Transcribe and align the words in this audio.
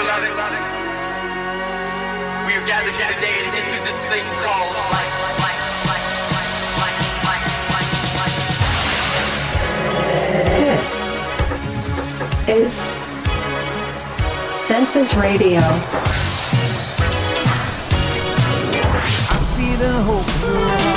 beloved. 0.00 0.32
We 2.46 2.52
are 2.56 2.64
gathered 2.66 2.96
here 2.96 3.10
today 3.14 3.36
to 3.44 3.50
get 3.52 3.64
through 3.68 3.84
this 3.84 4.00
thing 4.08 4.24
called 4.40 4.72
life. 4.96 5.14
life, 5.44 5.60
life, 5.84 6.06
life, 6.80 7.00
life, 7.28 7.44
life, 7.74 7.90
life. 8.16 8.36
This 10.78 10.90
is 12.48 12.72
Census 14.58 15.14
Radio. 15.14 15.60
I 19.28 19.38
see 19.38 19.76
the 19.76 19.92
hope 20.02 20.89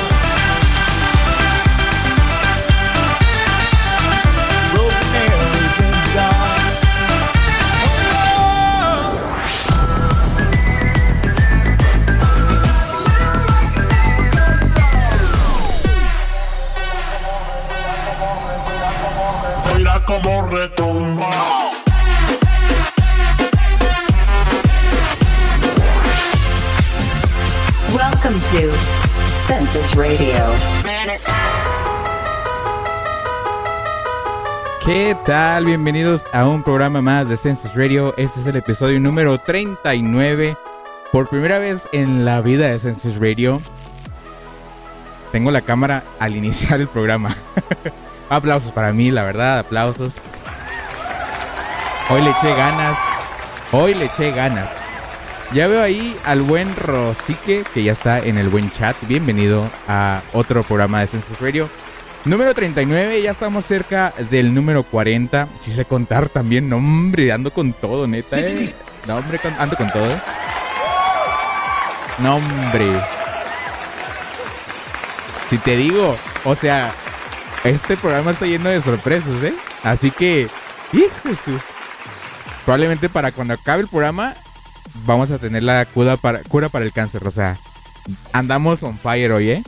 Retumba. 20.24 21.30
Welcome 27.94 28.40
to 28.40 28.72
Census 29.48 29.94
Radio. 29.96 30.34
¿Qué 34.86 35.16
tal? 35.26 35.66
Bienvenidos 35.66 36.24
a 36.32 36.48
un 36.48 36.64
programa 36.64 37.02
más 37.02 37.28
de 37.28 37.36
Census 37.36 37.76
Radio. 37.76 38.14
Este 38.16 38.40
es 38.40 38.48
el 38.48 38.56
episodio 38.56 39.02
número 39.02 39.38
39. 39.40 40.56
Por 41.12 41.28
primera 41.28 41.60
vez 41.60 41.90
en 41.92 42.24
la 42.24 42.42
vida 42.42 42.68
de 42.68 42.80
Census 42.80 43.16
Radio, 43.20 43.62
tengo 45.34 45.52
la 45.52 45.62
cámara 45.62 46.04
al 46.20 46.36
iniciar 46.38 46.80
el 46.80 46.88
programa. 46.88 47.36
Aplausos 48.36 48.72
para 48.72 48.92
mí, 48.92 49.12
la 49.12 49.24
verdad, 49.24 49.60
aplausos. 49.60 50.14
Hoy 52.10 52.22
le 52.22 52.32
eché 52.32 52.54
ganas. 52.56 52.98
Hoy 53.72 53.94
le 53.94 54.06
eché 54.06 54.32
ganas. 54.32 54.70
Ya 55.54 55.68
veo 55.68 55.84
ahí 55.84 56.18
al 56.26 56.42
buen 56.42 56.76
Rosique, 56.76 57.64
que 57.74 57.84
ya 57.84 57.92
está 57.92 58.20
en 58.20 58.38
el 58.38 58.50
buen 58.50 58.72
chat. 58.72 58.96
Bienvenido 59.04 59.70
a 59.88 60.22
otro 60.34 60.64
programa 60.64 61.00
de 61.02 61.08
Census 61.08 61.40
Radio. 61.40 61.70
Número 62.26 62.54
39, 62.54 63.22
ya 63.22 63.32
estamos 63.32 63.66
cerca 63.66 64.14
del 64.32 64.54
número 64.54 64.84
40. 64.84 65.48
Si 65.60 65.72
sé 65.72 65.86
contar 65.86 66.30
también, 66.30 66.70
no 66.70 66.78
hombre, 66.78 67.32
ando 67.32 67.52
con 67.52 67.74
todo, 67.74 68.08
neta. 68.08 68.40
eh. 68.40 68.70
No, 69.08 69.18
hombre, 69.18 69.40
ando 69.60 69.76
con 69.76 69.92
todo. 69.92 70.10
No, 72.20 72.38
hombre. 72.38 72.86
Si 75.50 75.58
te 75.58 75.76
digo, 75.76 76.18
o 76.46 76.56
sea, 76.56 76.94
este 77.64 77.96
programa 77.98 78.32
está 78.32 78.46
lleno 78.46 78.70
de 78.70 78.82
sorpresas, 78.82 79.44
¿eh? 79.44 79.54
Así 79.84 80.12
que, 80.12 80.50
¡hijo 80.92 81.16
Jesús! 81.24 81.62
Probablemente 82.66 83.10
para 83.10 83.32
cuando 83.32 83.54
acabe 83.54 83.82
el 83.82 83.88
programa, 83.88 84.36
vamos 85.06 85.32
a 85.32 85.38
tener 85.38 85.64
la 85.64 85.86
cura 85.86 86.18
para, 86.18 86.40
cura 86.44 86.70
para 86.70 86.86
el 86.86 86.92
cáncer. 86.92 87.26
O 87.26 87.32
sea, 87.32 87.58
andamos 88.32 88.84
on 88.84 88.98
fire 88.98 89.32
hoy, 89.32 89.52
¿eh? 89.52 89.64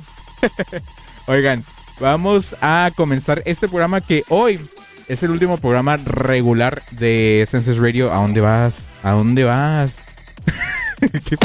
Oigan, 1.27 1.63
vamos 1.99 2.55
a 2.61 2.91
comenzar 2.95 3.41
este 3.45 3.67
programa 3.67 4.01
que 4.01 4.23
hoy 4.29 4.59
es 5.07 5.23
el 5.23 5.31
último 5.31 5.57
programa 5.57 5.97
regular 5.97 6.83
de 6.91 7.45
Census 7.47 7.77
Radio. 7.77 8.11
¿A 8.13 8.17
dónde 8.17 8.41
vas? 8.41 8.89
¿A 9.03 9.11
dónde 9.11 9.43
vas? 9.43 9.99
¿Qué, 10.99 11.37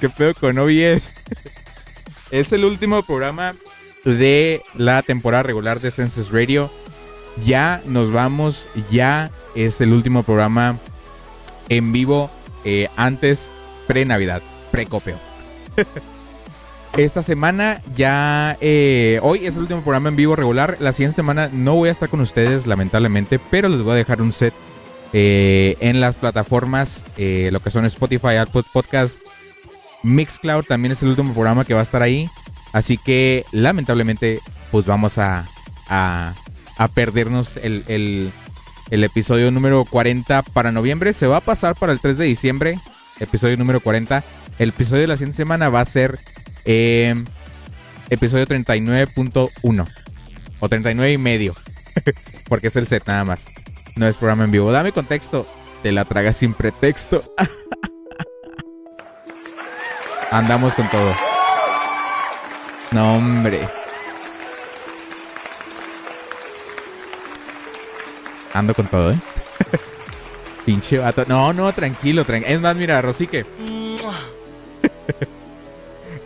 qué 0.00 0.08
pedo 0.08 0.34
con 0.34 0.58
OBS? 0.58 1.14
es 2.30 2.52
el 2.52 2.64
último 2.64 3.02
programa 3.02 3.54
de 4.04 4.62
la 4.74 5.02
temporada 5.02 5.42
regular 5.42 5.80
de 5.80 5.90
Census 5.90 6.30
Radio. 6.30 6.70
Ya 7.44 7.82
nos 7.86 8.12
vamos, 8.12 8.68
ya 8.90 9.30
es 9.54 9.80
el 9.80 9.92
último 9.92 10.22
programa 10.22 10.78
en 11.68 11.92
vivo 11.92 12.30
eh, 12.64 12.88
antes 12.96 13.50
pre-Navidad, 13.86 14.42
pre-copeo. 14.70 15.18
Esta 16.96 17.24
semana 17.24 17.82
ya, 17.96 18.56
eh, 18.60 19.18
hoy 19.22 19.46
es 19.46 19.56
el 19.56 19.62
último 19.62 19.82
programa 19.82 20.10
en 20.10 20.16
vivo 20.16 20.36
regular. 20.36 20.76
La 20.78 20.92
siguiente 20.92 21.16
semana 21.16 21.50
no 21.52 21.74
voy 21.74 21.88
a 21.88 21.92
estar 21.92 22.08
con 22.08 22.20
ustedes, 22.20 22.68
lamentablemente, 22.68 23.40
pero 23.50 23.68
les 23.68 23.82
voy 23.82 23.94
a 23.94 23.96
dejar 23.96 24.22
un 24.22 24.32
set 24.32 24.54
eh, 25.12 25.76
en 25.80 26.00
las 26.00 26.16
plataformas, 26.16 27.04
lo 27.16 27.60
que 27.60 27.70
son 27.72 27.84
Spotify, 27.84 28.36
Apple 28.36 28.62
Podcast, 28.72 29.22
Mixcloud 30.04 30.64
también 30.66 30.92
es 30.92 31.02
el 31.02 31.08
último 31.08 31.32
programa 31.32 31.64
que 31.64 31.74
va 31.74 31.80
a 31.80 31.82
estar 31.82 32.02
ahí. 32.02 32.28
Así 32.74 32.98
que 32.98 33.46
lamentablemente 33.52 34.40
pues 34.70 34.84
vamos 34.84 35.16
a, 35.18 35.46
a, 35.88 36.34
a 36.76 36.88
perdernos 36.88 37.56
el, 37.56 37.84
el- 37.88 38.30
episodio 39.04 39.50
número 39.50 39.84
40 39.86 40.42
para 40.42 40.70
noviembre. 40.72 41.12
Se 41.12 41.26
va 41.28 41.36
a 41.38 41.40
pasar 41.40 41.74
para 41.76 41.92
el 41.92 42.00
3 42.00 42.18
de 42.18 42.24
diciembre, 42.26 42.78
episodio 43.20 43.56
número 43.56 43.80
40. 43.80 44.22
El 44.58 44.68
episodio 44.70 45.02
de 45.02 45.06
la 45.08 45.16
siguiente 45.16 45.36
semana 45.36 45.68
va 45.68 45.80
a 45.80 45.84
ser 45.84 46.18
eh, 46.64 47.14
episodio 48.10 48.46
39.1 48.46 49.86
o 50.60 50.68
39 50.68 51.12
y 51.12 51.18
medio. 51.18 51.54
Porque 52.48 52.66
es 52.68 52.76
el 52.76 52.86
set 52.88 53.04
nada 53.06 53.24
más. 53.24 53.46
No 53.96 54.06
es 54.08 54.16
programa 54.16 54.44
en 54.44 54.50
vivo. 54.50 54.72
Dame 54.72 54.90
contexto. 54.92 55.46
Te 55.84 55.92
la 55.92 56.04
tragas 56.04 56.36
sin 56.36 56.52
pretexto. 56.54 57.22
Andamos 60.30 60.74
con 60.74 60.88
todo. 60.90 61.14
No, 62.94 63.16
hombre. 63.16 63.60
Ando 68.52 68.72
con 68.72 68.86
todo, 68.86 69.10
¿eh? 69.10 69.18
Pinche 70.64 70.98
vato. 70.98 71.24
No, 71.26 71.52
no, 71.52 71.74
tranquilo, 71.74 72.24
tranquilo. 72.24 72.54
Es 72.54 72.60
más, 72.60 72.76
mira, 72.76 73.02
Rosique. 73.02 73.44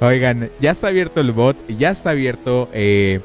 Oigan, 0.01 0.51
ya 0.61 0.73
está 0.73 0.89
abierto 0.89 1.23
el 1.23 1.33
bot, 1.33 1.57
ya 1.69 1.91
está 1.91 2.11
abierto, 2.11 2.69
eh, 2.75 3.21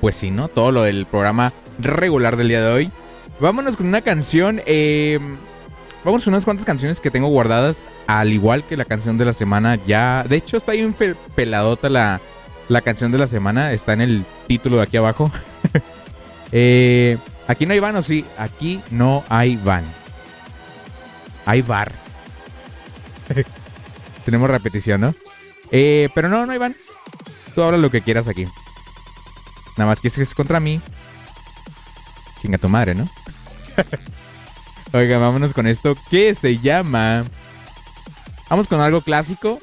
pues 0.00 0.14
sí, 0.14 0.30
¿no? 0.30 0.46
Todo 0.46 0.70
lo 0.70 0.84
del 0.84 1.06
programa 1.06 1.52
regular 1.80 2.36
del 2.36 2.46
día 2.46 2.64
de 2.64 2.72
hoy. 2.72 2.92
Vámonos 3.40 3.76
con 3.76 3.88
una 3.88 4.02
canción, 4.02 4.62
eh, 4.66 5.18
vamos 6.04 6.24
con 6.24 6.34
unas 6.34 6.44
cuantas 6.44 6.66
canciones 6.66 7.00
que 7.00 7.10
tengo 7.10 7.28
guardadas, 7.28 7.86
al 8.06 8.32
igual 8.32 8.64
que 8.64 8.76
la 8.76 8.84
canción 8.84 9.18
de 9.18 9.24
la 9.24 9.32
semana. 9.32 9.78
Ya, 9.86 10.24
de 10.28 10.36
hecho, 10.36 10.56
está 10.56 10.72
ahí 10.72 10.82
un 10.82 10.94
peladota 11.34 11.88
la, 11.88 12.20
la 12.68 12.80
canción 12.82 13.10
de 13.10 13.18
la 13.18 13.26
semana, 13.26 13.72
está 13.72 13.92
en 13.94 14.00
el 14.02 14.24
título 14.46 14.76
de 14.78 14.82
aquí 14.84 14.96
abajo. 14.96 15.30
Eh, 16.56 17.18
aquí 17.48 17.66
no 17.66 17.72
hay 17.72 17.80
van, 17.80 17.96
o 17.96 18.02
sí, 18.02 18.24
aquí 18.38 18.80
no 18.92 19.24
hay 19.28 19.56
van. 19.56 19.82
Hay 21.46 21.62
bar. 21.62 21.90
Tenemos 24.24 24.48
repetición, 24.48 25.00
¿no? 25.00 25.14
Eh, 25.72 26.10
pero 26.14 26.28
no, 26.28 26.46
no 26.46 26.52
hay 26.52 26.58
van. 26.58 26.76
Tú 27.56 27.62
habla 27.64 27.76
lo 27.76 27.90
que 27.90 28.02
quieras 28.02 28.28
aquí. 28.28 28.46
Nada 29.76 29.90
más 29.90 29.98
que 29.98 30.06
es 30.06 30.34
contra 30.36 30.60
mí. 30.60 30.80
Chinga 32.40 32.58
tu 32.58 32.68
madre, 32.68 32.94
¿no? 32.94 33.08
Oiga, 34.94 35.18
vámonos 35.18 35.52
con 35.54 35.66
esto 35.66 35.96
que 36.08 36.36
se 36.36 36.58
llama. 36.58 37.24
Vamos 38.48 38.68
con 38.68 38.80
algo 38.80 39.00
clásico. 39.00 39.58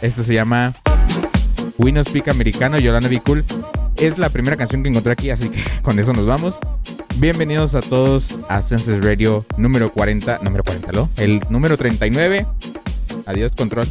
Esto 0.00 0.22
se 0.22 0.32
llama 0.32 0.72
We 1.76 1.92
No 1.92 2.02
Speak 2.02 2.28
Americano, 2.28 2.78
Yolanda 2.78 3.10
Be 3.10 3.20
Cool. 3.20 3.44
Es 3.96 4.16
la 4.16 4.30
primera 4.30 4.56
canción 4.56 4.82
que 4.82 4.88
encontré 4.88 5.12
aquí, 5.12 5.28
así 5.28 5.50
que 5.50 5.62
con 5.82 5.98
eso 5.98 6.14
nos 6.14 6.24
vamos. 6.24 6.58
Bienvenidos 7.16 7.74
a 7.74 7.82
todos 7.82 8.38
a 8.48 8.62
Census 8.62 9.04
Radio 9.04 9.44
número 9.58 9.92
40. 9.92 10.38
Número 10.38 10.64
40, 10.64 10.92
¿lo? 10.92 11.10
El 11.18 11.42
número 11.50 11.76
39. 11.76 12.46
Adiós, 13.26 13.52
control. 13.54 13.86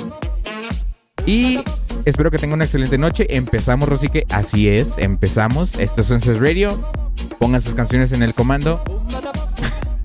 y 1.26 1.60
espero 2.06 2.30
que 2.30 2.38
tengan 2.38 2.54
una 2.54 2.64
excelente 2.64 2.96
noche. 2.96 3.26
Empezamos, 3.36 3.86
Rosique. 3.86 4.24
Así 4.30 4.70
es, 4.70 4.96
empezamos. 4.96 5.78
Esto 5.78 6.00
es 6.00 6.08
Census 6.08 6.38
Radio. 6.38 6.90
Pongan 7.38 7.60
sus 7.60 7.74
canciones 7.74 8.12
en 8.12 8.22
el 8.22 8.32
comando. 8.32 8.82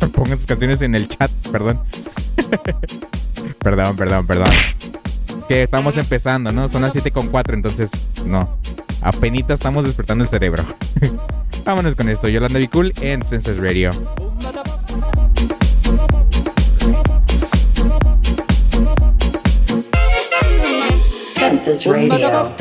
Pongan 0.14 0.38
sus 0.38 0.46
canciones 0.46 0.82
en 0.82 0.96
el 0.96 1.08
chat, 1.08 1.32
perdón. 1.52 1.80
perdón, 3.60 3.96
perdón, 3.96 4.28
perdón. 4.28 4.50
Que 5.48 5.64
estamos 5.64 5.98
empezando, 5.98 6.52
¿no? 6.52 6.68
Son 6.68 6.82
las 6.82 6.94
7 6.94 7.12
con 7.12 7.28
4, 7.28 7.56
entonces 7.56 7.90
no. 8.26 8.58
Apenas 9.02 9.50
estamos 9.50 9.84
despertando 9.84 10.24
el 10.24 10.30
cerebro. 10.30 10.64
Vámonos 11.66 11.96
con 11.96 12.10
esto. 12.10 12.28
Yolanda 12.28 12.60
Be 12.60 12.70
Cool 12.70 12.94
en 13.02 13.24
Census 13.24 13.58
Radio. 13.58 13.92
Una 21.66 22.18
Radio. 22.18 22.54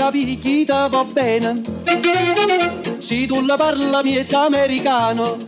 Se 3.00 3.26
tu 3.26 3.40
la 3.44 3.56
parla 3.56 4.00
miezza 4.00 4.44
americano. 4.44 5.38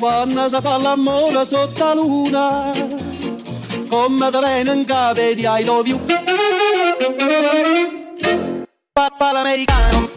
Quando 0.00 0.48
si 0.48 0.56
fa 0.60 0.78
l'amore 0.78 1.44
sotto 1.44 1.84
la 1.84 1.94
luna, 1.94 2.70
come 3.88 4.30
te 4.30 4.38
viene 4.40 4.72
in 4.72 4.84
capo 4.84 5.20
di 5.20 5.46
I 5.46 5.64
love 5.64 5.88
you. 5.88 6.00
Papà 8.92 9.32
l'americano. 9.32 10.10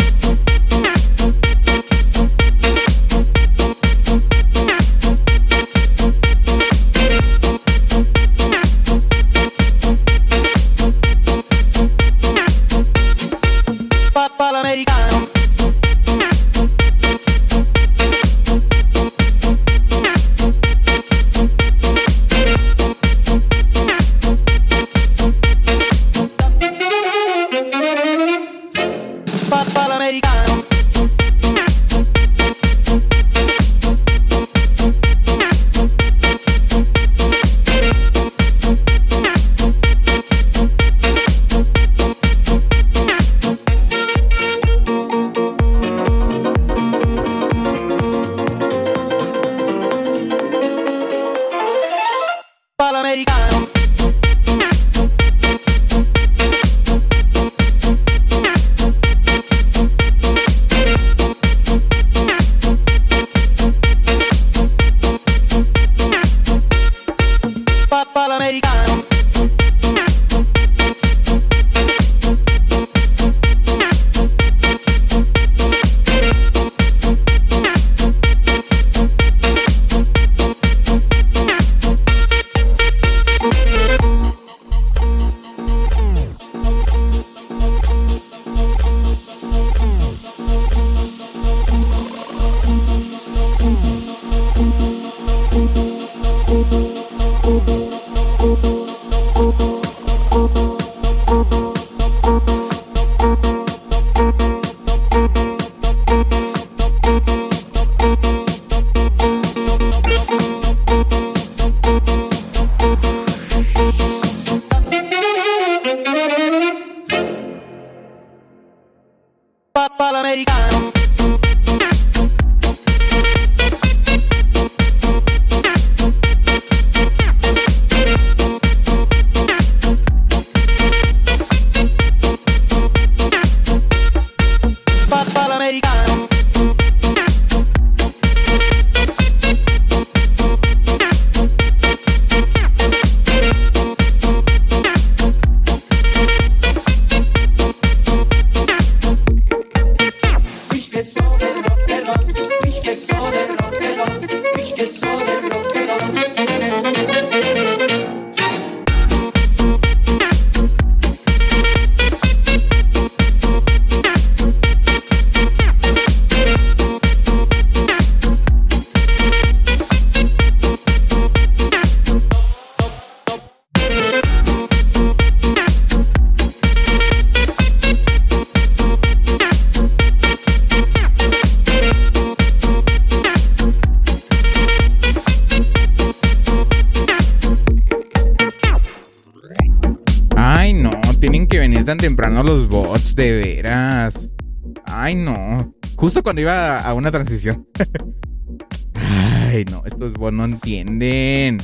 Justo 196.41 196.49
cuando 196.49 196.49
iba 196.49 196.79
a 196.79 196.93
una 196.93 197.11
transición. 197.11 197.67
Ay, 198.95 199.65
no, 199.69 199.83
estos 199.85 200.13
bots 200.13 200.33
no 200.33 200.45
entienden. 200.45 201.57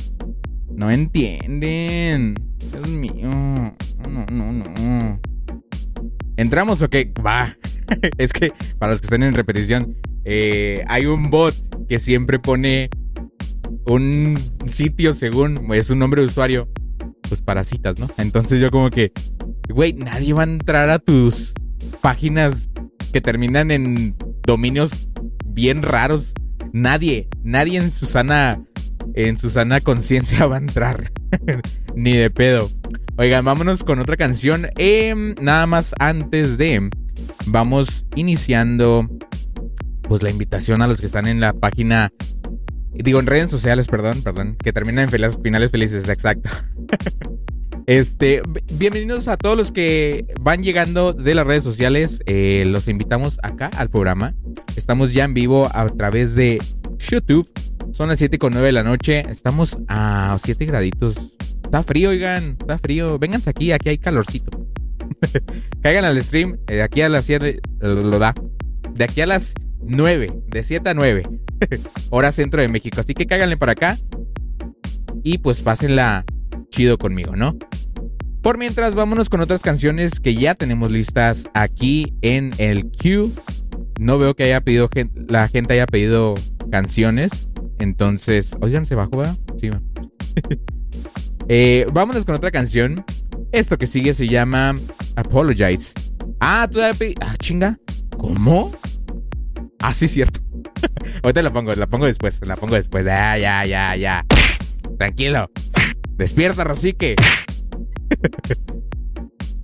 No 0.70 0.90
entienden. 0.90 2.34
Dios 2.58 2.88
mío. 2.88 3.30
No, 4.08 4.26
no, 4.30 4.52
no. 4.52 5.20
¿Entramos 6.36 6.82
o 6.82 6.88
qué? 6.88 7.12
Va. 7.24 7.56
es 8.18 8.32
que, 8.32 8.52
para 8.78 8.92
los 8.92 9.00
que 9.00 9.06
están 9.06 9.22
en 9.22 9.34
repetición, 9.34 9.96
eh, 10.24 10.84
hay 10.88 11.06
un 11.06 11.30
bot 11.30 11.54
que 11.88 11.98
siempre 11.98 12.38
pone 12.38 12.90
un 13.86 14.38
sitio 14.66 15.14
según 15.14 15.72
es 15.74 15.90
un 15.90 15.98
nombre 15.98 16.22
de 16.22 16.28
usuario 16.28 16.68
pues 17.28 17.42
para 17.42 17.64
citas, 17.64 17.98
¿no? 17.98 18.06
Entonces 18.18 18.60
yo 18.60 18.70
como 18.70 18.90
que, 18.90 19.12
güey, 19.68 19.92
nadie 19.92 20.32
va 20.32 20.42
a 20.42 20.44
entrar 20.44 20.90
a 20.90 20.98
tus 20.98 21.54
páginas 22.00 22.70
que 23.12 23.20
terminan 23.20 23.70
en 23.70 24.14
dominios 24.48 25.10
bien 25.44 25.82
raros. 25.82 26.32
Nadie, 26.72 27.28
nadie 27.44 27.78
en 27.78 27.90
su 27.90 28.06
sana, 28.06 28.58
en 29.14 29.38
su 29.38 29.50
sana 29.50 29.80
conciencia 29.80 30.46
va 30.48 30.56
a 30.56 30.58
entrar. 30.58 31.12
Ni 31.94 32.16
de 32.16 32.30
pedo. 32.30 32.70
Oigan, 33.18 33.44
vámonos 33.44 33.84
con 33.84 33.98
otra 33.98 34.16
canción. 34.16 34.68
Em, 34.78 35.34
nada 35.42 35.66
más 35.66 35.94
antes 35.98 36.56
de, 36.56 36.88
vamos 37.46 38.06
iniciando, 38.14 39.06
pues 40.02 40.22
la 40.22 40.30
invitación 40.30 40.80
a 40.80 40.86
los 40.86 41.00
que 41.00 41.06
están 41.06 41.26
en 41.26 41.40
la 41.40 41.52
página 41.52 42.10
Digo, 42.94 43.20
en 43.20 43.26
redes 43.26 43.50
sociales, 43.50 43.86
perdón, 43.86 44.22
perdón. 44.22 44.56
Que 44.56 44.72
terminan 44.72 45.08
en 45.12 45.42
finales 45.42 45.70
felices, 45.70 46.08
exacto. 46.08 46.50
Este, 47.88 48.42
bienvenidos 48.74 49.28
a 49.28 49.38
todos 49.38 49.56
los 49.56 49.72
que 49.72 50.26
van 50.42 50.62
llegando 50.62 51.14
de 51.14 51.34
las 51.34 51.46
redes 51.46 51.64
sociales. 51.64 52.20
Eh, 52.26 52.64
los 52.66 52.86
invitamos 52.86 53.38
acá 53.42 53.70
al 53.78 53.88
programa. 53.88 54.34
Estamos 54.76 55.14
ya 55.14 55.24
en 55.24 55.32
vivo 55.32 55.66
a 55.72 55.86
través 55.86 56.34
de 56.34 56.58
YouTube. 56.98 57.50
Son 57.92 58.10
las 58.10 58.18
7 58.18 58.38
con 58.38 58.52
9 58.52 58.66
de 58.66 58.72
la 58.72 58.82
noche. 58.82 59.22
Estamos 59.30 59.78
a 59.88 60.36
7 60.44 60.66
graditos. 60.66 61.16
Está 61.64 61.82
frío, 61.82 62.10
oigan. 62.10 62.58
Está 62.60 62.76
frío. 62.78 63.18
Vénganse 63.18 63.48
aquí, 63.48 63.72
aquí 63.72 63.88
hay 63.88 63.96
calorcito. 63.96 64.50
Caigan 65.80 66.04
al 66.04 66.22
stream. 66.22 66.58
eh, 66.66 66.74
De 66.74 66.82
aquí 66.82 67.00
a 67.00 67.08
las 67.08 67.24
7. 67.24 67.58
Lo 67.80 68.18
da. 68.18 68.34
De 68.92 69.04
aquí 69.04 69.22
a 69.22 69.26
las 69.26 69.54
9. 69.80 70.42
De 70.48 70.62
7 70.62 70.90
a 70.90 70.92
9. 70.92 71.22
Hora 72.10 72.32
centro 72.32 72.60
de 72.60 72.68
México. 72.68 73.00
Así 73.00 73.14
que 73.14 73.24
cáiganle 73.26 73.56
para 73.56 73.72
acá. 73.72 73.96
Y 75.24 75.38
pues 75.38 75.62
pásenla 75.62 76.26
chido 76.68 76.98
conmigo, 76.98 77.34
¿no? 77.34 77.56
Por 78.42 78.56
mientras, 78.56 78.94
vámonos 78.94 79.28
con 79.28 79.40
otras 79.40 79.62
canciones 79.62 80.20
que 80.20 80.34
ya 80.34 80.54
tenemos 80.54 80.92
listas 80.92 81.50
aquí 81.54 82.14
en 82.22 82.50
el 82.58 82.90
queue. 82.90 83.30
no 83.98 84.18
veo 84.18 84.34
que 84.34 84.44
haya 84.44 84.60
pedido 84.60 84.88
la 85.28 85.48
gente 85.48 85.74
haya 85.74 85.86
pedido 85.86 86.34
canciones. 86.70 87.48
Entonces, 87.78 88.56
oigan, 88.60 88.86
se 88.86 88.94
bajó, 88.94 89.18
¿verdad? 89.18 89.38
Sí, 89.60 89.70
va. 89.70 89.80
Eh, 91.50 91.86
vámonos 91.94 92.26
con 92.26 92.34
otra 92.34 92.50
canción. 92.50 93.02
Esto 93.52 93.78
que 93.78 93.86
sigue 93.86 94.12
se 94.12 94.28
llama 94.28 94.74
Apologize. 95.16 95.94
Ah, 96.40 96.68
todavía 96.70 96.98
pedí. 96.98 97.14
Ah, 97.22 97.34
chinga. 97.38 97.78
¿Cómo? 98.18 98.70
Ah, 99.80 99.94
sí, 99.94 100.08
cierto. 100.08 100.40
Ahorita 101.22 101.40
la 101.40 101.50
pongo, 101.50 101.72
la 101.72 101.86
pongo 101.86 102.04
después, 102.04 102.46
la 102.46 102.54
pongo 102.56 102.74
después. 102.74 103.06
Ah, 103.06 103.38
ya, 103.38 103.64
ya, 103.64 103.96
ya. 103.96 104.26
Tranquilo. 104.98 105.50
Despierta, 106.18 106.64
Rosique. 106.64 107.16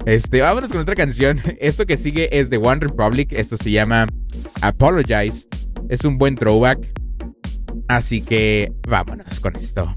Este, 0.07 0.43
vámonos 0.43 0.71
con 0.71 0.81
otra 0.81 0.95
canción. 0.95 1.41
Esto 1.61 1.87
que 1.87 1.97
sigue 1.97 2.39
es 2.39 2.51
de 2.51 2.59
One 2.59 2.81
Republic. 2.81 3.33
Esto 3.33 3.57
se 3.57 3.71
llama 3.71 4.07
Apologize. 4.61 5.49
Es 5.89 6.05
un 6.05 6.19
buen 6.19 6.35
throwback. 6.35 6.93
Así 7.89 8.21
que 8.21 8.73
vámonos 8.87 9.41
con 9.41 9.57
esto. 9.57 9.97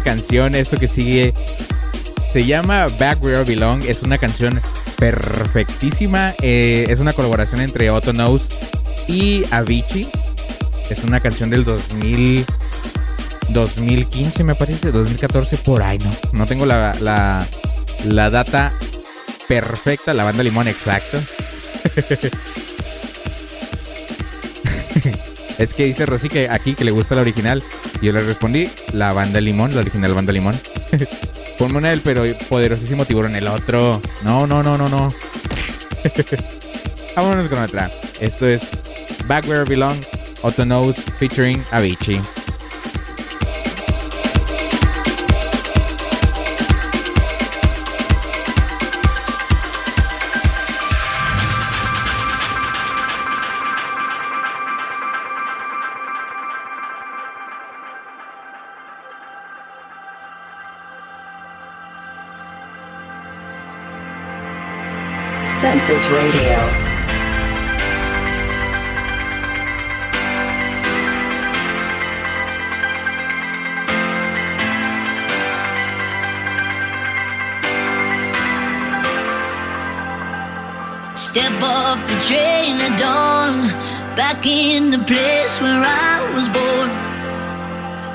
canción. 0.00 0.54
Esto 0.54 0.76
que 0.76 0.88
sigue 0.88 1.34
se 2.28 2.44
llama 2.44 2.86
Back 2.98 3.22
Where 3.22 3.42
I 3.42 3.44
Belong. 3.44 3.84
Es 3.84 4.02
una 4.02 4.18
canción 4.18 4.60
perfectísima. 4.96 6.34
Eh, 6.40 6.86
es 6.88 7.00
una 7.00 7.12
colaboración 7.12 7.60
entre 7.60 7.90
Otto 7.90 8.12
Knows 8.12 8.48
y 9.06 9.44
Avicii. 9.50 10.10
Es 10.90 11.04
una 11.04 11.20
canción 11.20 11.50
del 11.50 11.64
2000, 11.64 12.46
2015, 13.50 14.44
me 14.44 14.54
parece, 14.54 14.90
2014, 14.90 15.58
por 15.58 15.82
ahí, 15.82 15.98
¿no? 15.98 16.10
No 16.32 16.46
tengo 16.46 16.64
la, 16.64 16.96
la, 17.00 17.46
la 18.06 18.30
data 18.30 18.72
perfecta, 19.46 20.14
la 20.14 20.24
banda 20.24 20.42
Limón, 20.42 20.68
exacto. 20.68 21.20
Es 25.58 25.74
que 25.74 25.84
dice 25.84 26.06
Rosy 26.06 26.28
que 26.28 26.48
aquí 26.48 26.74
que 26.74 26.84
le 26.84 26.92
gusta 26.92 27.16
la 27.16 27.20
original. 27.20 27.64
Yo 28.00 28.12
le 28.12 28.22
respondí, 28.22 28.70
la 28.92 29.12
banda 29.12 29.40
Limón, 29.40 29.74
la 29.74 29.80
original 29.80 30.14
banda 30.14 30.32
Limón. 30.32 30.58
Ponme 31.58 31.88
del 31.88 32.00
pero 32.00 32.22
poderosísimo 32.48 33.04
tiburón, 33.04 33.34
el 33.34 33.48
otro. 33.48 34.00
No, 34.22 34.46
no, 34.46 34.62
no, 34.62 34.78
no, 34.78 34.88
no. 34.88 35.12
Vámonos 37.16 37.48
con 37.48 37.58
otra. 37.58 37.90
Esto 38.20 38.46
es 38.46 38.62
Back 39.26 39.48
Where 39.48 39.62
I 39.62 39.68
Belong, 39.68 39.96
Otto 40.42 40.64
Knows 40.64 40.96
featuring 41.18 41.64
Avicii. 41.72 42.20
Census 65.88 66.10
Radio. 66.10 66.58
Step 81.16 81.52
off 81.62 82.06
the 82.06 82.20
train 82.20 82.76
at 82.82 82.98
dawn, 82.98 83.68
back 84.14 84.44
in 84.44 84.90
the 84.90 84.98
place 84.98 85.58
where 85.62 85.82
I 85.82 86.30
was 86.34 86.48
born. 86.50 86.90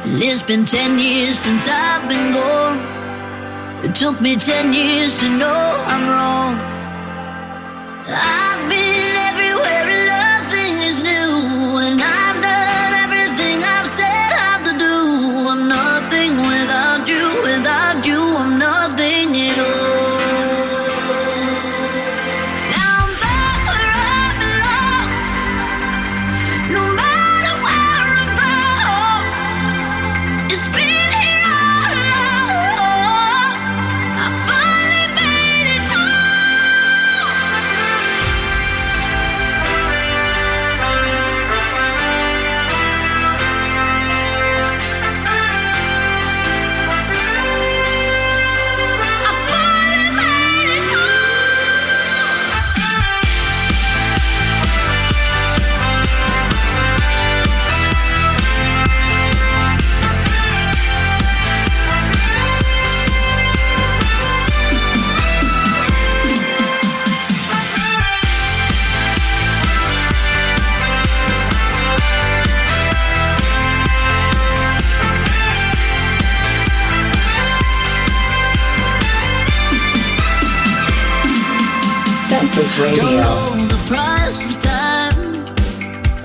And 0.06 0.22
it's 0.22 0.44
been 0.44 0.64
ten 0.64 1.00
years 1.00 1.40
since 1.40 1.68
I've 1.68 2.08
been 2.08 2.34
gone. 2.34 3.84
It 3.84 3.96
took 3.96 4.22
me 4.22 4.36
ten 4.36 4.74
years 4.74 5.20
to 5.22 5.30
know 5.30 5.84
I'm 5.88 6.08
wrong. 6.08 6.73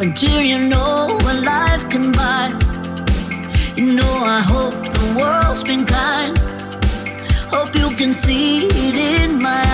Until 0.09 0.41
you 0.41 0.59
know 0.59 1.19
what 1.23 1.37
life 1.43 1.85
can 1.91 2.13
buy. 2.13 2.47
You 3.77 3.93
know, 3.99 4.15
I 4.37 4.41
hope 4.41 4.79
the 4.97 5.07
world's 5.19 5.63
been 5.63 5.85
kind. 5.85 6.35
Hope 7.55 7.75
you 7.75 7.91
can 8.01 8.15
see 8.15 8.69
it 8.87 8.95
in 8.95 9.43
my 9.43 9.68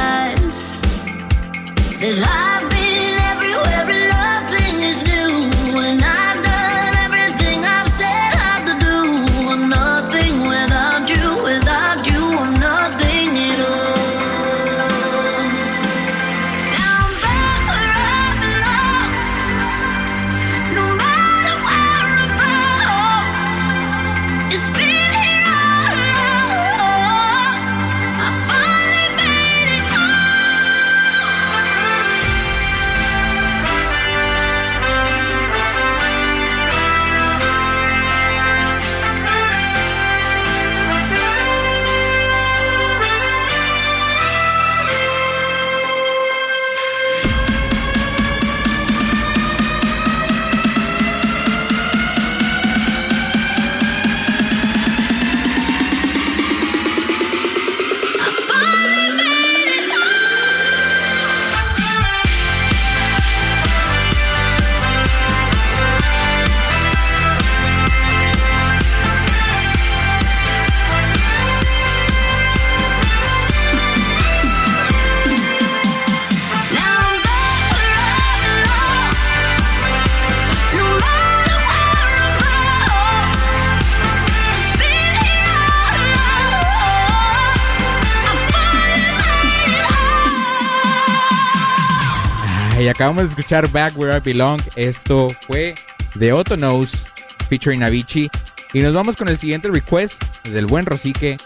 Ay, 92.84 92.88
acabamos 92.90 93.22
de 93.22 93.30
escuchar 93.30 93.66
Back 93.70 93.96
Where 93.96 94.14
I 94.14 94.20
Belong. 94.20 94.60
Esto 94.76 95.30
fue 95.46 95.74
de 96.16 96.34
Otto 96.34 96.54
Knows 96.54 97.08
featuring 97.48 97.82
Avicii. 97.82 98.28
Y 98.74 98.80
nos 98.80 98.92
vamos 98.92 99.16
con 99.16 99.26
el 99.30 99.38
siguiente 99.38 99.68
request 99.68 100.22
del 100.50 100.66
buen 100.66 100.84
Rosique. 100.84 101.38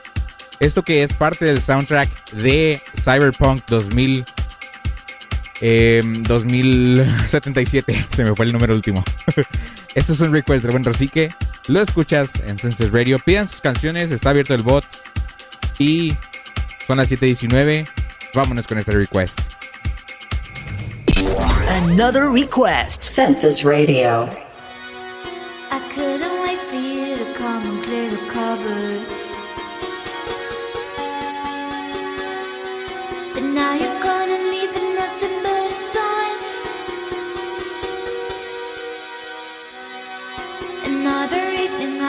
Esto 0.59 0.83
que 0.83 1.05
es 1.05 1.13
parte 1.13 1.45
del 1.45 1.63
soundtrack 1.63 2.33
de 2.33 2.83
Cyberpunk 2.97 3.65
2000. 3.69 4.25
eh, 5.61 6.03
2077. 6.23 8.07
Se 8.11 8.25
me 8.25 8.35
fue 8.35 8.47
el 8.47 8.53
número 8.53 8.75
último. 8.75 9.05
Esto 9.95 10.15
es 10.15 10.21
un 10.21 10.33
request 10.33 10.65
del 10.65 10.73
buen 10.73 10.85
Rosique. 10.85 11.33
Lo 11.69 11.81
escuchas 11.81 12.33
en 12.49 12.59
Senses 12.59 12.91
Radio. 12.91 13.21
Pidan 13.21 13.47
sus 13.47 13.61
canciones. 13.61 14.11
Está 14.11 14.31
abierto 14.31 14.55
el 14.55 14.65
bot. 14.65 14.85
Y 15.79 16.17
son 16.85 16.97
las 16.97 17.13
7:19. 17.13 17.89
Vámonos 18.35 18.67
con 18.67 18.79
este 18.79 18.91
request. 18.91 19.39
Another 21.21 22.31
request. 22.31 23.05
Census 23.05 23.65
Radio. 23.65 24.25
I 25.71 25.81
couldn't 25.95 26.43
wait 26.43 26.59
for 26.59 26.77
you 26.77 27.17
to 27.17 27.35
come 27.35 27.63
and 27.71 27.83
clear 27.85 28.11
the 28.11 28.23
cupboard. 28.31 29.03
But 33.35 33.45
now 33.55 33.75
you're 33.75 34.03
gone 34.03 34.31
and 34.37 34.45
leaving 34.55 34.95
nothing 34.95 35.43
but 35.43 35.67
a 35.67 35.71
sign. 35.71 36.29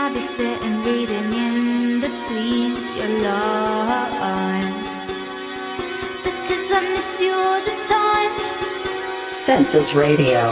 I'll 0.09 0.15
be 0.15 0.21
sitting 0.21 0.83
reading 0.85 1.33
in 1.33 2.01
between 2.01 2.71
your 2.97 3.11
lines. 3.29 4.89
Because 6.23 6.71
I 6.71 6.81
miss 6.95 7.21
you 7.21 7.31
all 7.31 7.61
the 7.61 7.75
time. 7.87 8.68
Census 9.49 9.95
Radio. 9.95 10.51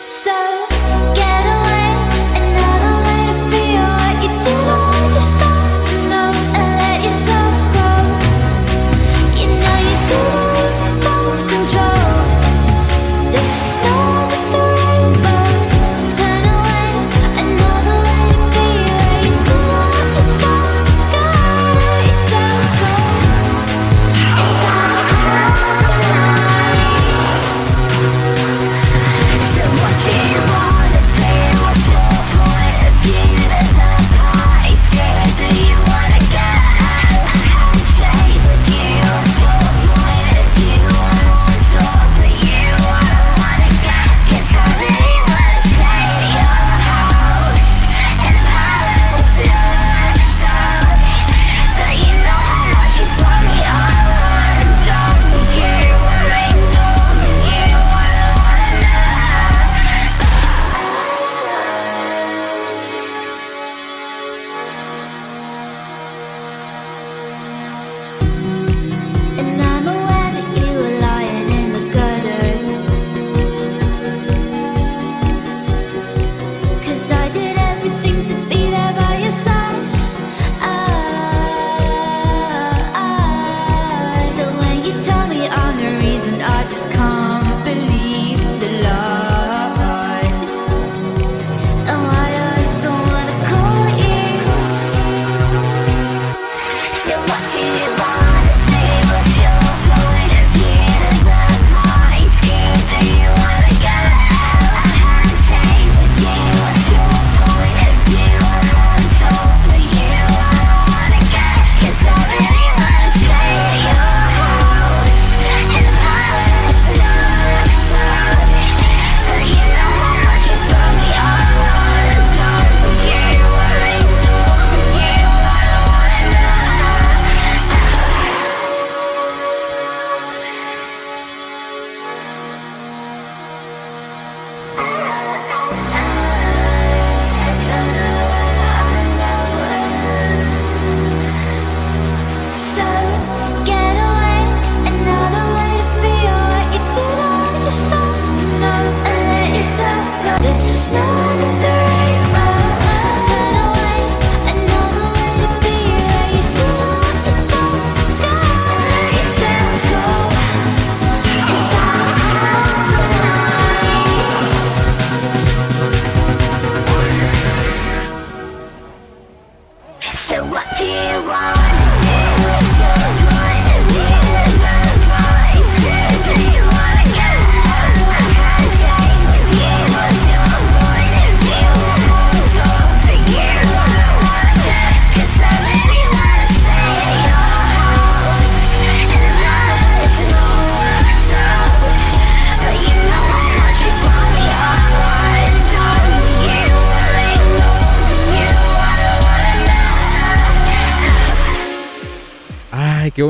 So 0.00 0.30
get 1.16 1.46
away, 1.46 1.55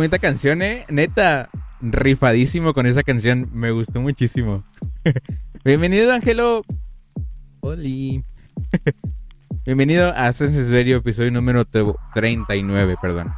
bonita 0.07 0.19
canción, 0.21 0.62
eh. 0.62 0.87
Neta, 0.88 1.51
rifadísimo 1.81 2.75
con 2.75 2.87
esa 2.87 3.03
canción. 3.03 3.51
Me 3.53 3.73
gustó 3.73 4.01
muchísimo. 4.01 4.62
Bienvenido, 5.64 6.12
Ángelo. 6.12 6.62
Oli. 7.59 8.23
Bienvenido 9.66 10.14
a 10.14 10.31
Senses 10.33 10.71
Radio, 10.71 10.99
episodio 10.99 11.33
número 11.33 11.64
te- 11.64 11.85
39, 12.14 12.95
perdón. 13.03 13.33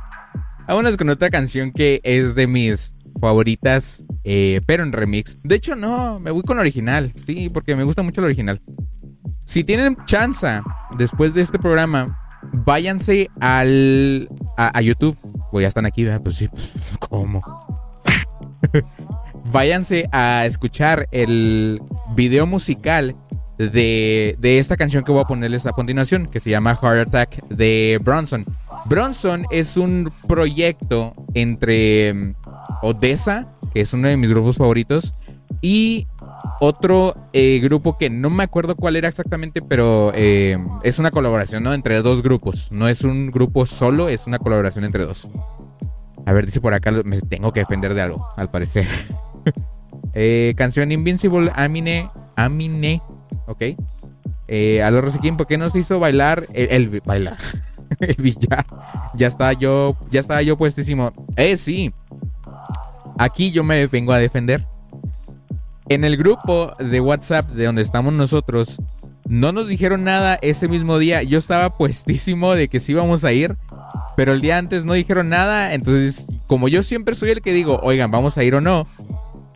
Vámonos 0.67 0.99
con 0.99 1.09
otra 1.09 1.31
canción 1.31 1.73
que 1.73 2.03
es 2.05 2.35
de 2.35 2.47
mis 2.47 2.93
favoritas, 3.19 4.05
eh, 4.25 4.61
pero 4.67 4.83
en 4.83 4.93
remix. 4.93 5.39
De 5.43 5.55
hecho, 5.55 5.75
no, 5.75 6.21
me 6.21 6.31
voy 6.33 6.43
con 6.43 6.59
original. 6.59 7.15
Sí, 7.27 7.49
porque 7.49 7.77
me 7.77 7.85
gusta 7.85 8.03
mucho 8.03 8.21
la 8.21 8.27
original. 8.27 8.61
Si 9.47 9.65
tienen 9.65 9.97
chance 10.05 10.61
después 10.99 11.33
de 11.33 11.41
este 11.41 11.59
programa, 11.59 12.19
váyanse 12.53 13.29
al 13.41 14.29
a, 14.57 14.81
YouTube. 14.81 15.17
Pues 15.51 15.63
ya 15.63 15.69
están 15.69 15.87
aquí, 15.87 16.05
¿verdad? 16.05 16.23
Pues 16.23 16.37
sí, 16.37 16.49
pues, 16.49 16.73
¿cómo? 16.99 17.43
váyanse 19.53 20.09
a 20.13 20.45
escuchar 20.47 21.09
el 21.11 21.81
video 22.15 22.47
musical 22.47 23.17
de, 23.57 24.37
de 24.39 24.59
esta 24.59 24.77
canción 24.77 25.05
que 25.05 25.13
voy 25.13 25.23
a 25.23 25.25
ponerles 25.25 25.67
a 25.67 25.73
continuación, 25.73 26.27
que 26.27 26.41
se 26.41 26.51
llama 26.51 26.77
Heart 26.77 27.09
Attack 27.09 27.49
de 27.49 27.99
Bronson. 28.03 28.45
Bronson 28.87 29.47
es 29.51 29.77
un 29.77 30.13
proyecto 30.27 31.15
entre 31.35 32.35
Odessa, 32.83 33.49
que 33.73 33.81
es 33.81 33.93
uno 33.93 34.09
de 34.09 34.17
mis 34.17 34.31
grupos 34.31 34.57
favoritos, 34.57 35.15
y 35.61 36.07
otro 36.61 37.17
eh, 37.33 37.61
grupo 37.61 37.99
que 37.99 38.11
no 38.11 38.31
me 38.31 38.45
acuerdo 38.45 38.77
cuál 38.77 38.97
era 38.97 39.09
exactamente, 39.09 39.63
pero 39.63 40.13
eh, 40.15 40.59
es 40.83 40.99
una 40.99 41.11
colaboración, 41.11 41.63
¿no? 41.63 41.75
Entre 41.75 42.01
dos 42.03 42.23
grupos. 42.23 42.73
No 42.73 42.89
es 42.89 43.03
un 43.03 43.31
grupo 43.31 43.67
solo, 43.67 44.09
es 44.09 44.27
una 44.27 44.39
colaboración 44.39 44.85
entre 44.85 45.05
dos. 45.05 45.29
A 46.27 46.33
ver, 46.33 46.47
dice 46.47 46.61
por 46.61 46.75
acá, 46.75 46.91
me 46.91 47.21
tengo 47.21 47.53
que 47.53 47.61
defender 47.61 47.95
de 47.95 48.03
algo, 48.03 48.27
al 48.37 48.51
parecer. 48.51 48.87
Eh, 50.15 50.55
canción 50.57 50.91
Invincible, 50.91 51.53
Amine, 51.55 52.11
Amine, 52.35 53.03
ok. 53.47 53.63
Eh, 54.49 54.83
a 54.83 54.91
los 54.91 55.05
Rosequín, 55.05 55.37
¿por 55.37 55.47
qué 55.47 55.59
no 55.59 55.69
se 55.69 55.81
hizo 55.81 56.01
bailar 56.01 56.47
el, 56.55 57.03
bailar? 57.05 57.37
el 58.01 58.17
billar. 58.17 58.67
Ya 59.15 59.27
estaba 59.27 59.53
yo, 59.53 59.97
ya 60.11 60.21
estaba 60.21 60.43
yo 60.43 60.57
puestísimo. 60.57 61.13
Eh, 61.37 61.57
sí. 61.57 61.93
Aquí 63.19 63.53
yo 63.53 63.63
me 63.63 63.87
vengo 63.87 64.13
a 64.13 64.19
defender. 64.19 64.67
En 65.89 66.05
el 66.05 66.17
grupo 66.17 66.75
de 66.79 67.01
WhatsApp 67.01 67.51
de 67.51 67.65
donde 67.65 67.83
estamos 67.83 68.13
nosotros, 68.13 68.83
no 69.27 69.53
nos 69.53 69.69
dijeron 69.69 70.05
nada 70.05 70.39
ese 70.43 70.69
mismo 70.69 70.99
día. 70.99 71.23
Yo 71.23 71.39
estaba 71.39 71.77
puestísimo 71.77 72.55
de 72.55 72.69
que 72.69 72.81
sí 72.81 72.93
íbamos 72.93 73.25
a 73.25 73.33
ir, 73.33 73.57
pero 74.17 74.33
el 74.33 74.41
día 74.41 74.59
antes 74.59 74.85
no 74.85 74.93
dijeron 74.93 75.29
nada. 75.29 75.73
Entonces, 75.73 76.27
como 76.47 76.69
yo 76.69 76.83
siempre 76.83 77.15
soy 77.15 77.31
el 77.31 77.41
que 77.41 77.53
digo, 77.53 77.81
oigan, 77.83 78.11
vamos 78.11 78.37
a 78.37 78.45
ir 78.45 78.55
o 78.55 78.61
no, 78.61 78.87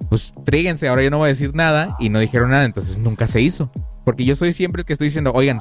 pues 0.08 0.34
fríguense, 0.44 0.88
ahora 0.88 1.02
yo 1.02 1.10
no 1.10 1.18
voy 1.18 1.26
a 1.26 1.28
decir 1.28 1.54
nada 1.54 1.96
y 1.98 2.08
no 2.08 2.18
dijeron 2.18 2.50
nada, 2.50 2.64
entonces 2.64 2.98
nunca 2.98 3.26
se 3.26 3.40
hizo. 3.40 3.70
Porque 4.04 4.24
yo 4.24 4.36
soy 4.36 4.52
siempre 4.52 4.82
el 4.82 4.86
que 4.86 4.92
estoy 4.94 5.08
diciendo, 5.08 5.32
oigan, 5.34 5.60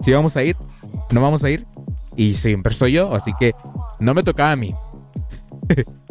si 0.00 0.12
vamos 0.12 0.36
a 0.36 0.42
ir, 0.42 0.56
no 1.10 1.20
vamos 1.20 1.44
a 1.44 1.50
ir. 1.50 1.66
Y 2.16 2.34
siempre 2.34 2.74
soy 2.74 2.92
yo, 2.92 3.14
así 3.14 3.32
que 3.38 3.54
no 3.98 4.14
me 4.14 4.22
tocaba 4.22 4.52
a 4.52 4.56
mí. 4.56 4.74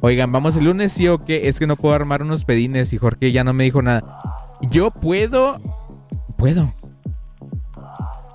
Oigan, 0.00 0.30
vamos 0.30 0.56
el 0.56 0.64
lunes, 0.64 0.92
sí 0.92 1.08
o 1.08 1.24
qué? 1.24 1.48
Es 1.48 1.58
que 1.58 1.66
no 1.66 1.76
puedo 1.76 1.94
armar 1.94 2.22
unos 2.22 2.44
pedines 2.44 2.92
y 2.92 2.98
Jorge 2.98 3.32
ya 3.32 3.42
no 3.42 3.52
me 3.52 3.64
dijo 3.64 3.82
nada. 3.82 4.22
Yo 4.70 4.90
puedo. 4.90 5.60
Puedo. 6.36 6.72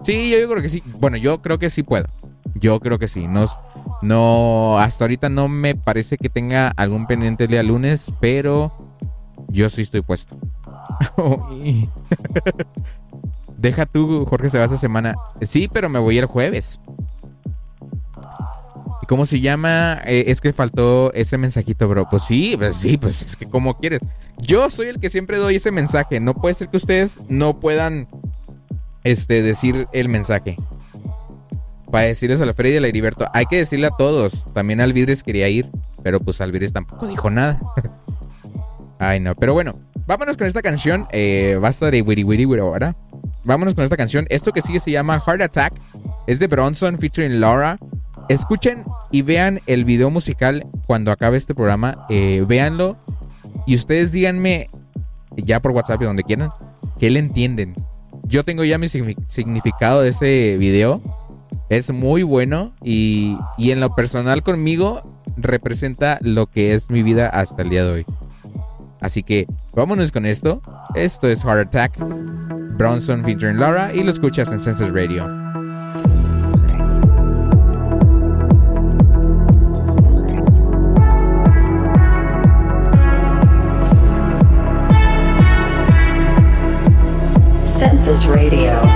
Sí, 0.04 0.30
yo, 0.30 0.40
yo 0.40 0.50
creo 0.50 0.62
que 0.62 0.70
sí. 0.70 0.84
Bueno, 1.00 1.18
yo 1.18 1.42
creo 1.42 1.60
que 1.60 1.70
sí 1.70 1.84
puedo. 1.84 2.06
Yo 2.56 2.80
creo 2.80 3.00
que 3.00 3.08
sí. 3.08 3.28
No, 3.28 3.46
no, 4.02 4.78
hasta 4.80 5.06
ahorita 5.06 5.30
no 5.30 5.48
me 5.48 5.76
parece 5.76 6.18
que 6.18 6.30
tenga 6.30 6.68
algún 6.68 7.08
pendiente 7.08 7.46
el 7.46 7.52
día 7.52 7.64
lunes, 7.64 8.12
pero 8.20 8.74
yo 9.48 9.70
sí 9.70 9.84
estoy 9.84 10.02
puesto. 10.02 10.38
Deja 13.58 13.86
tú, 13.86 14.26
Jorge, 14.26 14.50
se 14.50 14.60
va 14.60 14.66
esta 14.66 14.76
semana. 14.76 15.16
Sí, 15.42 15.70
pero 15.72 15.88
me 15.88 16.00
voy 16.00 16.18
el 16.18 16.26
jueves. 16.26 16.82
¿Y 19.14 19.16
cómo 19.16 19.28
se 19.28 19.42
llama? 19.42 20.02
Eh, 20.06 20.24
es 20.30 20.42
que 20.42 20.54
faltó 20.54 21.14
ese 21.14 21.38
mensajito, 21.38 21.88
bro. 21.88 22.10
Pues 22.10 22.24
sí, 22.24 22.56
pues 22.58 22.76
sí, 22.76 22.98
pues 22.98 23.22
es 23.22 23.38
que 23.38 23.48
como 23.48 23.78
quieres. 23.78 24.00
Yo 24.40 24.72
soy 24.72 24.88
el 24.88 25.00
que 25.00 25.12
siempre 25.12 25.38
doy 25.38 25.58
ese 25.58 25.70
mensaje. 25.70 26.20
No 26.20 26.34
puede 26.34 26.56
ser 26.56 26.70
que 26.70 26.78
ustedes 26.78 27.20
no 27.28 27.60
puedan 27.60 28.08
este, 29.04 29.44
decir 29.44 29.88
el 29.94 30.10
mensaje. 30.10 30.58
Para 31.92 32.06
decirles 32.06 32.42
a 32.42 32.48
la 32.48 32.56
Freddy 32.56 32.74
y 32.74 32.78
a 32.78 32.82
la 32.82 32.88
Heriberto. 32.88 33.28
Hay 33.36 33.46
que 33.46 33.58
decirle 33.58 33.86
a 33.86 33.92
todos. 33.92 34.52
También 34.52 34.82
Alvidres 34.82 35.22
quería 35.22 35.48
ir. 35.48 35.70
Pero 36.02 36.20
pues 36.20 36.42
Alvidres 36.42 36.74
tampoco 36.74 37.06
dijo 37.06 37.30
nada. 37.30 37.62
Ay, 38.98 39.20
no. 39.20 39.36
Pero 39.36 39.54
bueno, 39.54 39.76
vámonos 40.08 40.38
con 40.38 40.48
esta 40.48 40.64
canción. 40.64 41.06
Eh, 41.12 41.60
basta 41.62 41.92
de 41.92 42.02
wiri 42.02 42.24
wiri 42.24 42.48
wiri 42.48 42.62
ahora. 42.64 42.96
Vámonos 43.44 43.76
con 43.76 43.84
esta 43.84 43.96
canción. 43.96 44.26
Esto 44.30 44.54
que 44.54 44.64
sigue 44.64 44.80
se 44.80 44.90
llama 44.90 45.20
Heart 45.20 45.44
Attack. 45.44 45.74
Es 46.26 46.40
de 46.40 46.48
Bronson 46.48 46.98
featuring 46.98 47.40
Laura. 47.40 47.78
Escuchen 48.30 48.86
y 49.14 49.22
vean 49.22 49.62
el 49.68 49.86
video 49.86 50.10
musical 50.10 50.66
cuando 50.86 51.12
acabe 51.12 51.38
este 51.38 51.56
programa. 51.56 52.06
Eh, 52.10 52.44
véanlo. 52.46 52.98
Y 53.66 53.76
ustedes 53.76 54.12
díganme, 54.12 54.68
ya 55.38 55.62
por 55.62 55.72
WhatsApp 55.72 56.02
donde 56.02 56.24
quieran, 56.24 56.50
que 57.00 57.10
le 57.10 57.20
entienden. 57.20 57.76
Yo 58.24 58.44
tengo 58.44 58.64
ya 58.66 58.78
mi 58.78 58.88
signi- 58.88 59.16
significado 59.28 60.02
de 60.02 60.10
ese 60.10 60.58
video. 60.58 61.02
Es 61.70 61.94
muy 61.94 62.24
bueno. 62.24 62.74
Y, 62.84 63.38
y 63.58 63.72
en 63.72 63.80
lo 63.80 63.96
personal 63.96 64.44
conmigo 64.44 65.22
representa 65.38 66.18
lo 66.22 66.48
que 66.48 66.74
es 66.74 66.90
mi 66.90 67.04
vida 67.04 67.30
hasta 67.30 67.62
el 67.62 67.70
día 67.70 67.86
de 67.86 67.92
hoy. 67.92 68.06
Así 69.00 69.22
que 69.22 69.46
vámonos 69.76 70.12
con 70.12 70.26
esto. 70.26 70.62
Esto 70.96 71.28
es 71.28 71.44
Heart 71.44 71.68
Attack. 71.68 72.00
Bronson 72.78 73.24
featuring 73.24 73.60
Laura 73.60 73.94
y 73.94 74.02
lo 74.02 74.10
escuchas 74.12 74.52
en 74.52 74.60
Census 74.60 74.92
Radio. 74.92 75.53
Census 88.04 88.26
Radio. 88.28 88.93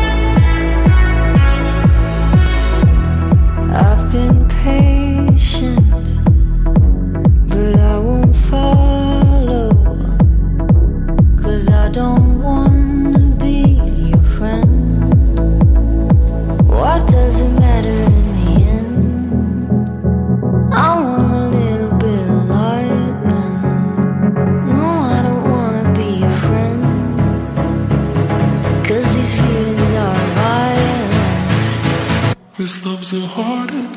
This 32.77 32.85
love's 32.85 33.13
a 33.13 33.25
heart 33.25 33.96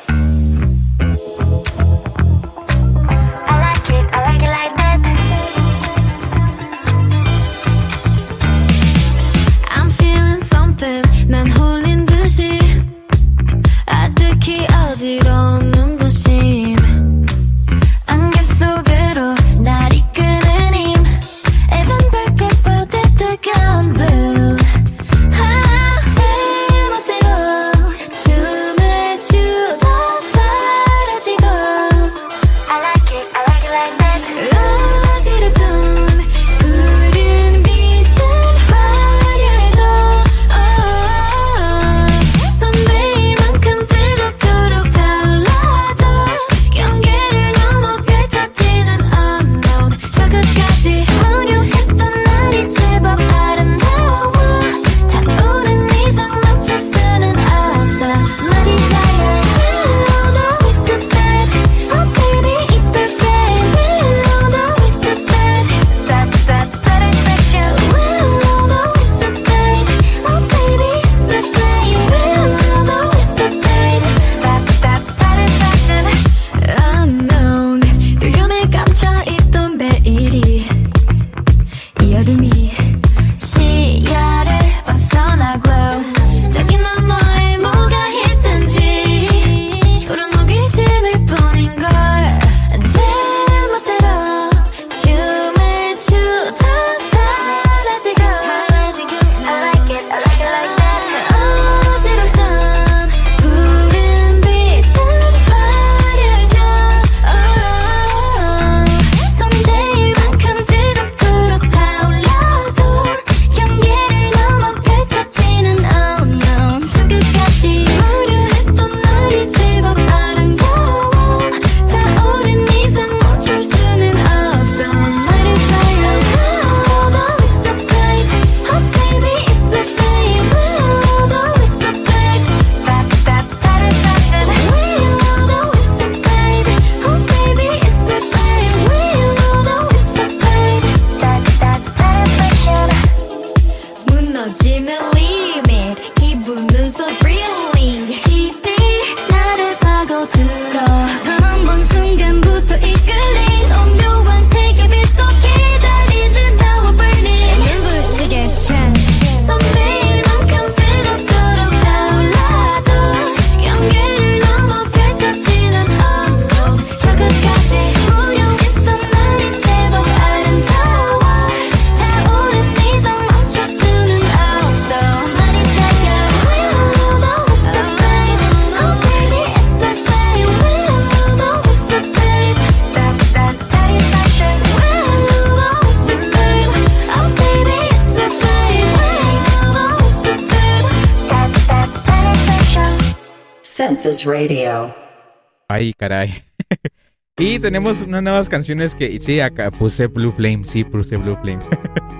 y 197.37 197.59
tenemos 197.59 198.01
mm. 198.01 198.09
unas 198.09 198.23
nuevas 198.23 198.49
canciones 198.49 198.95
que. 198.95 199.19
Sí, 199.19 199.39
acá 199.39 199.71
puse 199.71 200.07
Blue 200.07 200.31
Flame, 200.31 200.63
sí, 200.63 200.83
puse 200.83 201.17
Blue 201.17 201.37
Flame. 201.41 201.61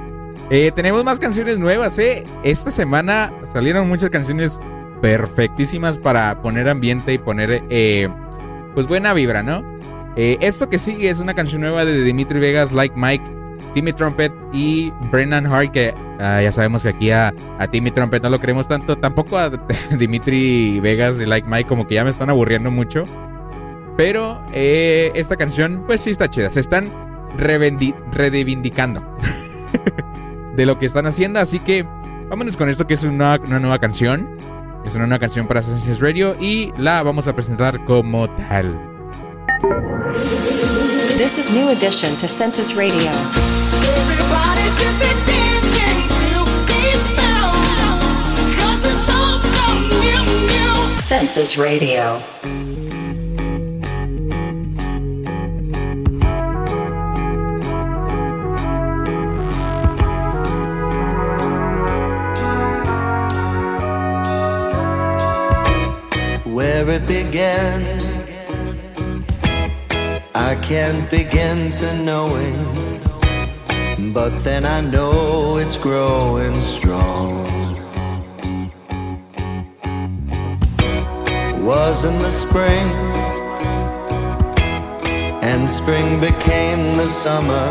Eh, 0.54 0.70
tenemos 0.76 1.06
más 1.06 1.18
canciones 1.18 1.60
nuevas. 1.60 1.98
Eh. 1.98 2.26
Esta 2.44 2.72
semana 2.72 3.34
salieron 3.54 3.88
muchas 3.88 4.10
canciones 4.10 4.60
perfectísimas 5.02 5.98
para 5.98 6.42
poner 6.42 6.68
ambiente 6.68 7.14
y 7.14 7.18
poner, 7.18 7.64
eh, 7.70 8.10
pues, 8.74 8.86
buena 8.86 9.14
vibra, 9.14 9.44
¿no? 9.44 9.64
Esto 10.18 10.70
que 10.70 10.78
sigue 10.78 11.10
es 11.10 11.22
una 11.22 11.34
canción 11.34 11.62
nueva 11.62 11.86
de 11.86 12.04
Dimitri 12.04 12.42
Vegas, 12.42 12.74
Like 12.74 12.96
Mike, 12.98 13.24
Timmy 13.74 13.94
Trumpet 13.94 14.34
y 14.52 14.92
Brennan 15.12 15.46
Hart, 15.46 15.72
que 15.72 15.94
ah, 16.20 16.42
ya 16.42 16.52
sabemos 16.52 16.84
que 16.84 16.90
aquí 16.90 17.12
a, 17.12 17.34
a, 17.60 17.68
Timmy 17.68 17.92
Trumpet 17.92 18.22
no 18.22 18.30
lo 18.30 18.40
queremos 18.40 18.68
tanto, 18.68 18.98
tampoco 18.98 19.38
a 19.38 19.50
Dimitri 19.98 20.80
Vegas 20.82 21.20
y 21.22 21.26
Like 21.26 21.48
Mike, 21.48 21.68
como 21.68 21.88
que 21.88 21.96
ya 21.96 22.04
me 22.04 22.10
están 22.10 22.30
aburriendo 22.30 22.72
mucho. 22.72 23.04
Pero 23.98 24.44
eh, 24.54 25.12
esta 25.16 25.36
canción, 25.36 25.84
pues 25.86 26.02
sí 26.02 26.10
está 26.10 26.30
chida. 26.30 26.50
Se 26.50 26.60
están 26.60 26.92
reivindicando 27.38 29.02
de 30.56 30.66
lo 30.66 30.78
que 30.80 30.86
están 30.86 31.06
haciendo. 31.06 31.40
Así 31.40 31.60
que 31.60 31.84
vámonos 32.30 32.58
con 32.58 32.70
esto, 32.70 32.88
que 32.88 32.94
es 32.94 33.04
una, 33.04 33.38
nueva 33.38 33.80
canción. 33.80 34.38
Es 34.86 34.96
una 34.96 35.06
nueva 35.06 35.20
canción 35.20 35.48
para 35.48 35.60
Assassin's 35.60 36.00
Radio 36.00 36.36
y 36.40 36.74
la 36.78 37.04
vamos 37.04 37.28
a 37.28 37.36
presentar 37.36 37.84
como 37.86 38.30
tal. 38.32 38.80
This 41.18 41.38
is 41.38 41.52
new 41.52 41.70
edition 41.70 42.18
to 42.18 42.28
Census 42.28 42.76
Radio. 42.76 43.12
Census 50.96 51.58
Radio. 51.58 52.71
it 66.92 67.08
began. 67.08 67.82
I 70.36 70.56
can't 70.56 71.10
begin 71.10 71.72
to 71.72 71.88
knowing, 72.04 72.60
but 74.14 74.44
then 74.44 74.66
I 74.66 74.82
know 74.82 75.58
it's 75.58 75.78
growing 75.78 76.54
strong. 76.56 77.48
Was 81.64 82.04
in 82.04 82.18
the 82.20 82.32
spring, 82.32 82.88
and 85.50 85.70
spring 85.70 86.20
became 86.20 86.98
the 86.98 87.08
summer. 87.08 87.68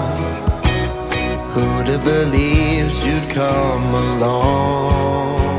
Who'd 1.53 1.89
have 1.89 2.05
believed 2.05 2.97
you'd 3.05 3.29
come 3.31 3.95
along? 3.95 5.50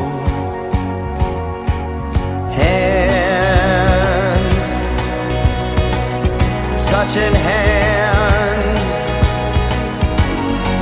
Touching 6.92 7.34
hands, 7.34 8.86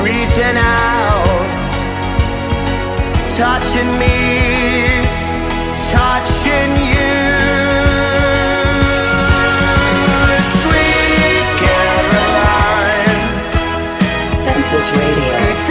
reaching 0.02 0.58
out, 0.58 1.48
touching 3.38 3.92
me, 4.02 4.18
touching 5.94 6.72
you. 6.94 7.14
Sweet 10.62 11.48
Caroline, 11.62 13.22
Census 14.34 14.88
Radio. 14.98 15.69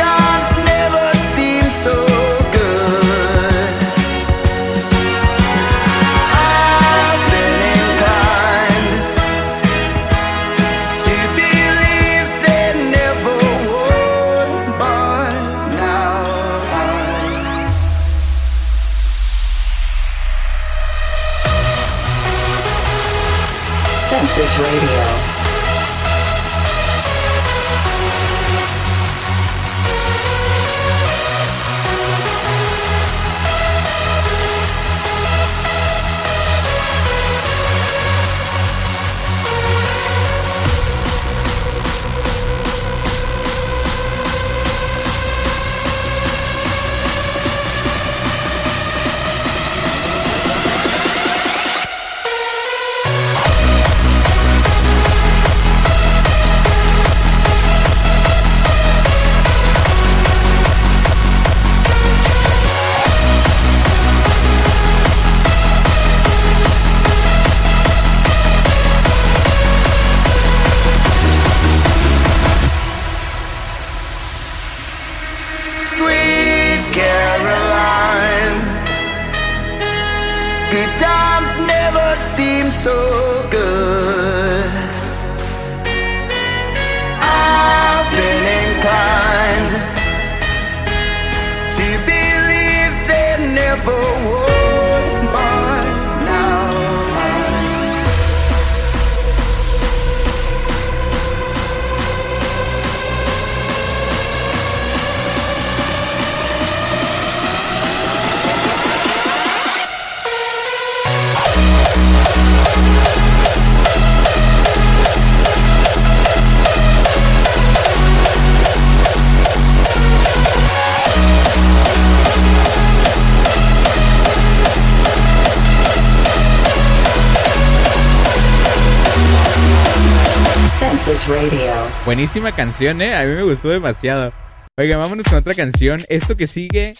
Buenísima 132.04 132.52
canción, 132.52 133.02
¿eh? 133.02 133.14
A 133.14 133.24
mí 133.24 133.32
me 133.34 133.42
gustó 133.42 133.68
demasiado. 133.68 134.32
Oiga, 134.78 134.96
vámonos 134.96 135.26
con 135.26 135.34
otra 135.38 135.54
canción. 135.54 136.04
Esto 136.08 136.36
que 136.36 136.46
sigue 136.46 136.94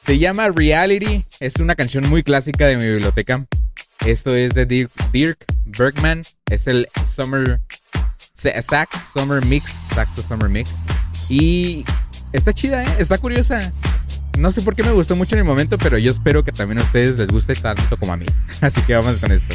se 0.00 0.18
llama 0.18 0.48
Reality. 0.48 1.24
Es 1.40 1.56
una 1.56 1.74
canción 1.74 2.08
muy 2.08 2.22
clásica 2.22 2.66
de 2.66 2.76
mi 2.76 2.86
biblioteca. 2.86 3.44
Esto 4.06 4.34
es 4.34 4.54
de 4.54 4.64
Dirk, 5.12 5.44
Bergman. 5.66 6.24
Es 6.48 6.66
el 6.66 6.88
Summer 7.06 7.60
sa- 8.32 8.62
Sax 8.62 8.96
Summer 9.12 9.44
Mix. 9.44 9.76
Saxo 9.94 10.22
Summer 10.22 10.48
Mix. 10.48 10.76
Y 11.28 11.84
está 12.32 12.52
chida, 12.52 12.82
¿eh? 12.84 12.88
Está 12.98 13.18
curiosa. 13.18 13.72
No 14.38 14.50
sé 14.50 14.62
por 14.62 14.74
qué 14.74 14.82
me 14.82 14.92
gustó 14.92 15.16
mucho 15.16 15.34
en 15.34 15.40
el 15.40 15.44
momento, 15.44 15.76
pero 15.76 15.98
yo 15.98 16.10
espero 16.12 16.42
que 16.44 16.52
también 16.52 16.78
a 16.78 16.82
ustedes 16.82 17.18
les 17.18 17.28
guste 17.28 17.54
tanto 17.54 17.96
como 17.98 18.12
a 18.14 18.16
mí. 18.16 18.26
Así 18.62 18.80
que 18.82 18.94
vamos 18.94 19.18
con 19.18 19.32
esto. 19.32 19.54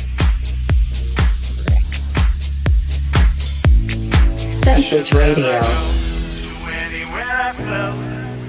Census 4.65 5.13
Radio. 5.13 5.61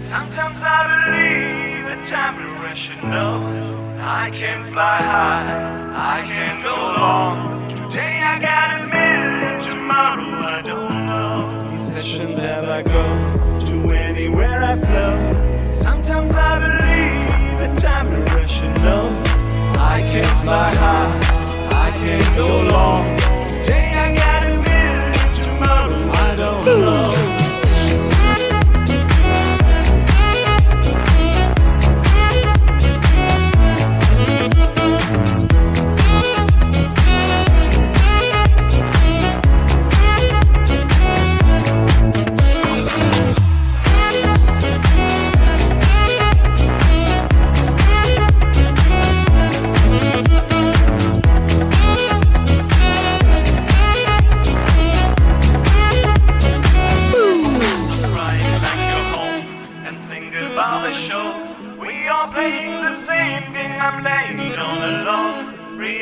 Sometimes 0.08 0.62
I 0.62 1.04
believe 1.04 1.84
that 1.84 2.06
time 2.06 2.36
you 2.40 2.96
know. 3.06 3.98
I 4.00 4.30
can 4.30 4.64
fly 4.72 4.96
high, 4.96 6.16
I 6.16 6.24
can 6.24 6.62
go 6.62 6.74
long. 6.74 7.68
Today 7.68 8.22
I 8.22 8.38
got 8.38 8.80
a 8.80 8.86
million, 8.86 9.60
tomorrow 9.60 10.40
I 10.40 10.62
don't 10.62 11.04
know. 11.04 11.68
I 12.70 12.82
go 12.82 13.66
to 13.66 13.90
anywhere 13.90 14.62
I 14.62 14.74
flow. 14.74 15.68
Sometimes 15.68 16.32
I 16.34 16.58
believe 16.64 17.58
that 17.60 17.76
time 17.78 18.06
you 18.06 18.68
know. 18.82 19.08
I 19.78 20.00
can 20.00 20.24
fly 20.42 20.74
high, 20.76 21.88
I 21.88 21.90
can 21.90 22.36
go 22.38 22.62
long. 22.62 23.26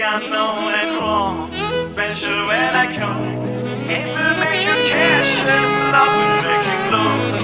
Free, 0.04 0.12
unknown, 0.12 0.74
and 0.74 1.00
wrong. 1.00 1.50
Special 1.50 2.46
when 2.46 2.76
I 2.76 2.94
come. 2.94 3.24
It 3.88 4.04
will 4.14 4.36
make 4.36 4.60
you 4.66 4.76
cash 4.92 5.38
and 5.40 5.92
love 5.92 6.12
will 6.18 6.42
make 6.50 6.66
you 6.68 7.38
glow. 7.38 7.43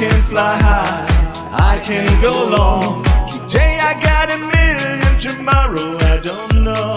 Can 0.00 0.22
fly 0.22 0.56
high, 0.56 1.04
I 1.52 1.78
can 1.84 2.06
go 2.22 2.32
long. 2.48 3.04
I 3.52 3.94
got 4.00 4.30
a 4.32 4.38
million, 4.38 5.18
tomorrow 5.18 5.98
I 6.00 6.20
don't 6.24 6.64
know. 6.64 6.96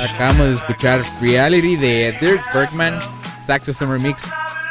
Acabamos 0.00 0.46
de 0.46 0.52
escuchar 0.54 1.02
Reality 1.20 1.76
de 1.76 2.16
Dirk 2.20 2.42
Bergman, 2.54 2.98
Saxo 3.44 3.72
Summer 3.72 4.00
Mix. 4.00 4.26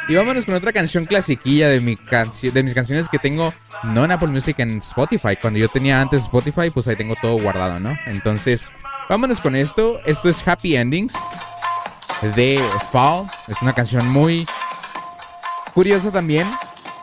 Y 0.08 0.16
vámonos 0.16 0.46
con 0.46 0.56
otra 0.56 0.74
canción 0.74 1.06
clasiquilla 1.06 1.70
de, 1.70 1.80
mi 1.80 1.96
de 1.96 2.64
mis 2.64 2.74
canciones 2.74 3.08
que 3.08 3.20
tengo 3.20 3.54
no 3.84 4.06
en 4.06 4.12
Apple 4.12 4.30
Music 4.30 4.58
en 4.60 4.80
Spotify. 4.80 5.36
Cuando 5.40 5.60
yo 5.60 5.70
tenía 5.70 6.02
antes 6.02 6.24
Spotify, 6.24 6.72
pues 6.72 6.88
ahí 6.88 6.96
tengo 6.96 7.16
todo 7.22 7.40
guardado, 7.40 7.80
¿no? 7.80 7.96
Entonces, 8.08 8.64
vámonos 9.08 9.40
con 9.40 9.56
esto. 9.56 10.02
Esto 10.06 10.30
es 10.30 10.46
Happy 10.48 10.76
Endings 10.76 11.14
de 12.36 12.60
Fall. 12.92 13.26
Es 13.48 13.62
una 13.62 13.74
canción 13.74 14.10
muy 14.10 14.46
curiosa 15.74 16.12
también, 16.12 16.48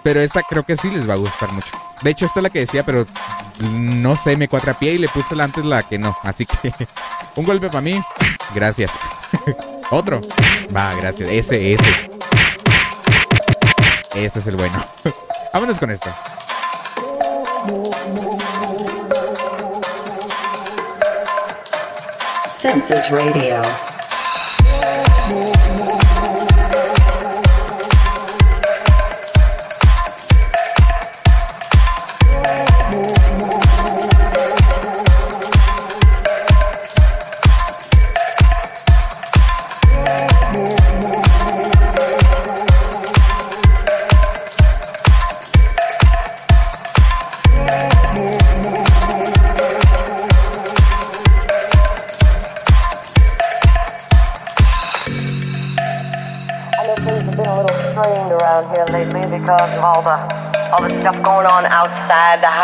pero 0.02 0.20
esta 0.20 0.42
creo 0.42 0.62
que 0.62 0.76
sí 0.76 0.90
les 0.90 1.08
va 1.08 1.14
a 1.14 1.18
gustar 1.18 1.52
mucho. 1.52 1.70
De 2.02 2.10
hecho, 2.10 2.26
esta 2.26 2.40
es 2.40 2.42
la 2.44 2.50
que 2.50 2.60
decía, 2.60 2.84
pero 2.84 3.06
no 3.60 4.16
sé, 4.16 4.36
me 4.36 4.48
cuatrapié 4.48 4.94
y 4.94 4.98
le 4.98 5.08
puse 5.08 5.34
la 5.34 5.44
antes 5.44 5.64
la 5.64 5.82
que 5.82 5.98
no. 5.98 6.16
Así 6.22 6.46
que 6.46 6.72
un 7.36 7.44
golpe 7.44 7.68
para 7.68 7.80
mí. 7.80 8.00
Gracias. 8.54 8.92
Otro. 9.90 10.20
Va, 10.74 10.94
gracias. 10.94 11.28
Ese, 11.28 11.72
ese. 11.72 12.10
Ese 14.14 14.38
es 14.38 14.46
el 14.46 14.56
bueno. 14.56 14.84
Vámonos 15.52 15.78
con 15.78 15.90
esto. 15.90 16.10
Census 22.50 23.10
Radio. 23.10 23.62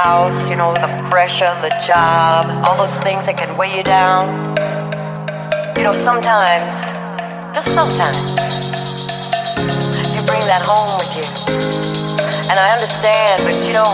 You 0.04 0.56
know, 0.56 0.74
the 0.74 1.08
pressure, 1.08 1.48
the 1.64 1.72
job, 1.86 2.44
all 2.68 2.76
those 2.76 2.92
things 3.00 3.24
that 3.24 3.38
can 3.38 3.56
weigh 3.56 3.74
you 3.74 3.82
down. 3.82 4.52
You 5.78 5.82
know, 5.82 5.94
sometimes, 5.94 6.68
just 7.56 7.72
sometimes, 7.72 8.20
you 10.12 10.20
bring 10.28 10.44
that 10.44 10.60
home 10.60 11.00
with 11.00 11.08
you. 11.16 11.24
And 12.52 12.60
I 12.60 12.76
understand, 12.76 13.48
but 13.48 13.56
you 13.64 13.72
know, 13.72 13.88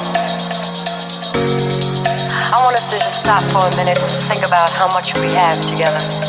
I 2.50 2.58
want 2.58 2.74
us 2.74 2.90
to 2.90 2.98
just 2.98 3.20
stop 3.20 3.44
for 3.54 3.70
a 3.70 3.76
minute 3.76 4.02
and 4.02 4.10
think 4.26 4.44
about 4.44 4.68
how 4.70 4.88
much 4.88 5.14
we 5.14 5.30
have 5.30 5.60
together. 5.70 6.19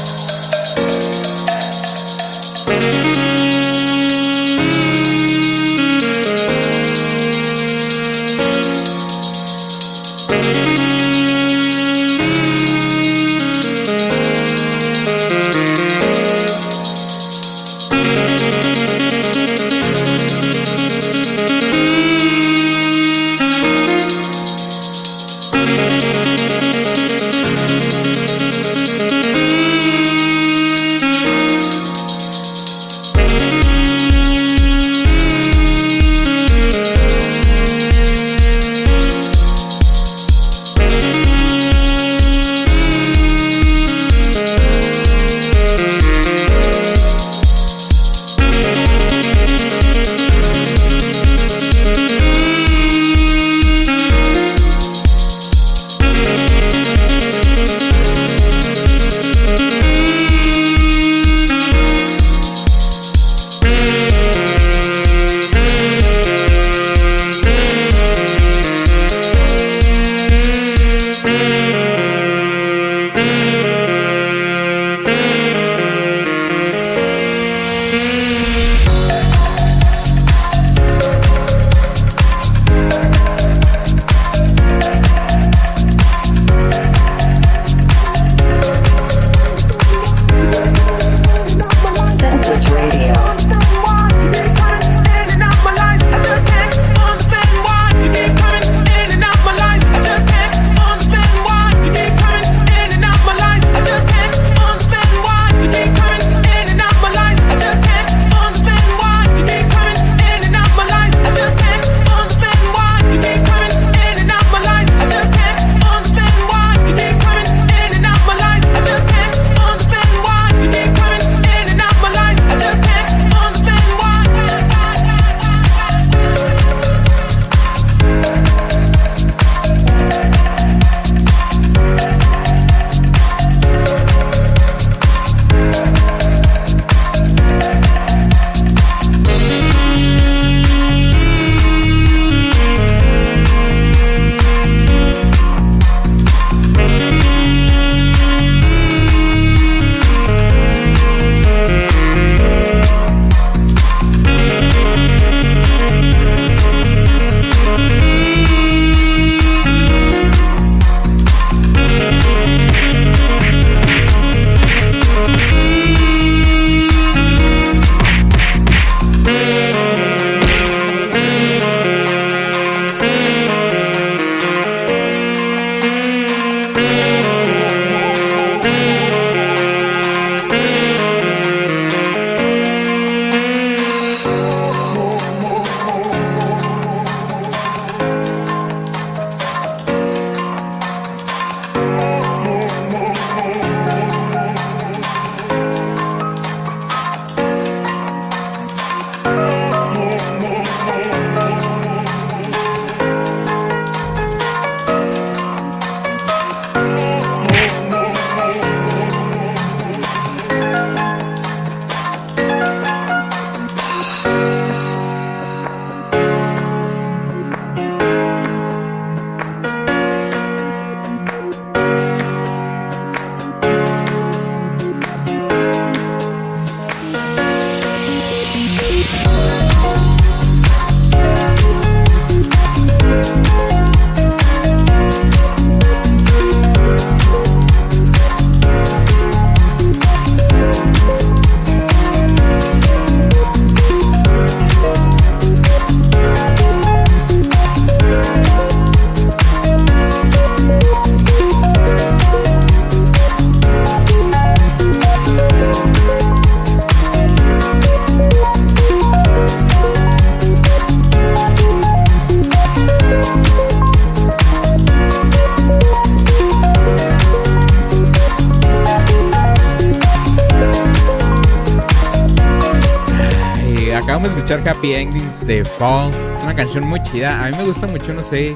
Chida. 277.11 277.43
A 277.43 277.49
mí 277.49 277.57
me 277.57 277.63
gusta 277.65 277.87
mucho, 277.87 278.13
no 278.13 278.21
sé. 278.21 278.55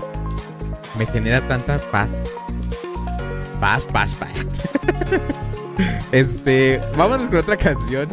Me 0.98 1.06
genera 1.06 1.46
tanta 1.48 1.78
paz. 1.92 2.24
Paz, 3.60 3.88
paz, 3.92 4.16
paz. 4.16 4.32
este, 6.12 6.82
vámonos 6.98 7.28
con 7.28 7.38
otra 7.38 7.58
canción. 7.58 8.08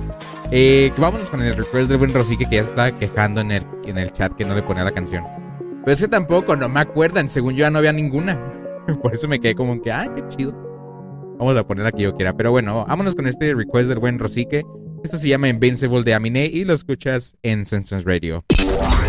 Eh, 0.50 0.90
vámonos 0.98 1.30
con 1.30 1.42
el 1.42 1.56
request 1.56 1.88
del 1.88 1.98
buen 1.98 2.12
Rosique 2.12 2.46
que 2.46 2.56
ya 2.56 2.62
está 2.62 2.96
quejando 2.98 3.40
en 3.40 3.52
el, 3.52 3.66
en 3.84 3.98
el 3.98 4.12
chat 4.12 4.32
que 4.34 4.44
no 4.44 4.54
le 4.54 4.62
ponía 4.62 4.84
la 4.84 4.92
canción. 4.92 5.24
Pero 5.84 5.94
es 5.94 6.00
que 6.00 6.08
tampoco, 6.08 6.56
no 6.56 6.68
me 6.68 6.80
acuerdan. 6.80 7.28
Según 7.28 7.54
yo 7.54 7.60
ya 7.60 7.70
no 7.70 7.78
había 7.78 7.92
ninguna. 7.92 8.40
Por 9.02 9.14
eso 9.14 9.28
me 9.28 9.40
quedé 9.40 9.54
como 9.54 9.80
que, 9.80 9.92
ah, 9.92 10.10
qué 10.14 10.24
chido. 10.28 10.52
Vamos 11.38 11.56
a 11.56 11.66
poner 11.66 11.84
la 11.84 11.92
que 11.92 12.02
yo 12.02 12.14
quiera. 12.14 12.36
Pero 12.36 12.50
bueno, 12.50 12.84
vámonos 12.86 13.14
con 13.14 13.26
este 13.26 13.54
request 13.54 13.88
del 13.88 13.98
buen 13.98 14.18
Rosique. 14.18 14.64
Esto 15.02 15.18
se 15.18 15.28
llama 15.28 15.48
Invincible 15.48 16.02
de 16.04 16.14
Aminé 16.14 16.46
y 16.46 16.64
lo 16.64 16.74
escuchas 16.74 17.36
en 17.42 17.64
Senses 17.64 18.04
Radio. 18.04 18.44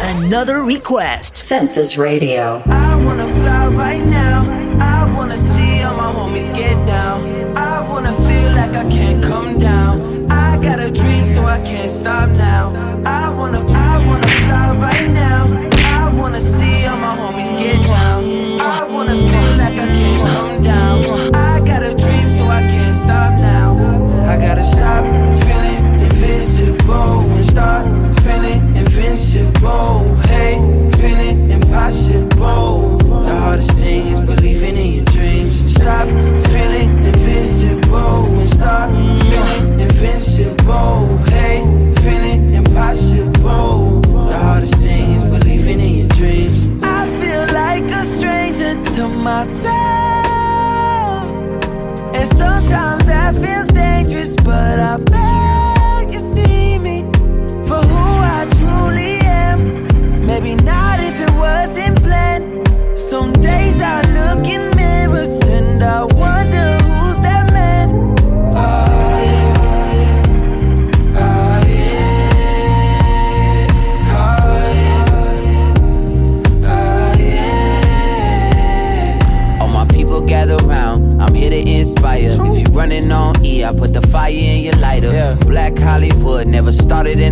Another 0.05 0.63
request. 0.63 1.37
Census 1.37 1.97
Radio. 1.97 2.61
I 2.65 2.95
wanna 3.05 3.25
fly 3.25 3.67
right 3.69 4.03
now. 4.03 4.43
I 4.81 5.09
wanna 5.15 5.37
see 5.37 5.81
all 5.81 5.95
my 5.95 6.11
homies 6.11 6.53
get 6.53 6.75
down. 6.85 7.23
I 7.57 7.87
wanna 7.87 8.11
feel 8.11 8.51
like 8.51 8.75
I 8.75 8.83
can't 8.91 9.23
come 9.23 9.59
down. 9.59 10.29
I 10.29 10.57
got 10.61 10.81
a 10.81 10.91
dream, 10.91 11.25
so 11.33 11.45
I 11.45 11.57
can't 11.61 11.89
stop 11.89 12.29
now. 12.31 12.73
I 13.05 13.29
wanna, 13.29 13.65
I 13.65 14.05
wanna 14.05 14.27
fly 14.27 14.75
right 14.75 15.09
now. 15.09 15.52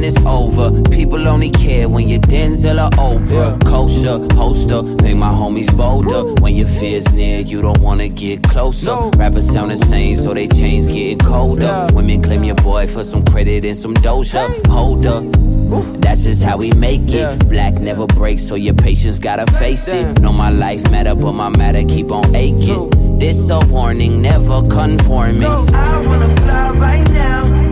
And 0.01 0.17
it's 0.17 0.25
over. 0.25 0.81
People 0.89 1.27
only 1.27 1.49
care 1.49 1.87
when 1.87 2.07
your 2.07 2.19
Denzel 2.19 2.77
or 2.77 2.89
Oprah. 2.97 3.63
Kosher, 3.65 4.27
poster, 4.35 4.81
make 5.03 5.15
my 5.15 5.29
homies 5.29 5.75
bolder. 5.75 6.33
When 6.41 6.55
your 6.55 6.67
fear's 6.67 7.11
near, 7.13 7.39
you 7.39 7.61
don't 7.61 7.79
wanna 7.81 8.07
get 8.07 8.43
closer. 8.43 8.95
Rappers 9.17 9.51
sound 9.51 9.71
the 9.71 9.77
same, 9.77 10.17
so 10.17 10.33
they 10.33 10.47
chains 10.47 10.87
getting 10.87 11.19
colder. 11.19 11.87
Women 11.93 12.21
claim 12.21 12.43
your 12.43 12.55
boy 12.55 12.87
for 12.87 13.03
some 13.03 13.23
credit 13.25 13.63
and 13.63 13.77
some 13.77 13.93
doja. 13.93 14.65
Hold 14.67 15.05
up. 15.05 15.23
That's 16.01 16.23
just 16.23 16.43
how 16.43 16.57
we 16.57 16.71
make 16.71 17.07
it. 17.09 17.47
Black 17.49 17.75
never 17.75 18.05
breaks, 18.07 18.43
so 18.43 18.55
your 18.55 18.73
patience 18.73 19.19
gotta 19.19 19.45
face 19.53 19.87
it. 19.87 20.19
Know 20.19 20.33
my 20.33 20.49
life 20.49 20.89
matter, 20.91 21.15
but 21.15 21.33
my 21.33 21.49
matter 21.49 21.83
keep 21.83 22.11
on 22.11 22.35
aching. 22.35 22.89
This 23.19 23.49
a 23.49 23.59
warning, 23.67 24.21
never 24.21 24.61
conforming. 24.63 25.43
I 25.43 26.05
wanna 26.05 26.35
fly 26.37 26.71
right 26.71 27.09
now. 27.11 27.70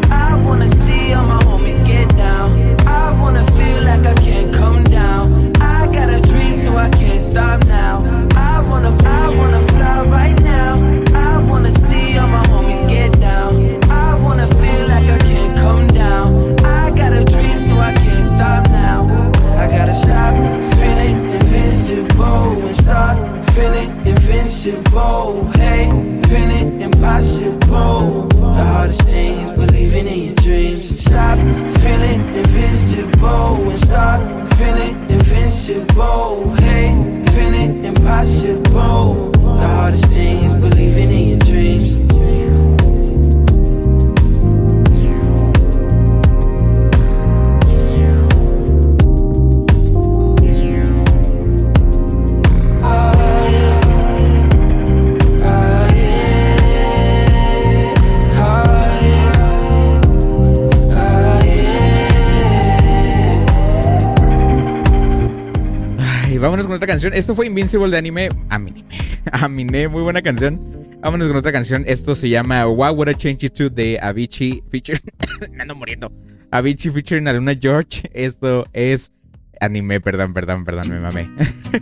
Otra 66.80 66.88
canción. 66.88 67.13
Esto 67.13 67.36
fue 67.36 67.47
Invincible 67.47 67.91
de 67.91 67.97
anime. 67.97 68.30
Anime. 68.47 68.86
Aminé, 69.34 69.89
muy 69.89 70.01
buena 70.01 70.21
canción. 70.21 70.57
Vámonos 71.01 71.27
con 71.27 71.36
otra 71.36 71.51
canción. 71.51 71.84
Esto 71.86 72.15
se 72.15 72.30
llama 72.30 72.65
Why 72.67 72.91
Would 72.91 73.09
I 73.09 73.15
Change 73.15 73.39
You 73.39 73.49
To 73.49 73.69
de 73.69 73.99
Avicii 74.01 74.63
feature. 74.69 74.97
Me 75.51 75.61
ando 75.61 75.75
muriendo. 75.75 76.09
Avicii 76.51 76.89
featuring 76.91 77.27
a 77.27 77.34
Luna 77.34 77.53
George. 77.53 78.09
Esto 78.13 78.65
es 78.71 79.11
anime, 79.59 79.99
perdón, 79.99 80.34
perdón, 80.34 80.63
perdón, 80.63 80.88
me 80.88 81.01
mamé. 81.01 81.30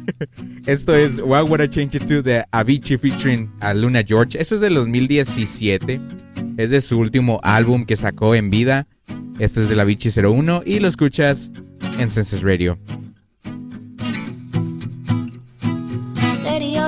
Esto 0.65 0.95
es 0.95 1.19
Why 1.19 1.41
Would 1.43 1.61
I 1.61 1.69
Change 1.69 1.99
You 1.99 2.05
To 2.07 2.21
de 2.23 2.43
Avicii 2.51 2.97
featuring 2.97 3.51
a 3.59 3.75
Luna 3.75 4.01
George. 4.03 4.41
Esto 4.41 4.55
es 4.55 4.61
del 4.61 4.73
2017. 4.73 6.01
Es 6.57 6.71
de 6.71 6.81
su 6.81 6.97
último 6.97 7.39
álbum 7.43 7.85
que 7.85 7.95
sacó 7.95 8.33
en 8.33 8.49
vida. 8.49 8.87
Esto 9.37 9.61
es 9.61 9.69
de 9.69 9.75
la 9.75 9.83
Avicii 9.83 10.11
01 10.11 10.63
y 10.65 10.79
lo 10.79 10.87
escuchas 10.87 11.51
en 11.99 12.09
Senses 12.09 12.41
Radio. 12.41 12.79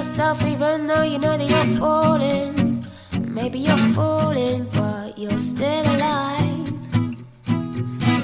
Yourself 0.10 0.44
even 0.44 0.88
though 0.88 1.04
you 1.04 1.20
know 1.20 1.38
that 1.38 1.48
you're 1.48 1.78
falling. 1.78 2.84
Maybe 3.32 3.60
you're 3.60 3.86
falling, 3.94 4.64
but 4.74 5.16
you're 5.20 5.40
still 5.40 5.86
alive. 5.96 6.72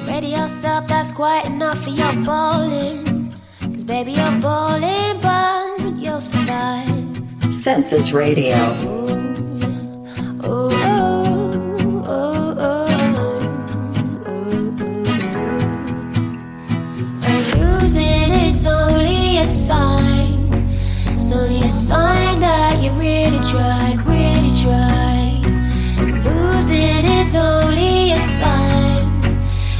Ready 0.07 0.29
yourself, 0.29 0.87
that's 0.87 1.11
quite 1.11 1.45
enough 1.45 1.83
for 1.83 1.91
your 1.91 2.11
bowling. 2.25 3.31
Cause 3.61 3.85
baby, 3.85 4.13
you're 4.13 4.39
bowling, 4.41 5.21
but 5.21 5.77
you'll 5.99 6.19
survive. 6.19 7.53
Census 7.53 8.11
Radio. 8.11 8.55
Ooh, 8.81 9.09
ooh, 10.47 10.84
sign 21.85 22.39
that 22.39 22.81
you 22.81 22.89
really 22.93 23.37
tried, 23.45 23.97
really 24.09 24.49
tried. 24.57 25.41
Losing 26.25 27.05
is 27.05 27.35
only 27.35 28.11
a 28.11 28.17
sign. 28.17 29.05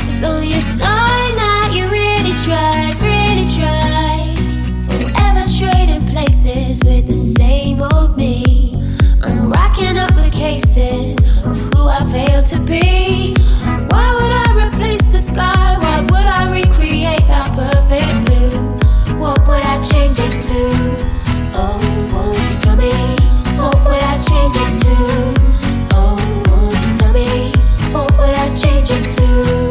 It's 0.05 0.23
only 0.23 0.53
a 0.53 0.61
sign 0.61 1.31
that 1.41 1.73
you 1.73 1.89
really 1.89 2.35
tried, 2.45 2.93
really 3.01 3.49
tried. 3.49 4.37
Forever 4.85 5.45
trading 5.49 6.05
places 6.05 6.79
with 6.85 7.07
the 7.07 7.17
same 7.17 7.81
old 7.81 8.15
me. 8.15 8.75
I'm 9.23 9.49
racking 9.49 9.97
up 9.97 10.13
the 10.13 10.29
cases 10.31 11.41
of 11.41 11.57
who 11.73 11.87
I 11.87 12.05
failed 12.11 12.45
to 12.53 12.59
be. 12.59 13.33
Why 13.89 14.07
would 14.17 14.33
I 14.45 14.67
replace 14.67 15.07
the 15.07 15.19
sky? 15.19 15.75
Why 15.79 16.01
would 16.01 16.29
I 16.39 16.51
recreate 16.51 17.25
that 17.25 17.49
perfect 17.57 18.27
blue? 18.27 19.17
What 19.17 19.47
would 19.47 19.63
I 19.63 19.81
change 19.81 20.19
it 20.19 20.39
to? 20.49 21.24
change 28.55 28.89
it 28.89 29.11
to? 29.11 29.64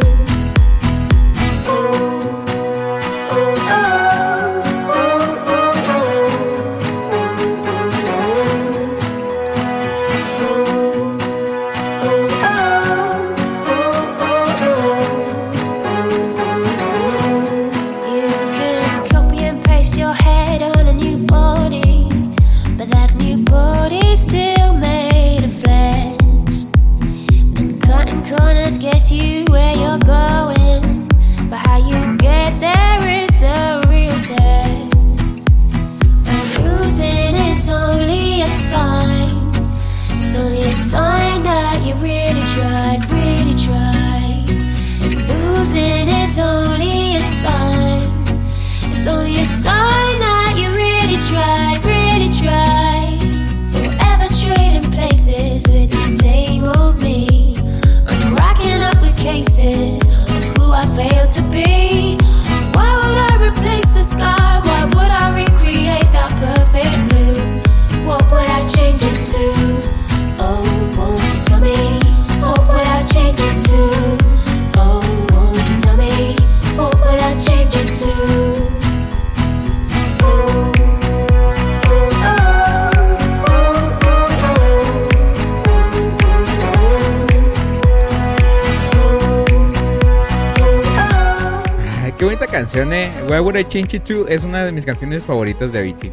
Change 93.74 93.96
It 93.96 94.10
es 94.28 94.44
una 94.44 94.62
de 94.64 94.70
mis 94.70 94.86
canciones 94.86 95.24
favoritas 95.24 95.72
de 95.72 95.80
Avicii, 95.80 96.12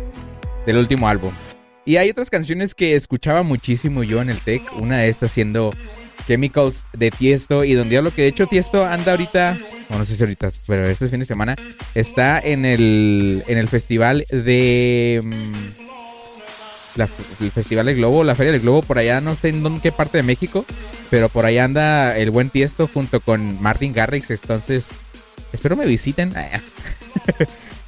del 0.66 0.78
último 0.78 1.08
álbum. 1.08 1.32
Y 1.86 1.98
hay 1.98 2.10
otras 2.10 2.32
canciones 2.32 2.74
que 2.74 2.96
escuchaba 2.96 3.44
muchísimo 3.44 4.02
yo 4.02 4.20
en 4.20 4.32
el 4.32 4.40
tech. 4.40 4.64
Una 4.80 4.98
de 4.98 5.10
estas 5.10 5.30
siendo 5.30 5.72
Chemicals 6.26 6.88
de 6.94 7.12
Tiesto 7.12 7.64
y 7.64 7.76
Don 7.76 7.88
Diablo, 7.88 8.10
que 8.10 8.24
de 8.24 8.30
hecho 8.30 8.48
Tiesto 8.48 8.84
anda 8.84 9.12
ahorita, 9.12 9.60
bueno, 9.90 10.00
no 10.00 10.06
sé 10.06 10.16
si 10.16 10.24
ahorita, 10.24 10.50
pero 10.66 10.88
este 10.88 11.08
fin 11.08 11.20
de 11.20 11.26
semana, 11.26 11.56
está 11.94 12.40
en 12.40 12.66
el, 12.66 13.44
en 13.46 13.60
el 13.60 13.68
festival 13.68 14.26
de... 14.32 15.22
mm, 15.24 15.52
la- 16.96 17.10
el 17.42 17.52
Festival 17.52 17.86
del 17.86 17.98
Globo, 17.98 18.24
la 18.24 18.34
Feria 18.34 18.54
del 18.54 18.62
Globo, 18.62 18.82
por 18.82 18.98
allá, 18.98 19.22
no 19.22 19.36
sé 19.36 19.50
en 19.50 19.80
qué 19.82 19.92
parte 19.92 20.18
de 20.18 20.24
México, 20.24 20.66
pero 21.12 21.30
por 21.30 21.46
allá 21.46 21.66
anda 21.66 22.18
el 22.18 22.32
buen 22.32 22.50
Tiesto 22.50 22.90
junto 22.92 23.20
con 23.20 23.62
Martin 23.62 23.94
Garrix, 23.94 24.32
entonces 24.32 24.90
espero 25.54 25.76
me 25.76 25.86
visiten. 25.86 26.34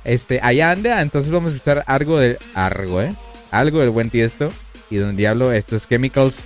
Este, 0.05 0.41
allá 0.43 0.71
anda, 0.71 1.01
entonces 1.01 1.31
vamos 1.31 1.53
a 1.53 1.55
escuchar 1.55 1.85
algo 1.87 2.19
de 2.19 2.37
algo, 2.55 3.01
¿eh? 3.01 3.15
Algo 3.51 3.79
del 3.79 3.89
buen 3.89 4.09
Tiesto 4.09 4.51
y 4.89 4.97
Don 4.97 5.15
Diablo, 5.15 5.53
estos 5.53 5.87
Chemicals. 5.87 6.39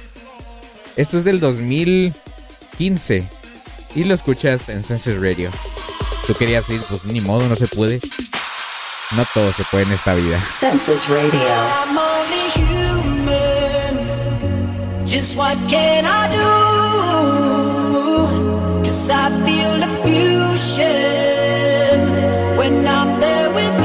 Esto 0.96 1.18
es 1.18 1.24
del 1.24 1.40
2015 1.40 3.24
y 3.96 4.04
lo 4.04 4.14
escuchas 4.14 4.70
en 4.70 4.84
Senses 4.84 5.20
Radio. 5.20 5.50
Tú 6.28 6.36
querías 6.36 6.70
ir, 6.70 6.82
pues 6.90 7.04
ni 7.06 7.20
modo, 7.22 7.48
no 7.50 7.56
se 7.56 7.68
puede. 7.68 8.00
No 9.16 9.26
todo 9.34 9.52
se 9.54 9.64
puede 9.64 9.86
en 9.86 9.94
esta 9.94 10.14
vida. 10.14 10.40
Census 10.42 11.08
Radio. 11.08 11.32
I'm 11.40 11.98
only 11.98 12.52
human. 12.56 14.06
Just 15.08 15.38
what 15.38 15.58
can 15.70 16.06
I 16.06 16.28
do? 16.36 16.68
Cause 18.84 19.10
I 19.10 19.30
feel 19.46 19.80
the 19.80 19.88
when 22.58 22.88
I'm 22.88 23.20
there 23.20 23.54
with 23.54 23.77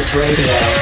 Census 0.00 0.14
Radio. 0.14 0.79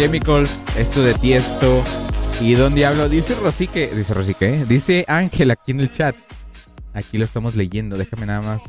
Chemicals, 0.00 0.62
esto 0.78 1.02
de 1.02 1.12
Tiesto. 1.12 1.84
¿Y 2.40 2.54
dónde 2.54 2.86
hablo? 2.86 3.06
Dice 3.10 3.34
Rosique, 3.34 3.90
dice 3.94 4.14
Rosique, 4.14 4.48
¿eh? 4.48 4.64
dice 4.66 5.04
Ángel 5.06 5.50
aquí 5.50 5.72
en 5.72 5.80
el 5.80 5.92
chat. 5.92 6.16
Aquí 6.94 7.18
lo 7.18 7.26
estamos 7.26 7.54
leyendo, 7.54 7.98
déjame 7.98 8.24
nada 8.24 8.40
más, 8.40 8.62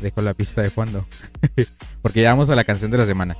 dejo 0.00 0.22
la 0.22 0.34
pista 0.34 0.60
de 0.60 0.70
cuando. 0.70 1.06
Porque 2.02 2.22
ya 2.22 2.30
vamos 2.30 2.50
a 2.50 2.56
la 2.56 2.64
canción 2.64 2.90
de 2.90 2.98
la 2.98 3.06
semana. 3.06 3.36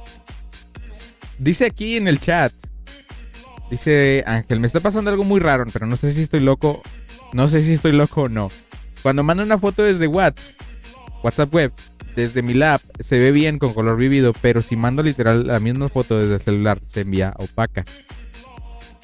Dice 1.36 1.66
aquí 1.66 1.96
en 1.96 2.06
el 2.06 2.20
chat, 2.20 2.52
dice 3.72 4.22
Ángel, 4.24 4.60
me 4.60 4.68
está 4.68 4.78
pasando 4.78 5.10
algo 5.10 5.24
muy 5.24 5.40
raro, 5.40 5.64
pero 5.72 5.86
no 5.86 5.96
sé 5.96 6.12
si 6.12 6.22
estoy 6.22 6.38
loco, 6.38 6.80
no 7.32 7.48
sé 7.48 7.64
si 7.64 7.72
estoy 7.72 7.90
loco 7.90 8.22
o 8.22 8.28
no. 8.28 8.52
Cuando 9.02 9.24
mando 9.24 9.42
una 9.42 9.58
foto 9.58 9.82
desde 9.82 10.06
WhatsApp, 10.06 10.60
WhatsApp 11.24 11.52
web, 11.52 11.72
desde 12.16 12.42
mi 12.42 12.54
lab, 12.54 12.80
se 13.00 13.18
ve 13.18 13.32
bien 13.32 13.58
con 13.58 13.74
color 13.74 13.96
vivido, 13.96 14.32
pero 14.40 14.62
si 14.62 14.76
mando 14.76 15.02
literal 15.02 15.46
la 15.46 15.60
misma 15.60 15.88
foto 15.88 16.18
desde 16.18 16.34
el 16.34 16.40
celular, 16.40 16.80
se 16.86 17.02
envía 17.02 17.34
opaca. 17.38 17.84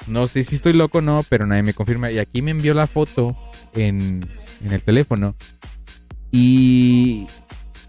No 0.07 0.27
sé 0.27 0.43
si 0.43 0.55
estoy 0.55 0.73
loco 0.73 0.99
o 0.99 1.01
no, 1.01 1.23
pero 1.29 1.45
nadie 1.45 1.63
me 1.63 1.73
confirma. 1.73 2.11
Y 2.11 2.17
aquí 2.19 2.41
me 2.41 2.51
envió 2.51 2.73
la 2.73 2.87
foto 2.87 3.35
en, 3.73 4.27
en 4.63 4.73
el 4.73 4.81
teléfono. 4.81 5.35
Y... 6.31 7.27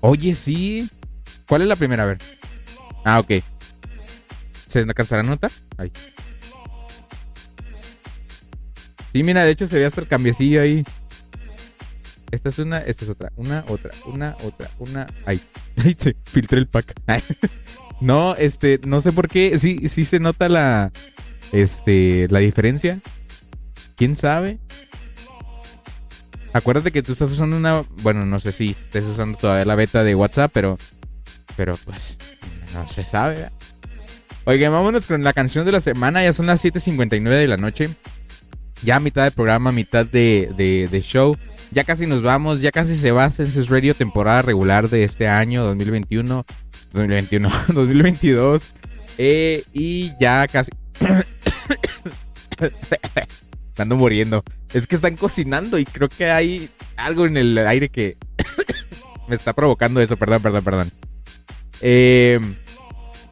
Oye, 0.01 0.35
sí. 0.35 0.89
¿Cuál 1.47 1.63
es 1.63 1.69
la 1.69 1.77
primera? 1.77 2.05
A 2.05 2.07
ver. 2.07 2.19
Ah, 3.05 3.21
ok. 3.21 3.43
¿Se 4.67 4.81
alcanzará 4.81 5.23
a 5.23 5.25
notar? 5.25 5.51
Ahí. 5.79 5.91
Sí, 9.13 9.23
mira, 9.25 9.45
de 9.45 9.51
hecho 9.51 9.67
se 9.67 9.79
ve 9.79 9.87
hasta 9.87 10.01
el 10.01 10.09
cambiecillo 10.09 10.63
ahí. 10.63 10.85
Esta 12.31 12.49
es 12.49 12.59
una, 12.59 12.79
esta 12.79 13.05
es 13.05 13.11
otra. 13.11 13.33
Una, 13.37 13.65
otra, 13.69 13.91
una, 14.07 14.37
otra, 14.45 14.71
una. 14.79 15.07
Ahí. 15.27 15.41
Ahí 15.85 15.97
se 15.99 16.17
filtré 16.25 16.59
el 16.59 16.69
pack. 16.69 16.95
no, 18.01 18.35
este, 18.37 18.81
no 18.85 19.01
sé 19.01 19.13
por 19.13 19.29
qué. 19.29 19.59
Sí, 19.59 19.89
sí 19.89 20.05
se 20.05 20.21
nota 20.21 20.49
la. 20.49 20.93
Este, 21.53 22.29
la 22.31 22.39
diferencia. 22.39 23.01
¿Quién 23.97 24.15
sabe? 24.15 24.59
Acuérdate 26.53 26.93
que 26.93 27.03
tú 27.03 27.13
estás 27.13 27.31
usando 27.33 27.57
una. 27.57 27.85
Bueno, 28.03 28.25
no 28.27 28.39
sé 28.39 28.53
si 28.53 28.71
estés 28.71 29.05
usando 29.05 29.39
todavía 29.39 29.65
la 29.65 29.75
beta 29.75 30.05
de 30.05 30.15
WhatsApp, 30.15 30.51
pero. 30.53 30.79
Pero 31.57 31.77
pues. 31.85 32.19
No 32.75 32.87
se 32.87 33.03
sabe. 33.03 33.51
Oigan, 34.45 34.73
vámonos 34.73 35.07
con 35.07 35.23
la 35.25 35.33
canción 35.33 35.67
de 35.67 35.73
la 35.73 35.81
semana. 35.81 36.23
Ya 36.23 36.33
son 36.33 36.47
las 36.47 36.65
7:59 36.65 37.29
de 37.29 37.49
la 37.49 37.57
noche. 37.57 37.91
Ya 38.83 39.01
mitad 39.01 39.25
del 39.25 39.33
programa, 39.33 39.73
mitad 39.73 40.07
de, 40.07 40.51
de, 40.57 40.89
de 40.89 41.01
show. 41.03 41.37
Ya 41.73 41.85
casi 41.85 42.07
nos 42.07 42.23
vamos. 42.23 42.61
Ya 42.61 42.73
casi 42.73 42.97
se 42.97 43.13
va 43.13 43.31
Census 43.31 43.69
Radio 43.69 43.95
temporada 43.95 44.43
regular 44.43 44.89
de 44.89 45.05
este 45.05 45.29
año 45.29 45.65
2021. 45.65 46.45
2021. 46.93 47.51
2022. 47.69 48.73
Eh, 49.19 49.65
y 49.73 50.13
ya 50.21 50.47
casi. 50.49 50.71
Ando 53.77 53.97
muriendo. 53.97 54.45
Es 54.75 54.87
que 54.87 54.97
están 54.97 55.17
cocinando 55.17 55.79
y 55.79 55.85
creo 55.85 56.09
que 56.09 56.31
hay 56.31 56.69
algo 56.97 57.25
en 57.27 57.37
el 57.37 57.57
aire 57.59 57.89
que 57.89 58.17
me 59.29 59.35
está 59.35 59.53
provocando 59.53 60.01
eso. 60.01 60.17
Perdón, 60.17 60.43
perdón, 60.43 60.65
perdón. 60.65 60.93
Eh, 61.81 62.41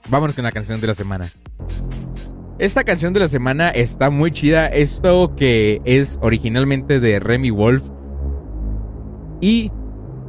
vámonos 0.08 0.34
con 0.34 0.44
la 0.44 0.52
canción 0.52 0.80
de 0.80 0.86
la 0.86 0.94
semana. 0.94 1.30
Esta 2.58 2.82
canción 2.84 3.12
de 3.12 3.20
la 3.20 3.28
semana 3.28 3.68
está 3.68 4.10
muy 4.10 4.30
chida. 4.30 4.68
Esto 4.68 5.34
que 5.36 5.80
es 5.84 6.18
originalmente 6.22 6.98
de 6.98 7.20
Remy 7.20 7.50
Wolf. 7.50 7.90
Y 9.40 9.70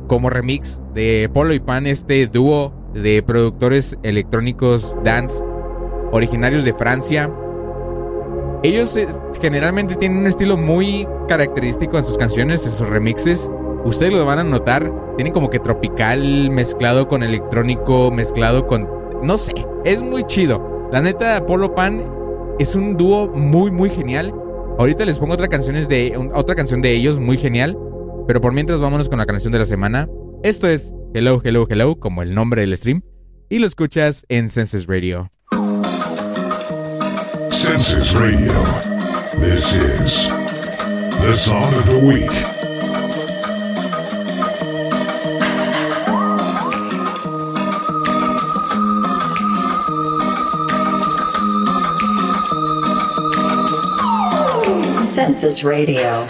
como 0.08 0.30
remix 0.30 0.82
de 0.94 1.30
Polo 1.34 1.54
y 1.54 1.60
Pan, 1.60 1.88
este 1.88 2.28
dúo 2.28 2.74
de 2.94 3.22
productores 3.24 3.98
electrónicos 4.04 4.98
dance 5.04 5.44
originarios 6.12 6.66
de 6.66 6.74
Francia. 6.74 7.32
Ellos 8.64 8.96
eh, 8.98 9.08
generalmente 9.42 9.96
tienen 9.96 10.20
un 10.20 10.28
estilo 10.28 10.58
muy 10.58 11.08
característico 11.28 11.98
en 11.98 12.04
sus 12.04 12.18
canciones, 12.18 12.66
en 12.66 12.72
sus 12.74 12.90
remixes. 12.90 13.52
Ustedes 13.86 14.14
lo 14.14 14.26
van 14.26 14.40
a 14.40 14.44
notar. 14.44 14.92
Tienen 15.16 15.34
como 15.34 15.50
que 15.50 15.60
tropical 15.60 16.50
mezclado 16.50 17.08
con 17.08 17.24
electrónico, 17.24 18.12
mezclado 18.12 18.68
con... 18.68 18.90
No 19.24 19.38
sé, 19.38 19.54
es 19.86 20.02
muy 20.02 20.24
chido. 20.24 20.90
La 20.92 21.02
neta, 21.02 21.46
Polo 21.46 21.76
Pan 21.76 22.04
es 22.58 22.76
un 22.76 22.98
dúo 22.98 23.28
muy, 23.28 23.72
muy 23.72 23.90
genial. 23.90 24.34
Ahorita 24.78 25.06
les 25.06 25.20
pongo 25.20 25.34
otra, 25.34 25.48
canciones 25.48 25.88
de, 25.88 26.14
otra 26.34 26.56
canción 26.56 26.82
de 26.82 26.94
ellos 26.94 27.20
muy 27.20 27.38
genial. 27.38 27.78
Pero 28.30 28.42
por 28.42 28.54
mientras 28.54 28.80
vámonos 28.80 29.10
con 29.10 29.18
la 29.18 29.26
canción 29.26 29.52
de 29.52 29.58
la 29.58 29.66
semana. 29.66 30.08
Esto 30.44 30.68
es 30.68 30.94
Hello, 31.16 31.42
Hello, 31.44 31.66
Hello, 31.68 32.00
como 32.00 32.22
el 32.22 32.36
nombre 32.36 32.62
del 32.62 32.78
stream. 32.78 33.02
Y 33.50 33.58
lo 33.58 33.66
escuchas 33.66 34.24
en 34.30 34.52
Senses 34.52 34.86
Radio. 34.86 35.32
Census 37.50 38.14
Radio. 38.14 38.54
This 39.40 39.74
is 39.74 40.30
the 41.22 41.36
song 41.36 41.74
of 41.74 41.86
the 41.86 41.98
week. 41.98 42.30
Census 55.04 55.64
Radio. 55.64 56.28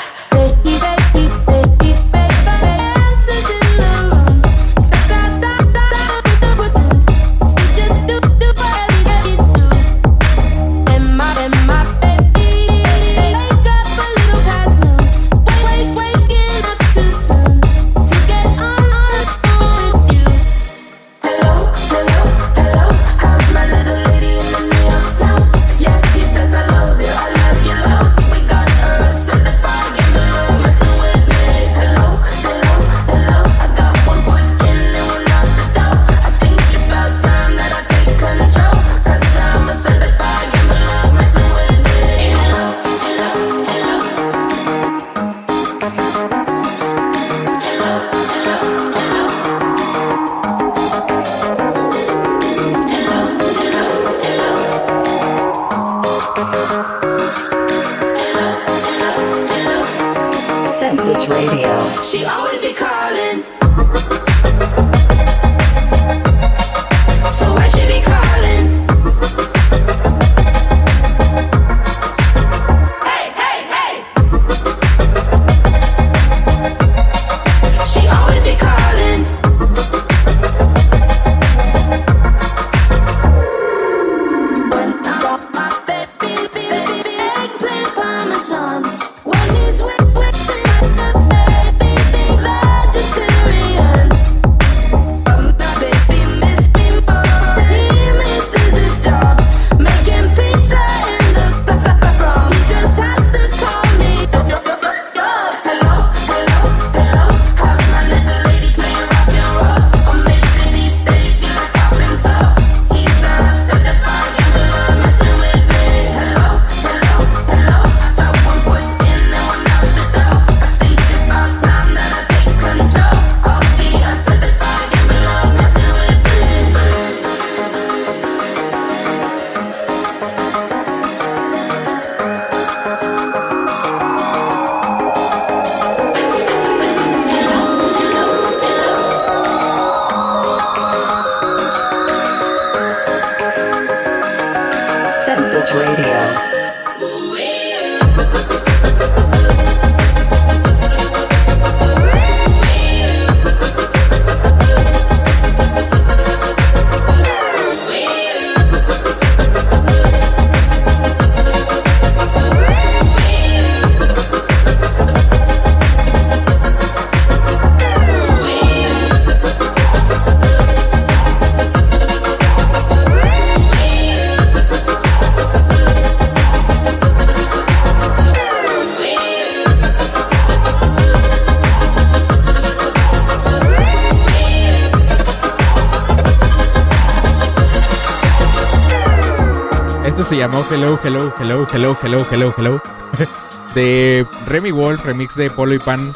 Llamó 190.39 190.65
Hello, 190.71 190.97
Hello, 191.03 191.33
Hello, 191.37 191.67
Hello, 191.69 191.97
Hello, 192.01 192.25
Hello, 192.31 192.53
Hello. 192.57 192.81
de 193.75 194.25
Remy 194.45 194.71
Wolf, 194.71 195.05
remix 195.05 195.35
de 195.35 195.49
Polo 195.49 195.73
y 195.73 195.79
Pan. 195.79 196.13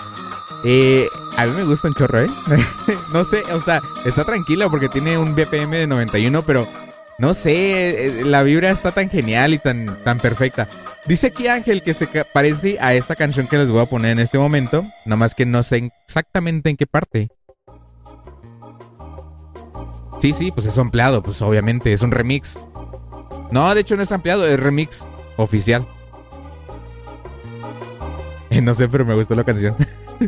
Eh, 0.63 1.09
a 1.35 1.45
mí 1.45 1.51
me 1.51 1.65
gusta 1.65 1.89
un 1.89 1.93
chorro, 1.93 2.21
¿eh? 2.21 2.29
no 3.11 3.25
sé, 3.25 3.43
o 3.51 3.59
sea, 3.59 3.81
está 4.05 4.23
tranquilo 4.23 4.71
porque 4.71 4.87
tiene 4.87 5.17
un 5.17 5.35
BPM 5.35 5.71
de 5.71 5.87
91, 5.87 6.41
pero 6.43 6.69
no 7.19 7.33
sé, 7.33 8.21
eh, 8.21 8.23
la 8.23 8.43
vibra 8.43 8.71
está 8.71 8.91
tan 8.91 9.09
genial 9.09 9.53
y 9.53 9.57
tan, 9.57 10.01
tan 10.03 10.19
perfecta. 10.19 10.69
Dice 11.05 11.27
aquí 11.27 11.49
Ángel 11.49 11.83
que 11.83 11.93
se 11.93 12.07
parece 12.07 12.77
a 12.79 12.93
esta 12.93 13.17
canción 13.17 13.47
que 13.47 13.57
les 13.57 13.67
voy 13.67 13.81
a 13.81 13.87
poner 13.87 14.11
en 14.11 14.19
este 14.19 14.37
momento, 14.37 14.85
nomás 15.03 15.35
que 15.35 15.45
no 15.45 15.63
sé 15.63 15.91
exactamente 16.07 16.69
en 16.69 16.77
qué 16.77 16.87
parte. 16.87 17.27
Sí, 20.21 20.31
sí, 20.31 20.53
pues 20.53 20.65
es 20.65 20.77
ampliado, 20.77 21.21
pues 21.21 21.41
obviamente, 21.41 21.91
es 21.91 22.03
un 22.03 22.11
remix. 22.11 22.57
No, 23.53 23.73
de 23.75 23.81
hecho 23.81 23.95
no 23.95 24.01
es 24.01 24.11
ampliado, 24.11 24.47
es 24.47 24.59
remix 24.59 25.05
oficial. 25.37 25.85
Eh, 28.49 28.61
No 28.61 28.73
sé, 28.73 28.89
pero 28.89 29.05
me 29.05 29.13
gustó 29.13 29.35
la 29.35 29.43
canción. 29.43 29.75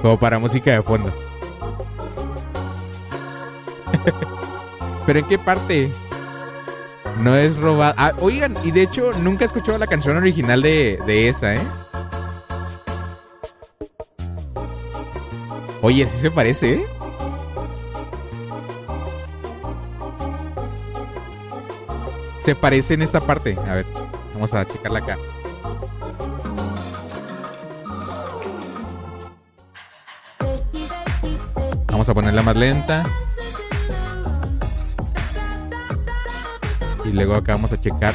Como 0.00 0.16
para 0.16 0.38
música 0.38 0.70
de 0.70 0.80
fondo. 0.80 1.12
¿Pero 5.06 5.18
en 5.18 5.24
qué 5.26 5.38
parte? 5.40 5.90
No 7.18 7.34
es 7.34 7.56
robado. 7.56 7.94
Ah, 7.96 8.12
oigan, 8.20 8.54
y 8.62 8.70
de 8.70 8.82
hecho 8.82 9.10
nunca 9.20 9.42
he 9.44 9.46
escuchado 9.46 9.76
la 9.76 9.88
canción 9.88 10.16
original 10.16 10.62
de, 10.62 11.00
de 11.04 11.28
esa, 11.28 11.56
¿eh? 11.56 11.60
Oye, 15.82 16.06
sí 16.06 16.20
se 16.20 16.30
parece, 16.30 16.74
¿eh? 16.74 16.86
Se 22.38 22.54
parece 22.54 22.94
en 22.94 23.02
esta 23.02 23.20
parte. 23.20 23.56
A 23.68 23.74
ver, 23.74 23.86
vamos 24.32 24.52
a 24.54 24.64
checarla 24.64 25.00
acá. 25.00 25.18
Vamos 31.86 32.08
a 32.08 32.14
ponerla 32.14 32.42
más 32.42 32.56
lenta. 32.56 33.04
Y 37.04 37.12
luego 37.12 37.34
acá 37.34 37.52
vamos 37.52 37.72
a 37.72 37.80
checar. 37.80 38.14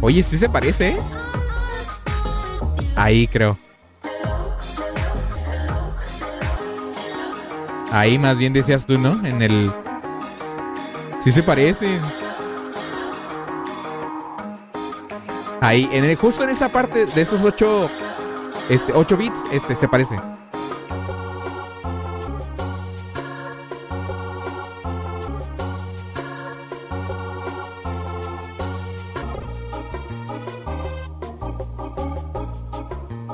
Oye, 0.00 0.22
sí 0.22 0.36
se 0.36 0.50
parece, 0.50 0.90
¿eh? 0.90 0.98
Ahí 2.96 3.26
creo. 3.26 3.58
Ahí 7.90 8.18
más 8.18 8.36
bien 8.38 8.52
decías 8.52 8.86
tú, 8.86 8.98
¿no? 8.98 9.24
En 9.24 9.42
el... 9.42 9.70
Sí 11.22 11.30
se 11.32 11.42
parece. 11.42 12.00
Ahí, 15.60 15.88
en 15.92 16.04
el, 16.04 16.16
justo 16.16 16.44
en 16.44 16.50
esa 16.50 16.68
parte 16.68 17.06
de 17.06 17.22
esos 17.22 17.42
8 17.42 17.90
este, 18.68 18.92
8 18.92 19.16
bits, 19.16 19.44
este 19.52 19.74
se 19.74 19.88
parece. 19.88 20.16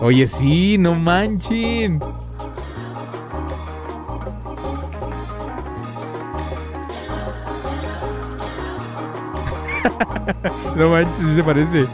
Oye, 0.02 0.26
sí, 0.26 0.78
no 0.78 0.94
manchen. 0.94 1.98
no 10.76 10.88
manches, 10.88 11.18
sí 11.18 11.34
se 11.34 11.44
parece. 11.44 11.86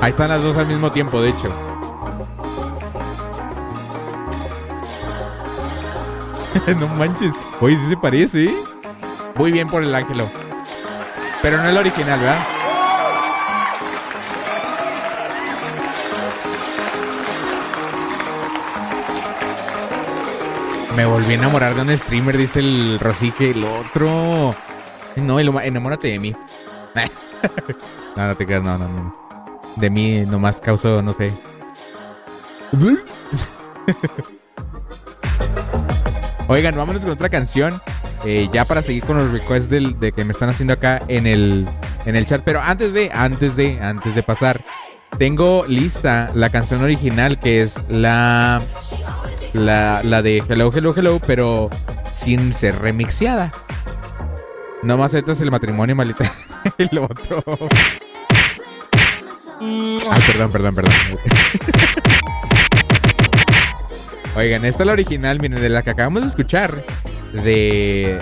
Ahí 0.00 0.08
están 0.10 0.30
las 0.30 0.42
dos 0.42 0.56
al 0.56 0.66
mismo 0.66 0.90
tiempo, 0.90 1.20
de 1.20 1.28
hecho. 1.28 1.50
no 6.80 6.88
manches. 6.88 7.34
Oye, 7.60 7.76
sí 7.76 7.88
se 7.88 7.96
parece, 7.98 8.46
¿eh? 8.46 8.56
Muy 9.34 9.52
bien 9.52 9.68
por 9.68 9.82
el 9.82 9.94
ángelo. 9.94 10.30
Pero 11.42 11.58
no 11.58 11.68
es 11.68 11.74
la 11.74 11.80
original, 11.80 12.18
¿verdad? 12.18 12.51
Me 20.96 21.06
volví 21.06 21.32
a 21.32 21.34
enamorar 21.36 21.74
de 21.74 21.82
un 21.82 21.96
streamer, 21.96 22.36
dice 22.36 22.58
el 22.60 22.98
Rosique. 23.00 23.50
El 23.52 23.64
otro. 23.64 24.54
No, 25.16 25.40
enamórate 25.40 26.08
de 26.08 26.18
mí. 26.18 26.34
no, 28.16 28.26
no 28.26 28.34
te 28.36 28.46
creas, 28.46 28.62
no, 28.62 28.76
no, 28.78 28.88
no. 28.88 29.16
De 29.76 29.88
mí 29.90 30.20
nomás 30.26 30.60
causó, 30.60 31.00
no 31.02 31.12
sé. 31.12 31.32
Oigan, 36.48 36.76
vámonos 36.76 37.02
con 37.02 37.10
otra 37.12 37.28
canción. 37.30 37.80
eh, 38.24 38.48
ya 38.52 38.64
para 38.64 38.82
seguir 38.82 39.04
con 39.04 39.16
los 39.16 39.32
requests 39.32 39.68
del- 39.68 39.98
de 39.98 40.12
que 40.12 40.24
me 40.24 40.30
están 40.32 40.48
haciendo 40.48 40.74
acá 40.74 41.02
en 41.08 41.26
el, 41.26 41.68
en 42.04 42.14
el 42.14 42.24
chat. 42.26 42.42
Pero 42.44 42.60
antes 42.60 42.92
de, 42.94 43.10
antes 43.12 43.56
de, 43.56 43.80
antes 43.80 44.14
de 44.14 44.22
pasar, 44.22 44.60
tengo 45.18 45.64
lista 45.66 46.30
la 46.34 46.50
canción 46.50 46.82
original 46.82 47.40
que 47.40 47.62
es 47.62 47.82
la, 47.88 48.62
la, 49.52 50.02
la 50.02 50.22
de 50.22 50.42
Hello, 50.48 50.72
Hello, 50.74 50.94
Hello, 50.96 51.20
pero 51.26 51.70
sin 52.10 52.52
ser 52.52 52.78
remixeada. 52.78 53.52
No 54.82 54.98
más 54.98 55.14
es 55.14 55.40
el 55.40 55.50
matrimonio, 55.50 55.94
malita. 55.94 56.30
el 56.78 56.98
otro. 56.98 57.42
Ay, 59.60 60.22
perdón, 60.26 60.52
perdón, 60.52 60.74
perdón. 60.74 60.92
Oigan, 64.34 64.64
esta 64.64 64.82
es 64.82 64.86
la 64.86 64.92
original, 64.92 65.38
miren, 65.40 65.60
de 65.60 65.68
la 65.68 65.82
que 65.82 65.90
acabamos 65.90 66.22
de 66.22 66.28
escuchar. 66.28 66.82
De. 67.32 68.18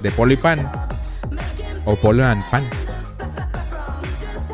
De 0.00 0.10
Polo 0.10 0.32
y 0.32 0.36
Pan. 0.36 0.70
O 1.84 1.94
Polo 1.96 2.24
and 2.24 2.42
Pan. 2.50 2.64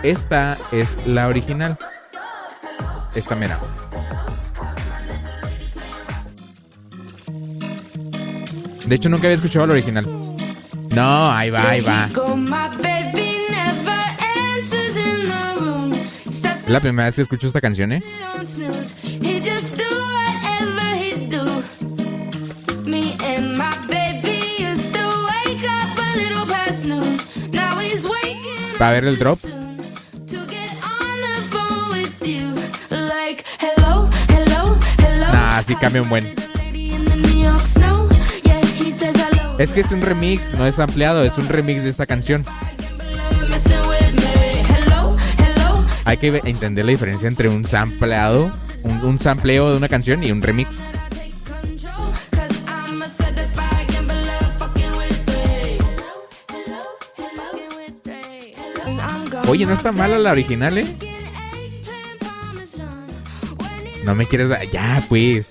Esta 0.03 0.59
es 0.71 0.99
la 1.07 1.29
original. 1.29 1.79
Esta 3.15 3.37
mera. 3.37 3.59
De 8.87 8.95
hecho, 8.95 9.09
nunca 9.09 9.27
había 9.27 9.37
escuchado 9.37 9.67
la 9.67 9.73
original. 9.73 10.07
No, 10.91 11.31
ahí 11.31 11.51
va, 11.51 11.71
ahí 11.71 11.81
va. 11.81 12.11
Es 16.27 16.69
la 16.69 16.81
primera 16.81 17.07
vez 17.07 17.17
que 17.17 17.23
escucho 17.23 17.47
esta 17.47 17.61
canción, 17.61 17.93
¿eh? 17.93 18.03
Va 28.81 28.89
a 28.89 28.93
ver 28.93 29.05
el 29.05 29.19
drop. 29.19 29.39
Nah, 35.33 35.63
sí 35.63 35.75
cambia 35.77 36.03
un 36.03 36.09
buen. 36.09 36.35
Es 39.59 39.73
que 39.73 39.81
es 39.81 39.93
un 39.93 40.01
remix, 40.01 40.53
no 40.55 40.67
es 40.67 40.79
ampliado, 40.79 41.25
es 41.25 41.39
un 41.39 41.49
remix 41.49 41.83
de 41.83 41.91
esta 41.91 42.07
canción. 42.07 42.45
Hay 46.05 46.17
que 46.19 46.41
entender 46.45 46.85
la 46.85 46.91
diferencia 46.91 47.29
entre 47.29 47.49
un 47.49 47.65
sampleado, 47.65 48.53
un, 48.83 49.05
un 49.05 49.19
sampleo 49.19 49.71
de 49.71 49.77
una 49.77 49.89
canción 49.89 50.23
y 50.23 50.33
un 50.33 50.43
remix. 50.43 50.83
Oye, 59.49 59.67
no 59.67 59.75
está 59.75 59.93
mala 59.93 60.19
la 60.19 60.33
original, 60.33 60.79
¿eh? 60.79 60.97
No 64.05 64.15
me 64.15 64.27
quieres. 64.27 64.51
Ya, 64.71 65.03
pues. 65.09 65.51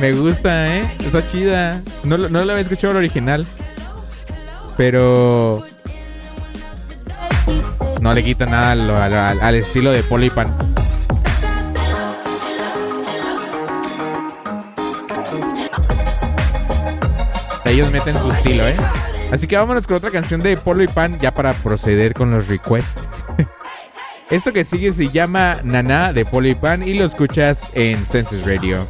Me 0.00 0.12
gusta, 0.12 0.76
¿eh? 0.78 0.96
Está 1.00 1.26
chida. 1.26 1.80
No, 2.04 2.16
no 2.16 2.44
la 2.44 2.52
había 2.54 2.62
escuchado 2.62 2.94
la 2.94 3.00
original. 3.00 3.46
Pero... 4.76 5.62
No 8.00 8.14
le 8.14 8.24
quita 8.24 8.46
nada 8.46 8.72
al, 8.72 8.90
al- 8.90 9.40
al 9.42 9.54
estilo 9.54 9.90
de 9.92 10.02
Polo 10.02 10.24
y 10.24 10.30
Pan. 10.30 10.54
Ellos 17.64 17.90
meten 17.92 18.18
su 18.18 18.30
estilo, 18.32 18.66
¿eh? 18.66 18.76
Así 19.30 19.46
que 19.46 19.56
vámonos 19.56 19.86
con 19.86 19.96
otra 19.96 20.10
canción 20.10 20.42
de 20.42 20.56
Polo 20.56 20.82
y 20.82 20.88
Pan 20.88 21.18
ya 21.20 21.32
para 21.32 21.52
proceder 21.52 22.14
con 22.14 22.30
los 22.32 22.48
requests. 22.48 22.98
Esto 24.30 24.52
que 24.52 24.64
sigue 24.64 24.92
se 24.92 25.08
llama 25.08 25.60
Nana 25.62 26.12
de 26.12 26.24
Polo 26.24 26.48
y 26.48 26.54
Pan 26.54 26.82
y 26.86 26.94
lo 26.94 27.04
escuchas 27.04 27.68
en 27.74 28.04
Census 28.06 28.42
Radio. 28.44 28.86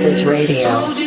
Census 0.00 0.24
Radio. 0.24 0.99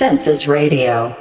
Request. 0.00 0.20
Census 0.24 0.46
Radio. 0.46 1.19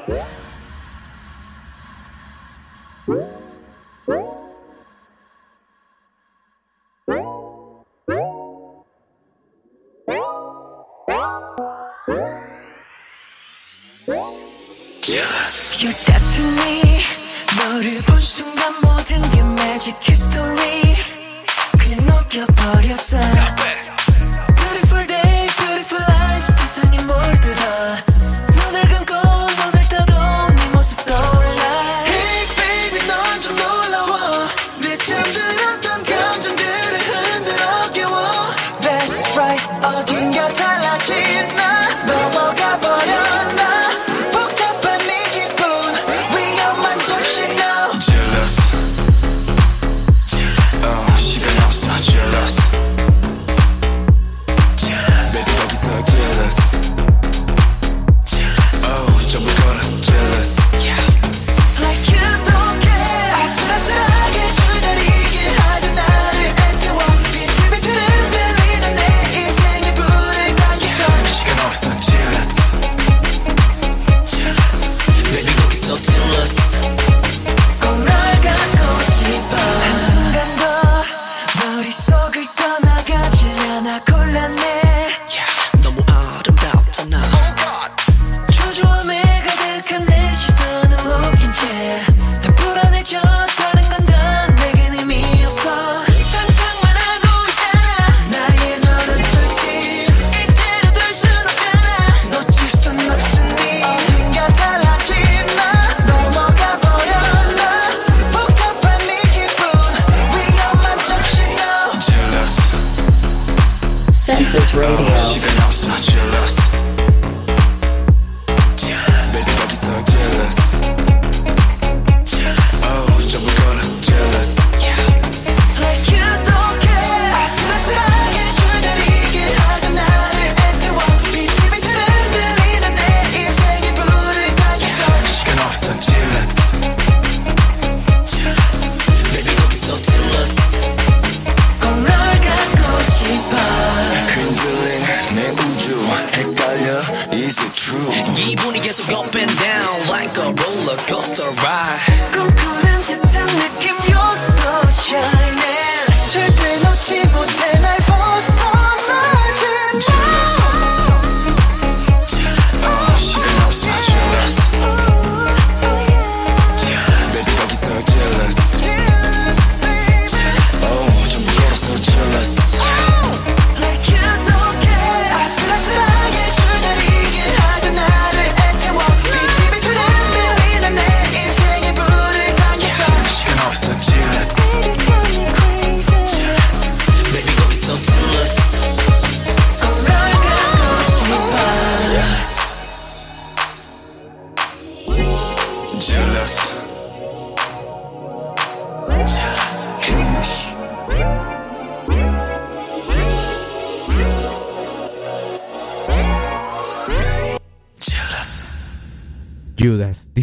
just 151.21 151.39
a 151.39 151.49
ride. 151.63 152.58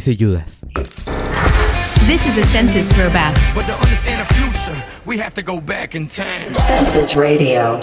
Dice 0.06 0.16
Judas. 0.16 0.64
This 2.06 2.26
is 2.26 2.36
a 2.38 2.44
census 2.44 2.88
throwback. 2.88 3.34
But 3.54 3.66
to 3.66 3.74
understand 3.74 4.20
the 4.20 4.34
future, 4.34 5.00
we 5.04 5.18
have 5.18 5.34
to 5.34 5.42
go 5.42 5.60
back 5.60 5.94
in 5.94 6.06
time. 6.06 6.54
Census 6.54 7.16
Radio. 7.16 7.80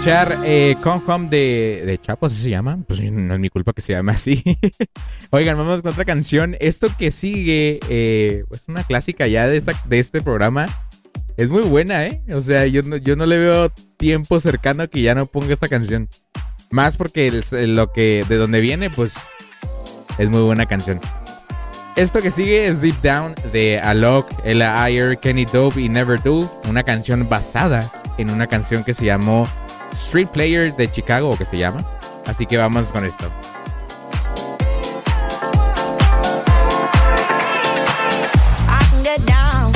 Escuchar 0.00 0.38
eh, 0.44 0.76
Come 0.82 1.02
Home 1.06 1.28
de, 1.28 1.82
de 1.84 1.98
Chapo, 1.98 2.24
¿así 2.24 2.36
se 2.44 2.48
llama? 2.48 2.78
Pues 2.88 3.02
no 3.12 3.34
es 3.34 3.38
mi 3.40 3.50
culpa 3.50 3.74
que 3.74 3.82
se 3.82 3.92
llame 3.92 4.12
así. 4.12 4.42
Oigan, 5.30 5.58
vamos 5.58 5.82
con 5.82 5.92
otra 5.92 6.06
canción. 6.06 6.56
Esto 6.58 6.88
que 6.98 7.10
sigue, 7.10 7.80
eh, 7.90 8.44
es 8.50 8.64
una 8.66 8.82
clásica 8.84 9.26
ya 9.26 9.46
de, 9.46 9.58
esta- 9.58 9.78
de 9.84 9.98
este 9.98 10.22
programa. 10.22 10.68
Es 11.36 11.50
muy 11.50 11.60
buena, 11.64 12.06
¿eh? 12.06 12.22
O 12.34 12.40
sea, 12.40 12.66
yo 12.66 12.82
no, 12.82 12.96
yo 12.96 13.14
no 13.14 13.26
le 13.26 13.36
veo 13.36 13.68
tiempo 13.98 14.40
cercano 14.40 14.88
que 14.88 15.02
ya 15.02 15.14
no 15.14 15.26
ponga 15.26 15.52
esta 15.52 15.68
canción. 15.68 16.08
Más 16.70 16.96
porque 16.96 17.26
el- 17.26 17.76
lo 17.76 17.92
que 17.92 18.24
de 18.26 18.36
donde 18.36 18.60
viene, 18.62 18.88
pues 18.88 19.12
es 20.16 20.30
muy 20.30 20.40
buena 20.40 20.64
canción. 20.64 20.98
Esto 21.96 22.22
que 22.22 22.30
sigue 22.30 22.64
es 22.66 22.80
Deep 22.80 23.02
Down 23.02 23.34
de 23.52 23.78
Alok, 23.80 24.26
Ella 24.46 24.82
Ayer, 24.82 25.18
Kenny 25.18 25.44
Dope 25.44 25.78
y 25.82 25.90
Never 25.90 26.22
Do, 26.22 26.50
una 26.66 26.84
canción 26.84 27.28
basada 27.28 27.92
en 28.16 28.30
una 28.30 28.46
canción 28.46 28.82
que 28.82 28.94
se 28.94 29.04
llamó 29.04 29.46
Street 29.92 30.28
Player 30.28 30.74
de 30.74 30.90
Chicago, 30.90 31.36
que 31.36 31.44
se 31.44 31.56
llama. 31.56 31.84
Así 32.26 32.46
que 32.46 32.56
vamos 32.56 32.92
con 32.92 33.04
esto. 33.04 33.30
I 38.68 38.84
can 38.90 39.02
get 39.02 39.24
down, 39.26 39.72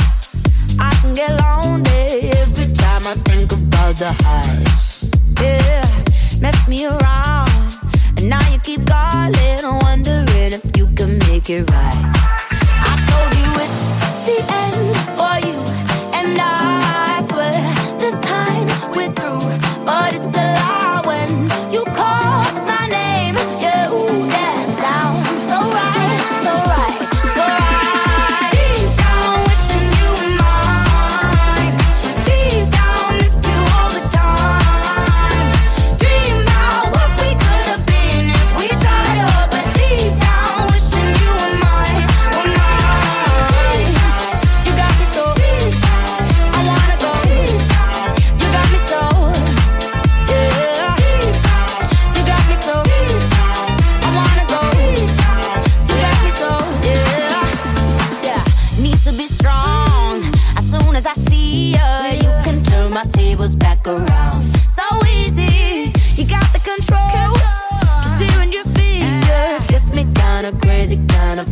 I 0.78 0.95
can 1.01 1.15
get 1.15 1.31
lonely 1.41 2.31
every 2.31 2.73
time 2.74 3.07
I 3.07 3.15
think 3.24 3.53
about 3.53 3.97
the 3.97 4.12
highs. 4.12 5.07
Yeah, 5.41 5.85
mess 6.41 6.69
me 6.69 6.86
around, 6.86 7.51
and 8.16 8.28
now 8.28 8.41
you 8.53 8.59
keep 8.61 8.86
calling, 8.86 9.65
wondering 9.82 10.53
if 10.53 10.77
you 10.77 10.86
can 10.95 11.19
make 11.31 11.51
it 11.51 11.69
right. 11.70 12.12
I 12.81 12.97
told 13.09 13.35
you 13.35 13.51
it's 13.65 13.82
the 14.27 14.39
end 14.62 14.97
for 15.16 15.36
you, 15.47 15.59
and 16.15 16.39
I 16.39 16.84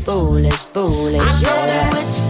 foolish, 0.05 0.55
foolish. 0.75 1.23
I 1.23 2.17
you 2.17 2.22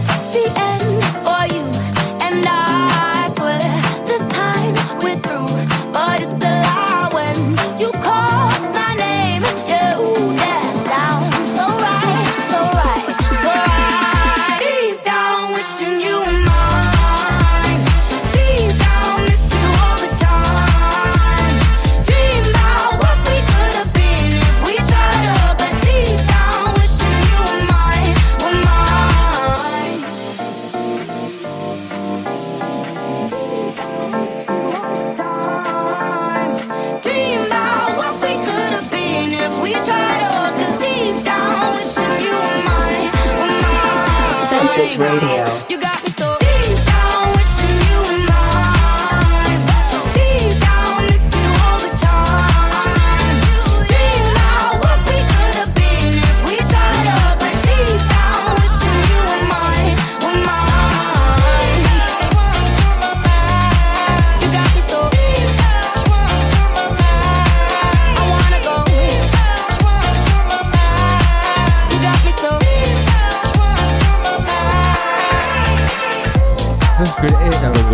Radio. 44.97 45.42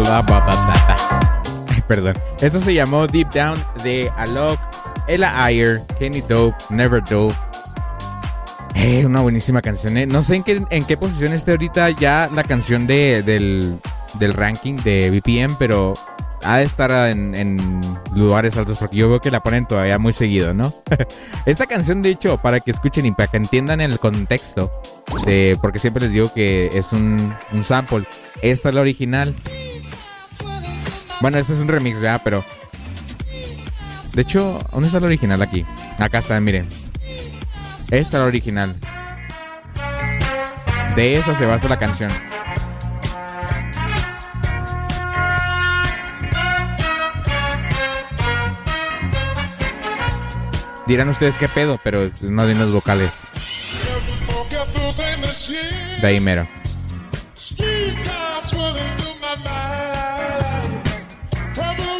Perdón. 1.87 2.15
Esto 2.39 2.59
se 2.59 2.73
llamó 2.73 3.07
Deep 3.07 3.29
Down 3.31 3.63
de 3.83 4.11
Alok, 4.17 4.59
Ella 5.07 5.43
Ayer, 5.43 5.81
Kenny 5.97 6.21
Dope, 6.21 6.55
Never 6.69 7.03
Dope. 7.03 7.35
Eh, 8.75 9.05
una 9.05 9.21
buenísima 9.21 9.61
canción. 9.61 9.97
eh. 9.97 10.05
No 10.05 10.21
sé 10.23 10.35
en 10.37 10.43
qué, 10.43 10.63
en 10.69 10.83
qué 10.85 10.97
posición 10.97 11.33
esté 11.33 11.51
ahorita 11.51 11.89
ya 11.91 12.29
la 12.33 12.43
canción 12.43 12.87
de, 12.87 13.23
del, 13.23 13.77
del 14.19 14.33
ranking 14.33 14.75
de 14.77 15.09
BPM, 15.09 15.55
pero 15.57 15.93
ha 16.43 16.57
de 16.57 16.63
estar 16.63 16.89
en, 17.09 17.35
en 17.35 17.81
lugares 18.15 18.55
altos 18.55 18.77
porque 18.77 18.95
yo 18.95 19.09
veo 19.09 19.19
que 19.19 19.31
la 19.31 19.41
ponen 19.41 19.65
todavía 19.65 19.97
muy 19.99 20.13
seguido, 20.13 20.53
¿no? 20.53 20.73
Esta 21.45 21.65
canción, 21.65 22.01
de 22.01 22.11
hecho, 22.11 22.37
para 22.37 22.59
que 22.61 22.71
escuchen 22.71 23.05
y 23.05 23.11
para 23.11 23.27
que 23.27 23.37
entiendan 23.37 23.81
el 23.81 23.99
contexto, 23.99 24.71
de, 25.25 25.57
porque 25.61 25.79
siempre 25.79 26.03
les 26.03 26.13
digo 26.13 26.31
que 26.33 26.69
es 26.73 26.93
un, 26.93 27.33
un 27.51 27.63
sample. 27.63 28.05
Esta 28.41 28.69
es 28.69 28.75
la 28.75 28.81
original. 28.81 29.35
Bueno, 31.21 31.37
este 31.37 31.53
es 31.53 31.59
un 31.59 31.67
remix, 31.67 31.99
¿verdad? 31.99 32.21
Pero. 32.23 32.43
De 34.13 34.21
hecho, 34.21 34.65
¿dónde 34.71 34.87
está 34.87 34.99
la 34.99 35.07
original 35.07 35.41
aquí? 35.41 35.65
Acá 35.97 36.19
está, 36.19 36.39
miren. 36.39 36.67
Esta 37.91 37.97
es 37.97 38.13
la 38.13 38.25
original. 38.25 38.75
De 40.95 41.17
esa 41.17 41.35
se 41.35 41.45
basa 41.45 41.67
la 41.67 41.77
canción. 41.77 42.11
Dirán 50.87 51.09
ustedes 51.09 51.37
qué 51.37 51.47
pedo, 51.47 51.79
pero 51.83 52.03
es 52.03 52.19
bien 52.19 52.57
los 52.57 52.71
vocales. 52.71 53.25
De 56.01 56.07
ahí 56.07 56.19
mero. 56.19 56.47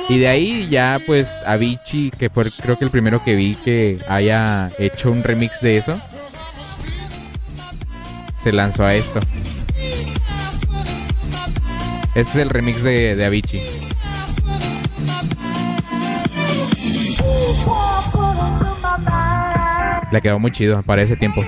Y 0.10 0.18
de 0.18 0.28
ahí 0.28 0.68
ya 0.72 1.00
pues 1.06 1.44
Avicii, 1.46 2.10
que 2.10 2.32
fue 2.32 2.46
creo 2.64 2.78
que 2.78 2.86
el 2.86 2.90
primero 2.90 3.24
que 3.24 3.36
vi 3.36 3.54
que 3.54 4.00
haya 4.10 4.72
hecho 4.80 5.12
un 5.12 5.24
remix 5.24 5.62
de 5.62 5.78
eso, 5.78 6.02
se 8.36 8.52
lanzó 8.52 8.86
a 8.86 8.96
esto. 8.96 9.20
Este 12.16 12.22
es 12.22 12.36
el 12.38 12.50
remix 12.50 12.82
de, 12.82 13.16
de 13.16 13.26
Avicii. 13.26 13.62
Le 20.12 20.22
quedó 20.22 20.40
muy 20.40 20.50
chido 20.50 20.82
para 20.82 21.04
ese 21.04 21.16
tiempo. 21.18 21.44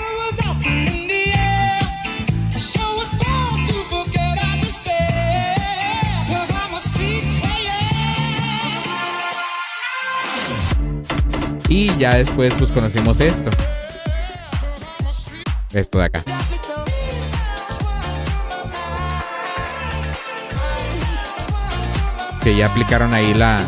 Y 11.72 11.98
ya 11.98 12.16
después 12.16 12.54
pues 12.56 12.70
conocimos 12.70 13.22
esto. 13.22 13.50
Esto 15.72 16.00
de 16.00 16.04
acá. 16.04 16.22
Que 22.44 22.58
ya 22.58 22.66
aplicaron 22.66 23.14
ahí 23.14 23.34
la... 23.34 23.62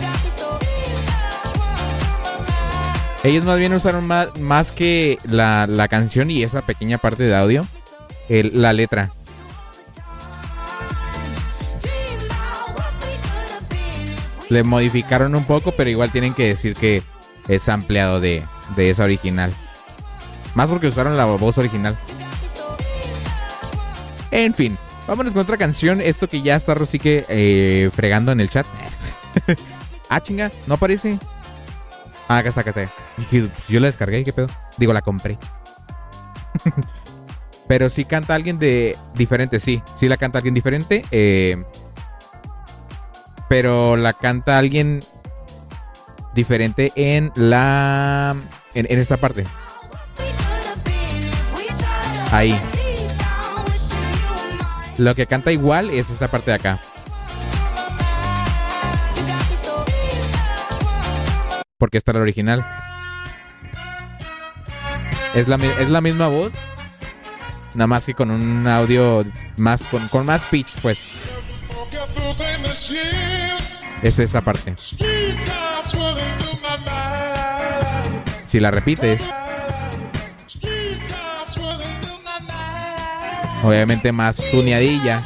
Ellos 3.23 3.45
más 3.45 3.57
bien 3.57 3.71
usaron 3.73 4.05
más, 4.05 4.37
más 4.37 4.73
que 4.73 5.17
la, 5.23 5.65
la 5.65 5.87
canción 5.87 6.29
y 6.29 6.43
esa 6.43 6.61
pequeña 6.61 6.97
parte 6.97 7.23
de 7.23 7.37
audio, 7.37 7.65
la 8.27 8.73
letra. 8.73 9.13
Le 14.49 14.63
modificaron 14.63 15.35
un 15.35 15.45
poco, 15.45 15.71
pero 15.71 15.89
igual 15.89 16.11
tienen 16.11 16.33
que 16.33 16.49
decir 16.49 16.75
que 16.75 17.01
es 17.47 17.67
ampliado 17.69 18.19
de, 18.19 18.43
de 18.75 18.89
esa 18.89 19.03
original. 19.03 19.53
Más 20.55 20.69
porque 20.69 20.87
usaron 20.87 21.17
la 21.17 21.25
voz 21.25 21.57
original. 21.57 21.97
En 24.31 24.53
fin, 24.53 24.77
vámonos 25.07 25.33
con 25.33 25.41
otra 25.43 25.57
canción. 25.57 26.01
Esto 26.01 26.27
que 26.27 26.41
ya 26.41 26.55
está 26.55 26.73
Rosique 26.73 27.25
eh, 27.29 27.89
fregando 27.95 28.31
en 28.31 28.39
el 28.39 28.49
chat. 28.49 28.65
Ah, 30.09 30.21
chinga, 30.21 30.51
no 30.67 30.75
aparece. 30.75 31.17
Ah, 32.27 32.37
acá 32.37 32.49
está, 32.49 32.61
acá 32.61 32.69
está. 32.69 32.91
Pues 33.31 33.49
yo 33.67 33.79
la 33.79 33.87
descargué, 33.87 34.23
¿qué 34.23 34.31
pedo? 34.31 34.47
Digo, 34.77 34.93
la 34.93 35.01
compré. 35.01 35.39
Pero 37.67 37.89
sí 37.89 38.05
canta 38.05 38.35
alguien 38.35 38.59
de 38.59 38.95
diferente, 39.15 39.59
sí. 39.59 39.81
Sí 39.95 40.07
la 40.07 40.17
canta 40.17 40.37
alguien 40.37 40.53
diferente. 40.53 41.03
eh, 41.09 41.63
pero 43.49 43.95
la 43.95 44.13
canta 44.13 44.57
alguien 44.57 45.03
diferente 46.33 46.91
en 46.95 47.31
la. 47.35 48.35
En, 48.73 48.87
en 48.89 48.99
esta 48.99 49.17
parte. 49.17 49.45
Ahí. 52.31 52.55
Lo 54.97 55.15
que 55.15 55.27
canta 55.27 55.51
igual 55.51 55.89
es 55.89 56.09
esta 56.09 56.27
parte 56.27 56.51
de 56.51 56.55
acá. 56.55 56.79
Porque 61.77 61.97
esta 61.97 62.11
es 62.11 62.15
la 62.15 62.21
original. 62.21 62.65
Es 65.33 65.47
la, 65.47 65.55
es 65.55 65.89
la 65.89 66.01
misma 66.01 66.27
voz. 66.27 66.53
Nada 67.73 67.87
más 67.87 68.05
que 68.05 68.13
con 68.13 68.31
un 68.31 68.67
audio 68.67 69.25
más. 69.57 69.83
Con, 69.83 70.07
con 70.07 70.25
más 70.25 70.43
pitch, 70.45 70.79
pues. 70.81 71.07
Es 74.03 74.19
esa 74.19 74.41
parte. 74.41 74.75
Si 78.45 78.59
la 78.59 78.69
repites. 78.71 79.21
Obviamente 83.63 84.11
más 84.11 84.35
tuneadilla. 84.51 85.23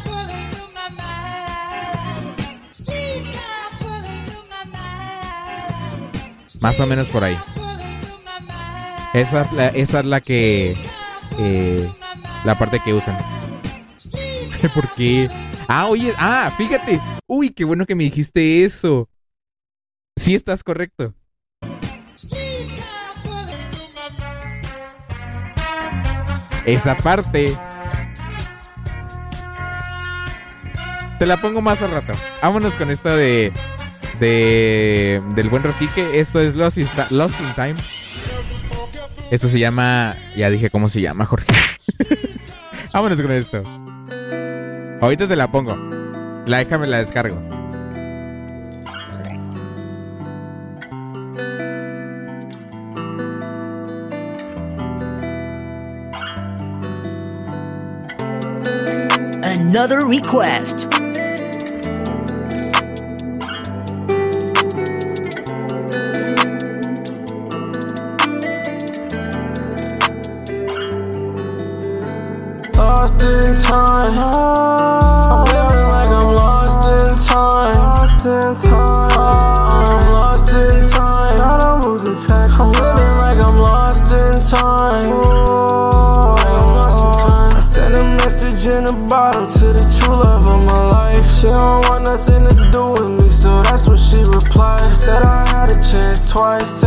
Más 6.62 6.80
o 6.80 6.86
menos 6.86 7.08
por 7.08 7.24
ahí. 7.24 7.38
Esa, 9.14 9.42
es 9.42 9.52
la- 9.54 9.68
esa 9.70 10.00
es 10.00 10.06
la 10.06 10.22
que. 10.22 10.76
eh, 11.40 11.88
la 12.46 12.58
parte 12.58 12.80
que 12.80 12.94
usan. 12.94 13.18
¿Por 14.74 14.88
qué? 14.96 15.30
Ah, 15.68 15.88
oye, 15.88 16.14
ah, 16.18 16.54
fíjate. 16.58 17.00
Uy, 17.28 17.50
qué 17.50 17.66
bueno 17.66 17.86
que 17.86 17.96
me 17.96 18.06
dijiste 18.06 18.64
eso. 18.64 19.10
Sí, 20.16 20.34
estás 20.34 20.64
correcto. 20.64 21.14
Esa 26.66 26.96
parte. 26.98 27.54
Te 31.20 31.26
la 31.26 31.42
pongo 31.42 31.62
más 31.62 31.82
al 31.82 31.92
rato. 31.92 32.14
Vámonos 32.42 32.76
con 32.76 32.90
esto 32.90 33.16
de. 33.16 33.52
de 34.20 35.22
del 35.36 35.50
buen 35.50 35.64
Rosique. 35.64 36.20
Esto 36.20 36.42
es 36.42 36.56
Lost 36.56 36.78
Lost 37.12 37.40
in 37.40 37.54
Time. 37.56 37.76
Esto 39.32 39.48
se 39.48 39.60
llama. 39.60 40.16
Ya 40.36 40.50
dije 40.50 40.70
cómo 40.70 40.90
se 40.90 41.02
llama, 41.02 41.26
Jorge. 41.26 41.54
Vámonos 42.94 43.22
con 43.22 43.32
esto. 43.32 43.77
Ahorita 45.00 45.28
te 45.28 45.36
la 45.36 45.48
pongo. 45.48 45.76
La 46.48 46.58
déjame 46.58 46.88
la 46.88 46.98
descargo. 46.98 47.40
Another 59.44 60.00
request. 60.08 60.88
Lost 72.76 73.22
in 73.22 73.64
time. 73.64 74.67
She 91.38 91.44
don't 91.44 91.88
want 91.88 92.06
nothing 92.06 92.50
to 92.50 92.72
do 92.72 92.94
with 92.94 93.22
me, 93.22 93.30
so 93.30 93.62
that's 93.62 93.86
what 93.88 94.00
she 94.00 94.18
replied. 94.24 94.96
Said 94.96 95.22
I 95.22 95.48
had 95.48 95.70
a 95.70 95.76
chance 95.76 96.28
twice. 96.28 96.82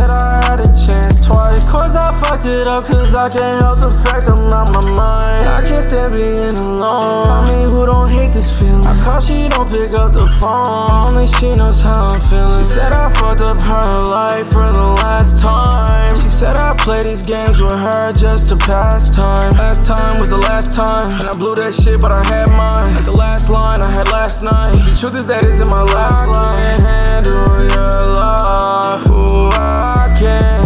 Course 1.71 1.95
I 1.95 2.11
fucked 2.11 2.49
it 2.49 2.67
up, 2.67 2.83
cause 2.83 3.15
I 3.15 3.29
can't 3.29 3.63
help 3.63 3.79
the 3.79 3.89
fact 3.89 4.27
I'm 4.27 4.49
not 4.49 4.73
my 4.73 4.83
mind. 4.91 5.47
I 5.47 5.61
can't 5.63 5.81
stand 5.81 6.11
being 6.11 6.57
alone. 6.57 7.29
I 7.29 7.47
mean, 7.47 7.69
who 7.69 7.85
don't 7.85 8.09
hate 8.09 8.33
this 8.33 8.51
feeling? 8.59 8.85
I 8.85 9.01
call, 9.01 9.21
she 9.21 9.47
don't 9.47 9.71
pick 9.71 9.93
up 9.93 10.11
the 10.11 10.27
phone. 10.27 11.13
Only 11.15 11.27
she 11.27 11.55
knows 11.55 11.79
how 11.79 12.11
I'm 12.11 12.19
feeling. 12.19 12.59
She 12.59 12.65
said 12.65 12.91
I 12.91 13.07
fucked 13.13 13.39
up 13.39 13.61
her 13.63 14.03
life 14.03 14.51
for 14.51 14.67
the 14.67 14.83
last 14.99 15.41
time. 15.41 16.13
She 16.19 16.29
said 16.29 16.57
I 16.57 16.75
play 16.75 17.03
these 17.03 17.21
games 17.21 17.61
with 17.61 17.71
her 17.71 18.11
just 18.11 18.49
to 18.49 18.57
pass 18.57 19.09
time. 19.09 19.53
Last 19.53 19.85
time 19.85 20.19
was 20.19 20.31
the 20.31 20.43
last 20.43 20.73
time. 20.73 21.09
And 21.21 21.29
I 21.29 21.31
blew 21.31 21.55
that 21.55 21.73
shit, 21.73 22.01
but 22.01 22.11
I 22.11 22.21
had 22.25 22.49
mine. 22.49 22.93
Like 22.95 23.05
the 23.05 23.15
last 23.15 23.49
line 23.49 23.81
I 23.81 23.89
had 23.89 24.09
last 24.11 24.43
night. 24.43 24.75
The 24.75 24.97
truth 24.99 25.15
is 25.15 25.25
that 25.27 25.45
isn't 25.45 25.69
my 25.69 25.83
last 25.83 26.27
line. 26.27 26.51
I 26.51 26.63
can't 26.63 26.81
handle 26.83 27.63
your 27.63 27.95
love. 28.11 29.07
Ooh, 29.07 29.49
I 29.53 30.13
can't 30.19 30.60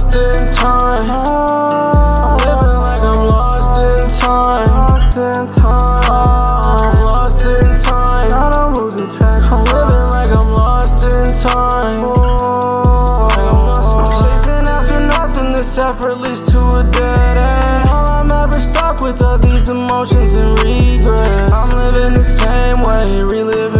Lost, 0.00 0.16
in 0.16 0.46
time. 0.56 1.10
I'm 1.10 2.36
living 2.38 2.78
like 2.88 3.02
I'm 3.02 3.28
lost 3.28 3.76
in 3.78 4.08
time. 4.18 5.12
I'm 6.08 6.94
lost 7.04 7.44
in 7.44 7.68
time. 7.82 8.32
I'm 8.32 9.64
living 9.64 10.06
like 10.08 10.30
I'm 10.30 10.52
lost 10.52 11.04
in 11.04 11.26
time. 11.42 12.00
I'm. 13.36 13.60
Chasing 14.22 14.66
after 14.72 15.00
nothing, 15.00 15.52
this 15.52 15.76
effort 15.76 16.14
leads 16.14 16.44
to 16.44 16.58
a 16.58 16.82
dead 16.90 17.42
end. 17.42 17.88
All 17.90 18.08
I'm 18.08 18.30
ever 18.32 18.58
stuck 18.58 19.02
with 19.02 19.20
are 19.20 19.36
these 19.38 19.68
emotions 19.68 20.34
and 20.34 20.58
regrets. 20.60 21.52
I'm 21.52 21.68
living 21.76 22.14
the 22.14 22.24
same 22.24 22.80
way, 22.80 23.22
reliving 23.22 23.79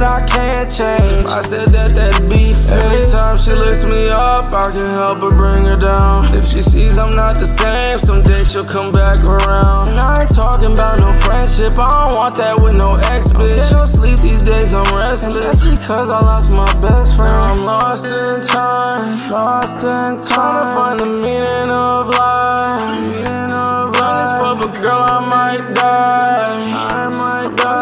that 0.00 0.22
I 0.22 0.26
can't 0.26 0.70
change. 0.70 1.24
If 1.24 1.26
I 1.26 1.42
said 1.42 1.68
that, 1.74 1.90
that'd 1.94 2.28
be 2.28 2.54
fake. 2.54 2.76
Every 2.76 3.06
time 3.10 3.38
she 3.38 3.52
lifts 3.52 3.84
me 3.84 4.08
up, 4.08 4.52
I 4.52 4.70
can 4.70 4.86
help 4.90 5.20
but 5.20 5.34
bring 5.34 5.64
her 5.64 5.76
down. 5.76 6.34
If 6.34 6.46
she 6.46 6.62
sees 6.62 6.98
I'm 6.98 7.10
not 7.10 7.38
the 7.38 7.46
same, 7.46 7.98
someday 7.98 8.44
she'll 8.44 8.64
come 8.64 8.92
back 8.92 9.20
around. 9.24 9.88
And 9.88 9.98
I 9.98 10.22
ain't 10.22 10.34
talking 10.34 10.72
about 10.72 11.00
no 11.00 11.12
friendship, 11.12 11.76
I 11.78 11.88
don't 11.88 12.14
want 12.14 12.34
that 12.36 12.60
with 12.60 12.76
no 12.76 12.96
ex 13.12 13.28
bitch. 13.28 13.50
Get 13.50 13.72
no 13.72 13.86
sleep 13.86 14.18
these 14.20 14.42
days, 14.42 14.72
I'm 14.72 14.86
restless. 14.94 15.34
That's 15.34 15.78
because 15.78 16.10
I 16.10 16.20
lost 16.20 16.50
my 16.52 16.72
best 16.80 17.16
friend. 17.16 17.32
Now 17.32 17.52
I'm 17.52 17.64
lost 17.64 18.06
in 18.06 18.42
time. 18.46 19.30
Lost 19.30 19.82
in 19.82 20.26
time. 20.26 20.28
Trying 20.28 20.58
to 20.62 20.66
find 20.76 21.00
the 21.00 21.06
meaning 21.06 21.70
of 21.70 22.08
life. 22.08 23.24
Young 23.24 23.94
as 23.94 24.40
fuck, 24.40 24.58
but 24.58 24.72
girl, 24.80 25.02
I 25.02 25.18
might 25.26 25.74
die. 25.74 26.47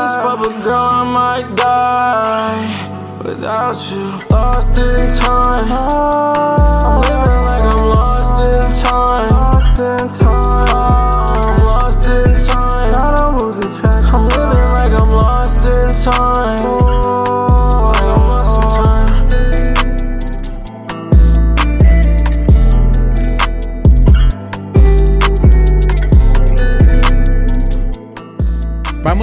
Young 0.06 0.14
as 0.14 0.22
fuck, 0.22 0.38
but 0.38 0.62
girl, 0.62 0.76
I 0.76 1.04
might 1.04 1.56
die. 1.56 3.18
Without 3.24 3.90
you, 3.90 4.04
lost 4.30 4.78
in 4.78 5.18
time. 5.18 5.66
I'm 5.68 7.00
living 7.00 7.42
like 7.50 7.64
I'm 7.74 7.86
lost 7.88 8.40
in 8.40 8.62
time. 8.84 9.32
I'm 10.22 11.56
lost 11.64 12.06
in 12.06 12.46
time. 12.46 12.94
I'm 14.14 14.28
living 14.28 14.68
like 14.78 14.92
I'm 14.92 15.10
lost 15.10 15.68
in 15.68 15.88
time. 16.04 16.85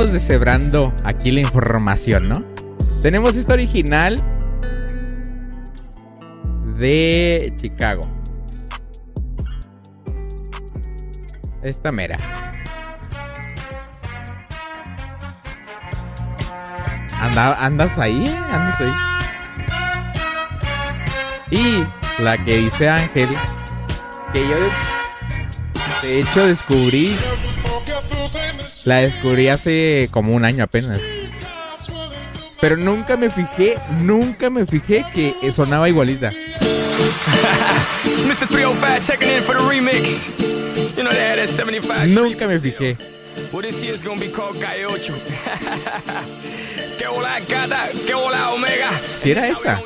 Vamos 0.03 0.19
deshebrando 0.19 0.93
aquí 1.05 1.31
la 1.31 1.39
información, 1.39 2.27
¿no? 2.27 2.43
Tenemos 3.01 3.37
esta 3.37 3.53
original 3.53 4.21
de 6.77 7.53
Chicago. 7.55 8.01
Esta 11.61 11.93
mera. 11.93 12.17
Anda, 17.17 17.53
¿Andas 17.65 17.97
ahí? 17.97 18.27
¿Andas 18.51 18.81
ahí? 18.81 18.93
Y 21.49 21.87
la 22.21 22.37
que 22.43 22.57
dice 22.57 22.89
Ángel, 22.89 23.29
que 24.33 24.49
yo 24.49 24.57
de 26.01 26.19
hecho 26.19 26.45
descubrí 26.45 27.15
La 28.85 28.97
descubrí 28.97 29.47
hace 29.47 30.09
como 30.11 30.33
un 30.33 30.45
año 30.45 30.63
apenas. 30.63 30.99
Pero 32.59 32.77
nunca 32.77 33.17
me 33.17 33.29
fijé, 33.29 33.77
nunca 34.01 34.49
me 34.49 34.65
fijé 34.65 35.05
que 35.13 35.51
sonaba 35.51 35.89
igualita. 35.89 36.31
It's 36.31 38.23
Mr. 38.25 38.47
305 38.47 39.05
checking 39.05 39.29
in 39.29 39.43
for 39.43 39.55
the 39.55 39.63
remix. 39.63 40.29
You 40.95 41.03
know 41.03 41.11
they 41.11 41.19
had 41.19 41.39
that 41.39 41.49
75. 41.49 42.09
Nunca 42.09 42.47
me 42.47 42.59
fijé. 42.59 42.97
Gata, 47.47 47.89
omega. 48.53 48.89
¿Si 49.19 49.31
era 49.31 49.47
esa? 49.47 49.81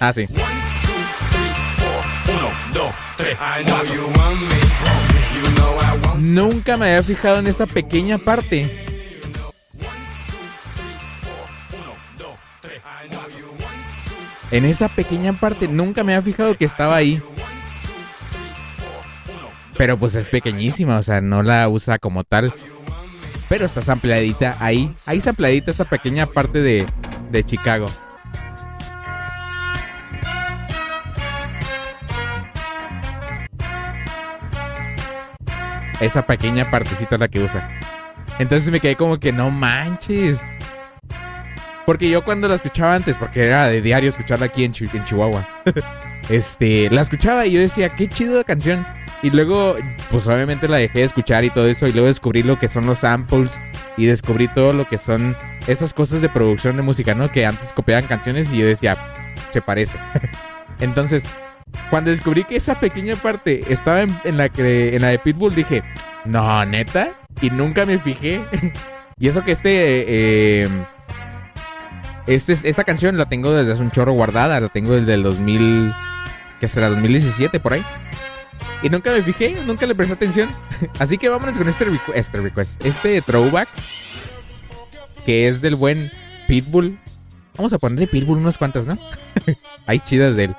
Ah, 0.00 0.12
sí. 0.12 0.28
I 3.38 3.62
know 3.64 3.82
you 3.84 4.06
want 4.06 4.40
me. 4.48 5.05
Nunca 6.18 6.76
me 6.76 6.86
había 6.86 7.02
fijado 7.02 7.38
en 7.38 7.46
esa 7.46 7.66
pequeña 7.66 8.18
parte. 8.18 8.84
En 14.50 14.64
esa 14.64 14.88
pequeña 14.88 15.38
parte 15.38 15.68
nunca 15.68 16.04
me 16.04 16.14
había 16.14 16.22
fijado 16.22 16.56
que 16.56 16.64
estaba 16.64 16.96
ahí. 16.96 17.20
Pero 19.76 19.98
pues 19.98 20.14
es 20.14 20.30
pequeñísima, 20.30 20.98
o 20.98 21.02
sea, 21.02 21.20
no 21.20 21.42
la 21.42 21.68
usa 21.68 21.98
como 21.98 22.24
tal. 22.24 22.54
Pero 23.48 23.64
está 23.64 23.82
sampleadita 23.82 24.56
ahí. 24.60 24.94
Ahí 25.04 25.20
sampleadita 25.20 25.70
esa 25.70 25.84
pequeña 25.84 26.26
parte 26.26 26.62
de, 26.62 26.86
de 27.30 27.44
Chicago. 27.44 27.90
Esa 36.00 36.26
pequeña 36.26 36.70
partecita 36.70 37.18
la 37.18 37.28
que 37.28 37.42
usa. 37.42 37.68
Entonces 38.38 38.70
me 38.70 38.80
quedé 38.80 38.96
como 38.96 39.18
que 39.18 39.32
no 39.32 39.50
manches. 39.50 40.42
Porque 41.86 42.10
yo 42.10 42.24
cuando 42.24 42.48
la 42.48 42.56
escuchaba 42.56 42.94
antes, 42.94 43.16
porque 43.16 43.46
era 43.46 43.68
de 43.68 43.80
diario 43.80 44.10
escucharla 44.10 44.46
aquí 44.46 44.64
en 44.64 44.72
Chihuahua, 44.72 45.48
este, 46.28 46.90
la 46.90 47.02
escuchaba 47.02 47.46
y 47.46 47.52
yo 47.52 47.60
decía, 47.60 47.88
qué 47.90 48.08
chido 48.08 48.38
la 48.38 48.44
canción. 48.44 48.84
Y 49.22 49.30
luego, 49.30 49.76
pues 50.10 50.26
obviamente 50.26 50.68
la 50.68 50.76
dejé 50.76 50.98
de 50.98 51.04
escuchar 51.04 51.44
y 51.44 51.50
todo 51.50 51.66
eso, 51.68 51.86
y 51.86 51.92
luego 51.92 52.08
descubrí 52.08 52.42
lo 52.42 52.58
que 52.58 52.68
son 52.68 52.86
los 52.86 52.98
samples 52.98 53.62
y 53.96 54.06
descubrí 54.06 54.48
todo 54.48 54.72
lo 54.72 54.88
que 54.88 54.98
son 54.98 55.36
esas 55.66 55.94
cosas 55.94 56.20
de 56.20 56.28
producción 56.28 56.76
de 56.76 56.82
música, 56.82 57.14
¿no? 57.14 57.30
Que 57.30 57.46
antes 57.46 57.72
copiaban 57.72 58.06
canciones 58.06 58.52
y 58.52 58.58
yo 58.58 58.66
decía, 58.66 58.96
se 59.50 59.62
parece. 59.62 59.98
Entonces, 60.80 61.24
cuando 61.90 62.10
descubrí 62.10 62.44
que 62.44 62.56
esa 62.56 62.80
pequeña 62.80 63.16
parte 63.16 63.64
estaba 63.72 64.02
en, 64.02 64.36
la 64.36 64.48
que 64.48 64.94
en 64.96 65.02
la 65.02 65.08
de 65.08 65.18
Pitbull, 65.18 65.54
dije, 65.54 65.82
no, 66.24 66.64
neta, 66.64 67.12
y 67.40 67.50
nunca 67.50 67.86
me 67.86 67.98
fijé. 67.98 68.44
y 69.18 69.28
eso 69.28 69.44
que 69.44 69.52
este, 69.52 70.64
eh, 70.64 70.68
este, 72.26 72.52
esta 72.68 72.84
canción 72.84 73.16
la 73.16 73.28
tengo 73.28 73.52
desde 73.52 73.72
hace 73.72 73.82
un 73.82 73.90
chorro 73.90 74.12
guardada, 74.12 74.58
la 74.60 74.68
tengo 74.68 74.94
desde 74.94 75.14
el 75.14 75.22
2000, 75.22 75.92
que 76.60 76.68
será 76.68 76.88
2017 76.88 77.60
por 77.60 77.74
ahí. 77.74 77.84
Y 78.82 78.90
nunca 78.90 79.10
me 79.10 79.22
fijé, 79.22 79.56
nunca 79.64 79.86
le 79.86 79.94
presté 79.94 80.14
atención. 80.14 80.50
Así 80.98 81.18
que 81.18 81.28
vámonos 81.28 81.56
con 81.56 81.68
este, 81.68 81.86
requ- 81.86 82.12
este 82.14 82.40
request, 82.40 82.84
este 82.84 83.20
throwback, 83.22 83.68
que 85.24 85.48
es 85.48 85.60
del 85.60 85.76
buen 85.76 86.10
Pitbull. 86.46 86.98
Vamos 87.56 87.72
a 87.72 87.78
ponerle 87.78 88.06
Pitbull 88.06 88.38
unas 88.38 88.58
cuantas, 88.58 88.86
¿no? 88.86 88.98
Hay 89.86 90.00
chidas 90.00 90.36
de 90.36 90.44
él. 90.44 90.56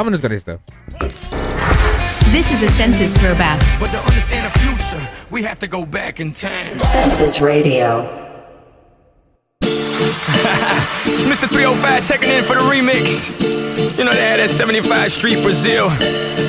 Vámonos 0.00 0.22
con 0.22 0.32
esto. 0.32 0.58
This 2.32 2.50
is 2.50 2.62
a 2.62 2.68
census 2.68 3.12
throwback. 3.12 3.60
But 3.78 3.92
to 3.92 3.98
understand 3.98 4.46
the 4.46 4.58
future, 4.58 4.98
we 5.30 5.42
have 5.42 5.58
to 5.58 5.66
go 5.66 5.84
back 5.84 6.20
in 6.20 6.32
time. 6.32 6.78
Census 6.78 7.42
Radio. 7.42 8.08
It's 11.04 11.24
Mr. 11.24 11.46
305 11.52 12.08
checking 12.08 12.30
in 12.30 12.44
for 12.44 12.54
the 12.54 12.62
remix. 12.62 13.28
You 13.98 14.04
know 14.04 14.14
they 14.14 14.24
had 14.24 14.40
that 14.40 14.48
75 14.48 15.12
Street 15.12 15.42
Brazil. 15.42 15.88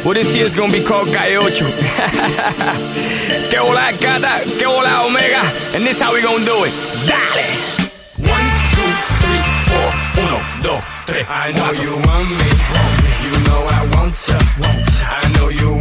Well, 0.06 0.14
this 0.14 0.34
year's 0.34 0.56
gonna 0.56 0.72
be 0.72 0.82
called 0.82 1.10
Calle 1.10 1.36
Ocho. 1.44 1.68
que 3.52 3.60
hola, 3.60 3.92
gata, 4.00 4.48
que 4.48 4.66
hola, 4.66 5.04
omega. 5.04 5.44
And 5.76 5.84
this 5.84 6.00
how 6.00 6.14
we 6.14 6.22
gonna 6.22 6.46
do 6.46 6.64
it. 6.64 6.72
Dale! 7.04 7.44
One, 8.32 8.48
two, 8.72 8.92
three, 9.20 9.44
four. 9.68 9.92
Uno, 10.24 10.40
dos, 10.64 10.84
tres. 11.06 11.28
I 11.28 11.52
know 11.52 11.72
you 11.74 12.00
want 12.00 12.30
me. 12.40 13.01
Know 13.52 13.66
I 13.68 13.86
want 13.96 14.16
ya. 14.30 14.38
I 15.20 15.28
know. 15.36 15.50
You 15.50 15.81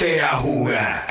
ponte 0.00 0.20
a 0.20 0.36
jugar. 0.36 1.04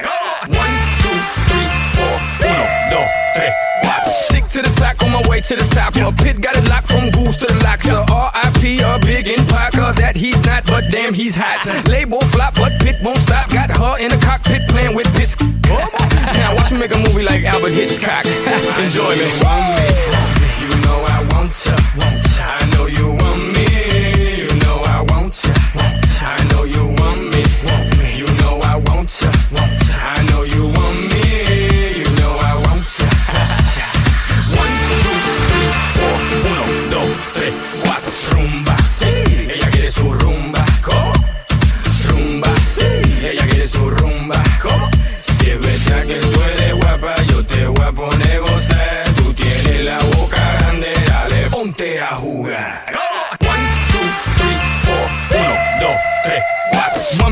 One, 0.47 0.75
two, 1.01 1.17
three, 1.49 1.69
four. 1.95 2.15
Uno, 2.41 2.65
dos, 2.89 3.09
tres, 3.35 3.53
cuatro. 3.83 4.11
Stick 4.25 4.47
to 4.49 4.61
the 4.61 4.75
track 4.77 5.03
on 5.03 5.11
my 5.11 5.27
way 5.27 5.41
to 5.41 5.55
the 5.55 5.67
top. 5.75 5.95
A 5.95 6.11
pit 6.23 6.41
got 6.41 6.55
it 6.55 6.67
locked 6.67 6.87
from 6.87 7.09
goose 7.11 7.37
to 7.37 7.45
the 7.45 7.63
lock. 7.63 7.79
To 7.81 8.05
R.I.P. 8.11 8.79
a 8.81 8.99
big 8.99 9.27
in 9.27 9.45
Parker 9.47 9.93
that 9.93 10.15
he's 10.15 10.43
not, 10.45 10.65
but 10.65 10.83
damn 10.91 11.13
he's 11.13 11.35
hot. 11.35 11.65
Label 11.87 12.21
flop, 12.33 12.55
but 12.55 12.71
pit 12.81 12.97
won't 13.03 13.17
stop. 13.19 13.49
Got 13.49 13.69
her 13.77 13.99
in 14.03 14.09
the 14.09 14.17
cockpit 14.25 14.67
playing 14.69 14.95
with 14.95 15.11
bits. 15.13 15.35
now 15.69 16.55
watch 16.55 16.71
me 16.71 16.79
make 16.79 16.93
a 16.93 16.99
movie 16.99 17.23
like 17.23 17.43
Albert 17.43 17.73
Hitchcock. 17.73 18.25
Enjoy 18.25 19.11
me. 19.15 19.27
You 20.61 20.69
know 20.81 20.99
I 21.05 21.27
want 21.31 21.53
ya. 21.65 21.75
I 22.41 22.69
know 22.73 22.87
you 22.87 23.07
want 23.21 23.55
me. 23.55 23.58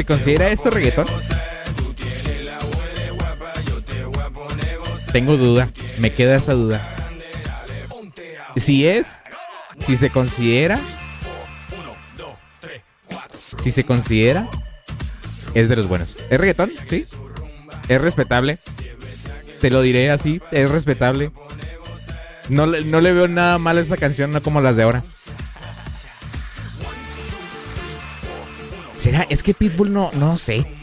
¿se 0.00 0.06
considera 0.06 0.48
esto 0.48 0.70
reggaetón? 0.70 1.04
Tengo 5.12 5.36
duda, 5.36 5.70
me 5.98 6.14
queda 6.14 6.36
esa 6.36 6.54
duda. 6.54 6.96
Si 8.56 8.88
es, 8.88 9.20
si 9.80 9.96
se 9.96 10.08
considera, 10.08 10.80
si 13.62 13.70
se 13.70 13.84
considera, 13.84 14.48
es 15.52 15.68
de 15.68 15.76
los 15.76 15.86
buenos. 15.86 16.16
¿Es 16.30 16.40
reggaetón? 16.40 16.72
Sí. 16.88 17.04
Es 17.88 18.00
respetable. 18.00 18.58
Te 19.60 19.68
lo 19.68 19.82
diré 19.82 20.10
así, 20.10 20.40
es 20.50 20.70
respetable. 20.70 21.30
No, 22.48 22.64
no 22.64 23.00
le 23.02 23.12
veo 23.12 23.28
nada 23.28 23.58
mal 23.58 23.76
a 23.76 23.82
esta 23.82 23.98
canción, 23.98 24.32
no 24.32 24.42
como 24.42 24.62
las 24.62 24.76
de 24.76 24.84
ahora. 24.84 25.02
¿Será? 29.00 29.26
Es 29.30 29.42
que 29.42 29.54
Pitbull 29.54 29.92
no, 29.92 30.10
no 30.12 30.36
sé. 30.36 30.66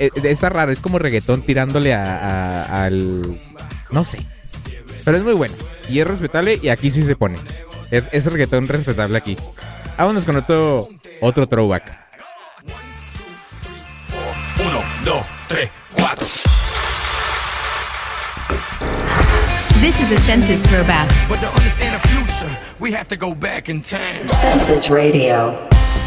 Eh, 0.00 0.10
Está 0.24 0.48
raro, 0.48 0.72
es 0.72 0.80
como 0.80 0.98
reggaetón 0.98 1.42
tirándole 1.42 1.94
a, 1.94 2.18
a- 2.64 2.84
al... 2.84 3.40
No 3.92 4.02
sé. 4.02 4.26
Pero 5.04 5.16
es 5.18 5.22
muy 5.22 5.34
bueno. 5.34 5.54
Y 5.88 6.00
es 6.00 6.06
respetable 6.06 6.58
y 6.60 6.68
aquí 6.68 6.90
sí 6.90 7.04
se 7.04 7.14
pone. 7.14 7.38
Es, 7.92 8.04
es 8.10 8.26
reggaetón 8.26 8.66
respetable 8.66 9.16
aquí. 9.16 9.36
Vámonos 9.96 10.24
con 10.24 10.34
otro, 10.36 10.88
otro 11.20 11.46
throwback. 11.46 11.96
Uno, 14.58 14.82
dos, 15.04 15.24
tres, 15.46 15.70
cuatro. 15.92 16.26
This 19.80 20.00
is 20.00 20.10
a 20.10 20.20
census 20.26 20.60
throwback. 20.64 21.08
But 21.28 21.40
to 21.40 21.48
understand 21.54 21.94
the 21.94 22.08
future, 22.08 22.50
we 22.80 22.90
have 22.92 23.06
to 23.08 23.16
go 23.16 23.32
back 23.32 23.68
in 23.68 23.80
time. 23.80 24.26
Census 24.28 24.90
Radio. 24.90 25.56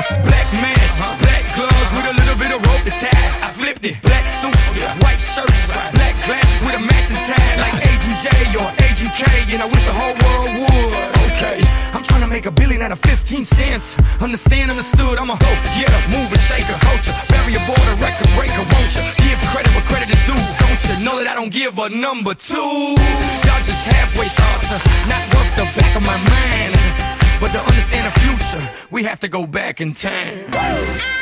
Equals 0.00 0.24
black 0.24 0.48
mask, 0.64 0.96
black 1.20 1.44
gloves 1.52 1.90
with 1.92 2.08
a 2.08 2.14
little 2.16 2.36
bit 2.40 2.48
of 2.56 2.64
rope 2.64 2.84
to 2.88 2.94
tie. 2.96 3.44
I 3.44 3.50
flipped 3.52 3.84
it, 3.84 4.00
black 4.00 4.28
suits, 4.28 4.80
white 5.04 5.20
shirts, 5.20 5.68
black 5.92 6.16
glasses 6.24 6.64
with 6.64 6.72
a 6.72 6.80
matching 6.80 7.20
tie, 7.20 7.56
like 7.60 7.76
Agent 7.84 8.16
J 8.16 8.28
or 8.56 8.68
Agent 8.88 9.12
K, 9.12 9.28
and 9.52 9.60
I 9.60 9.66
wish 9.68 9.84
the 9.84 9.92
whole 9.92 10.16
world 10.24 10.56
would. 10.56 11.12
Okay, 11.36 11.60
I'm 11.92 12.02
trying 12.02 12.24
to 12.24 12.28
make 12.32 12.46
a 12.46 12.50
billion 12.50 12.80
out 12.80 12.92
of 12.92 13.00
15 13.00 13.44
cents. 13.44 13.96
Understand, 14.22 14.70
understood, 14.70 15.18
I'm 15.18 15.28
a 15.28 15.36
hoe, 15.36 15.60
yeah, 15.76 15.92
mover, 16.08 16.38
shaker, 16.38 16.80
culture, 16.80 17.12
barrier 17.28 17.60
border, 17.68 17.94
record 18.00 18.30
breaker, 18.32 18.64
won't 18.72 18.92
you? 18.96 19.04
Give 19.20 19.36
credit 19.52 19.68
where 19.76 19.84
credit 19.84 20.08
is 20.08 20.22
due, 20.24 20.40
don't 20.64 20.80
you? 20.80 21.04
Know 21.04 21.20
that 21.20 21.28
I 21.28 21.34
don't 21.36 21.52
give 21.52 21.76
a 21.76 21.92
number 21.92 22.32
two. 22.32 22.96
Y'all 23.44 23.60
just 23.60 23.84
halfway 23.84 24.32
thoughts, 24.32 24.80
not 25.12 25.20
worth 25.36 25.52
the 25.60 25.68
back 25.76 25.92
of 25.92 26.02
my 26.02 26.16
mind. 26.16 27.19
But 27.40 27.52
to 27.52 27.60
understand 27.60 28.06
the 28.06 28.20
future, 28.20 28.86
we 28.90 29.04
have 29.04 29.20
to 29.20 29.28
go 29.28 29.46
back 29.46 29.80
in 29.80 29.94
time. 29.94 31.19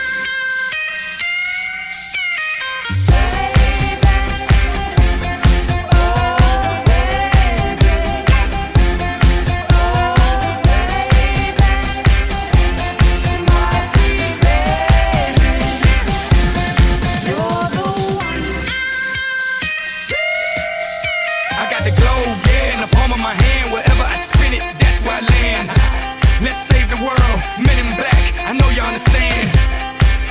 Understand. 28.89 29.49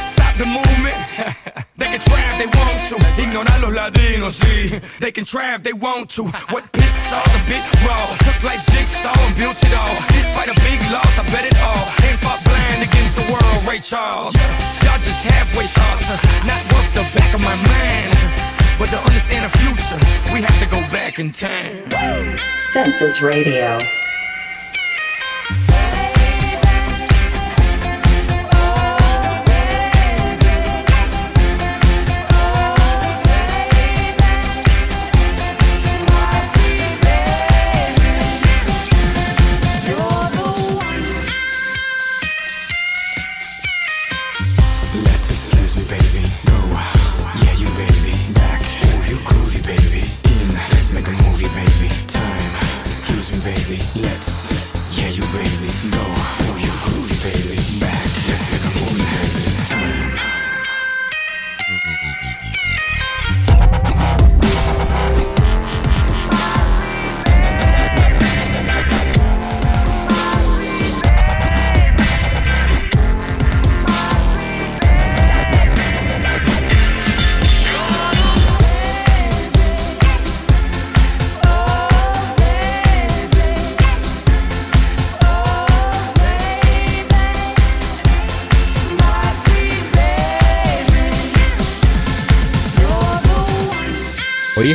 Stop 0.01 0.33
the 0.37 0.45
movement. 0.45 0.97
they 1.77 1.87
can 1.93 2.01
try 2.01 2.21
if 2.33 2.37
they 2.41 2.49
want 2.57 2.77
to. 2.89 2.95
Ignorar 3.21 3.57
los 3.61 4.35
sí. 4.35 4.99
They 4.99 5.11
can 5.11 5.25
try 5.25 5.55
if 5.55 5.63
they 5.63 5.73
want 5.73 6.09
to. 6.17 6.23
What 6.49 6.71
pit 6.73 6.93
saw's 7.09 7.33
a 7.37 7.41
bit 7.45 7.63
raw. 7.85 8.05
Took 8.25 8.39
like 8.43 8.61
jigsaw 8.73 9.13
and 9.13 9.35
built 9.37 9.61
it 9.61 9.73
all. 9.73 9.95
Despite 10.09 10.49
a 10.49 10.57
big 10.65 10.79
loss, 10.91 11.19
I 11.19 11.23
bet 11.31 11.45
it 11.45 11.57
all. 11.61 11.83
Ain't 12.05 12.19
fought 12.19 12.41
blind 12.43 12.81
against 12.81 13.13
the 13.19 13.25
world, 13.31 13.59
Ray 13.69 13.79
Charles. 13.79 14.35
Y'all 14.83 14.99
just 14.99 15.23
halfway 15.23 15.67
thoughts, 15.67 16.09
uh, 16.09 16.17
not 16.49 16.61
worth 16.73 16.91
the 16.97 17.05
back 17.17 17.33
of 17.33 17.41
my 17.41 17.55
mind. 17.55 18.17
But 18.79 18.89
to 18.89 18.99
understand 19.05 19.45
the 19.45 19.53
future, 19.57 19.99
we 20.33 20.41
have 20.41 20.59
to 20.59 20.67
go 20.67 20.81
back 20.91 21.19
in 21.19 21.31
time. 21.31 21.89
Radio. 23.21 24.06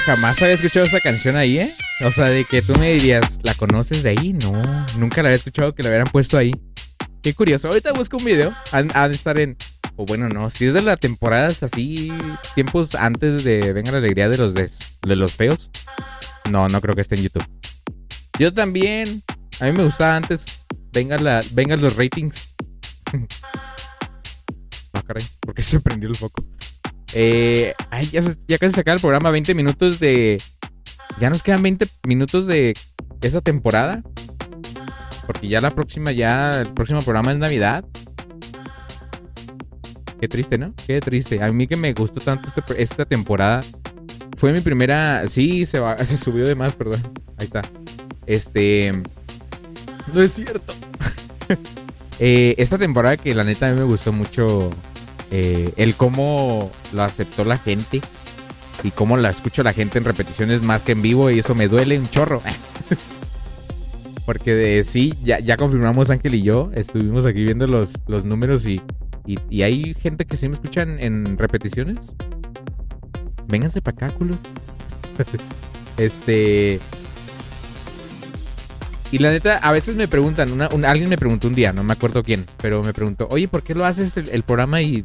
Jamás 0.06 0.40
había 0.42 0.54
escuchado 0.54 0.86
esa 0.86 1.00
canción 1.00 1.36
ahí, 1.36 1.58
¿eh? 1.58 1.70
O 2.04 2.10
sea, 2.10 2.26
de 2.26 2.44
que 2.44 2.62
tú 2.62 2.74
me 2.78 2.92
dirías, 2.92 3.38
¿la 3.42 3.54
conoces 3.54 4.02
de 4.02 4.10
ahí? 4.10 4.32
No, 4.32 4.52
nunca 4.98 5.22
la 5.22 5.28
había 5.28 5.36
escuchado 5.36 5.74
que 5.74 5.82
la 5.82 5.88
hubieran 5.90 6.08
puesto 6.10 6.36
ahí. 6.38 6.52
Qué 7.22 7.34
curioso. 7.34 7.68
Ahorita 7.68 7.92
busco 7.92 8.16
un 8.16 8.24
video. 8.24 8.52
Han, 8.72 8.88
de 8.88 9.14
estar 9.14 9.38
en. 9.38 9.56
O 9.96 10.04
bueno, 10.04 10.28
no. 10.28 10.50
Si 10.50 10.66
es 10.66 10.72
de 10.72 10.82
las 10.82 10.98
temporadas 10.98 11.62
así, 11.62 12.12
tiempos 12.54 12.94
antes 12.96 13.44
de 13.44 13.72
Venga 13.72 13.92
la 13.92 13.98
Alegría 13.98 14.28
de 14.28 14.38
los, 14.38 14.54
des- 14.54 14.78
de 15.02 15.14
los 15.16 15.32
feos. 15.32 15.70
No, 16.50 16.68
no 16.68 16.80
creo 16.80 16.94
que 16.96 17.02
esté 17.02 17.14
en 17.14 17.22
YouTube. 17.22 17.46
Yo 18.38 18.52
también. 18.52 19.22
A 19.60 19.66
mí 19.66 19.72
me 19.72 19.84
gustaba 19.84 20.16
antes. 20.16 20.46
Venga, 20.92 21.16
la, 21.18 21.42
venga 21.52 21.76
los 21.76 21.94
ratings. 21.94 22.54
ah, 24.92 25.02
caray. 25.06 25.24
¿Por 25.40 25.54
qué 25.54 25.62
se 25.62 25.78
prendió 25.78 26.08
el 26.08 26.16
foco? 26.16 26.44
Eh, 27.14 27.74
ay, 27.90 28.06
ya, 28.06 28.20
ya 28.48 28.58
casi 28.58 28.74
se 28.74 28.80
acaba 28.80 28.94
el 28.94 29.00
programa. 29.00 29.30
20 29.30 29.54
minutos 29.54 29.98
de. 30.00 30.40
Ya 31.18 31.30
nos 31.30 31.42
quedan 31.42 31.62
20 31.62 31.86
minutos 32.06 32.46
de 32.46 32.74
esa 33.20 33.40
temporada. 33.40 34.02
Porque 35.26 35.48
ya 35.48 35.60
la 35.60 35.70
próxima, 35.70 36.12
ya 36.12 36.60
el 36.62 36.72
próximo 36.72 37.02
programa 37.02 37.32
es 37.32 37.38
Navidad. 37.38 37.84
Qué 40.20 40.28
triste, 40.28 40.56
¿no? 40.58 40.72
Qué 40.86 41.00
triste. 41.00 41.42
A 41.42 41.50
mí 41.52 41.66
que 41.66 41.76
me 41.76 41.92
gustó 41.92 42.20
tanto 42.20 42.48
este- 42.48 42.82
esta 42.82 43.04
temporada. 43.04 43.60
Fue 44.36 44.52
mi 44.52 44.60
primera. 44.60 45.26
Sí, 45.28 45.64
se 45.66 45.78
subió 46.16 46.46
de 46.46 46.54
más, 46.54 46.74
perdón. 46.74 47.00
Ahí 47.38 47.46
está. 47.46 47.62
Este. 48.26 49.02
No 50.12 50.20
es 50.22 50.32
cierto. 50.32 50.74
Eh, 52.24 52.54
esta 52.58 52.78
temporada 52.78 53.16
que 53.16 53.34
la 53.34 53.42
neta 53.42 53.66
a 53.66 53.72
mí 53.72 53.78
me 53.78 53.84
gustó 53.84 54.12
mucho. 54.12 54.70
Eh, 55.32 55.72
el 55.76 55.96
cómo 55.96 56.70
lo 56.92 57.02
aceptó 57.02 57.44
la 57.44 57.58
gente. 57.58 58.00
Y 58.84 58.90
cómo 58.90 59.16
la 59.16 59.30
escucho 59.30 59.62
la 59.62 59.72
gente 59.72 59.98
en 59.98 60.04
repeticiones 60.04 60.62
más 60.62 60.82
que 60.82 60.92
en 60.92 61.02
vivo. 61.02 61.30
Y 61.30 61.38
eso 61.38 61.54
me 61.54 61.68
duele 61.68 61.98
un 61.98 62.08
chorro. 62.08 62.42
Porque 64.26 64.54
de, 64.54 64.84
sí, 64.84 65.14
ya, 65.22 65.40
ya 65.40 65.56
confirmamos 65.56 66.10
Ángel 66.10 66.34
y 66.34 66.42
yo. 66.42 66.70
Estuvimos 66.74 67.26
aquí 67.26 67.44
viendo 67.44 67.66
los, 67.66 67.94
los 68.06 68.24
números 68.24 68.66
y, 68.66 68.80
y, 69.26 69.38
y 69.50 69.62
hay 69.62 69.94
gente 69.94 70.26
que 70.26 70.36
sí 70.36 70.48
me 70.48 70.54
escuchan 70.54 71.00
en 71.00 71.38
repeticiones. 71.38 72.14
Vénganse 73.48 73.80
para 73.82 74.06
acá, 74.06 74.16
culos. 74.16 74.38
este. 75.96 76.78
Y 79.12 79.18
la 79.18 79.30
neta, 79.30 79.58
a 79.58 79.72
veces 79.72 79.94
me 79.94 80.08
preguntan, 80.08 80.58
alguien 80.86 81.10
me 81.10 81.18
preguntó 81.18 81.46
un 81.46 81.54
día, 81.54 81.74
no 81.74 81.84
me 81.84 81.92
acuerdo 81.92 82.22
quién, 82.22 82.46
pero 82.56 82.82
me 82.82 82.94
preguntó, 82.94 83.28
oye, 83.30 83.46
¿por 83.46 83.62
qué 83.62 83.74
lo 83.74 83.84
haces 83.84 84.16
el, 84.16 84.42
programa 84.42 84.80
y... 84.80 85.04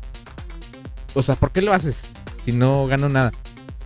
O 1.13 1.21
sea, 1.21 1.35
¿por 1.35 1.51
qué 1.51 1.61
lo 1.61 1.73
haces 1.73 2.05
si 2.45 2.53
no 2.53 2.87
gano 2.87 3.09
nada? 3.09 3.33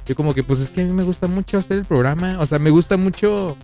Yo 0.05 0.15
como 0.15 0.35
que, 0.35 0.43
pues 0.43 0.59
es 0.59 0.69
que 0.69 0.81
a 0.81 0.83
mí 0.83 0.93
me 0.93 1.01
gusta 1.01 1.25
mucho 1.25 1.57
hacer 1.57 1.79
el 1.79 1.85
programa, 1.85 2.39
o 2.39 2.45
sea, 2.45 2.59
me 2.59 2.69
gusta 2.69 2.97
mucho 2.97 3.57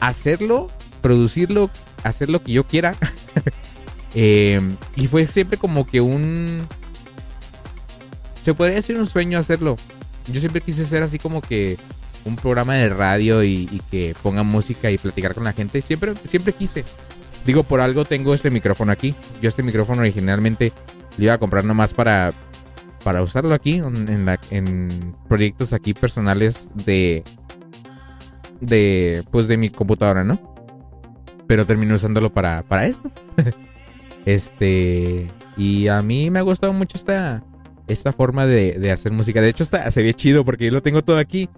hacerlo, 0.00 0.68
producirlo, 1.02 1.68
hacer 2.04 2.30
lo 2.30 2.42
que 2.42 2.52
yo 2.52 2.66
quiera. 2.66 2.96
Eh, 4.14 4.58
y 4.96 5.06
fue 5.06 5.26
siempre 5.28 5.58
como 5.58 5.86
que 5.86 6.00
un... 6.00 6.66
Se 8.42 8.54
podría 8.54 8.76
decir 8.76 8.98
un 8.98 9.06
sueño 9.06 9.38
hacerlo. 9.38 9.76
Yo 10.26 10.40
siempre 10.40 10.62
quise 10.62 10.86
ser 10.86 11.02
así 11.02 11.18
como 11.18 11.42
que 11.42 11.76
un 12.28 12.36
programa 12.36 12.74
de 12.74 12.88
radio 12.88 13.42
y, 13.42 13.82
que 13.90 14.14
ponga 14.22 14.42
música 14.42 14.90
y 14.90 14.98
platicar 14.98 15.34
con 15.34 15.44
la 15.44 15.52
gente. 15.52 15.82
Siempre, 15.82 16.14
siempre 16.24 16.52
quise. 16.52 16.84
Digo, 17.44 17.62
por 17.62 17.80
algo 17.80 18.04
tengo 18.04 18.34
este 18.34 18.50
micrófono 18.50 18.92
aquí. 18.92 19.14
Yo 19.40 19.48
este 19.48 19.62
micrófono 19.62 20.02
originalmente 20.02 20.72
lo 21.16 21.24
iba 21.24 21.34
a 21.34 21.38
comprar 21.38 21.64
nomás 21.64 21.94
para, 21.94 22.32
para 23.02 23.22
usarlo 23.22 23.54
aquí 23.54 23.82
en, 24.50 25.16
proyectos 25.28 25.72
aquí 25.72 25.94
personales 25.94 26.68
de, 26.74 27.24
de, 28.60 29.24
pues 29.30 29.48
de 29.48 29.56
mi 29.56 29.70
computadora, 29.70 30.24
¿no? 30.24 30.54
Pero 31.46 31.66
terminé 31.66 31.94
usándolo 31.94 32.32
para, 32.32 32.62
para 32.62 32.86
esto. 32.86 33.10
este, 34.26 35.28
y 35.56 35.88
a 35.88 36.02
mí 36.02 36.30
me 36.30 36.38
ha 36.38 36.42
gustado 36.42 36.72
mucho 36.72 36.98
esta, 36.98 37.42
esta 37.88 38.12
forma 38.12 38.46
de, 38.46 38.92
hacer 38.92 39.12
música. 39.12 39.40
De 39.40 39.48
hecho, 39.48 39.64
está, 39.64 39.90
se 39.90 40.02
ve 40.02 40.14
chido 40.14 40.44
porque 40.44 40.70
lo 40.70 40.82
tengo 40.82 41.02
todo 41.02 41.18
aquí. 41.18 41.48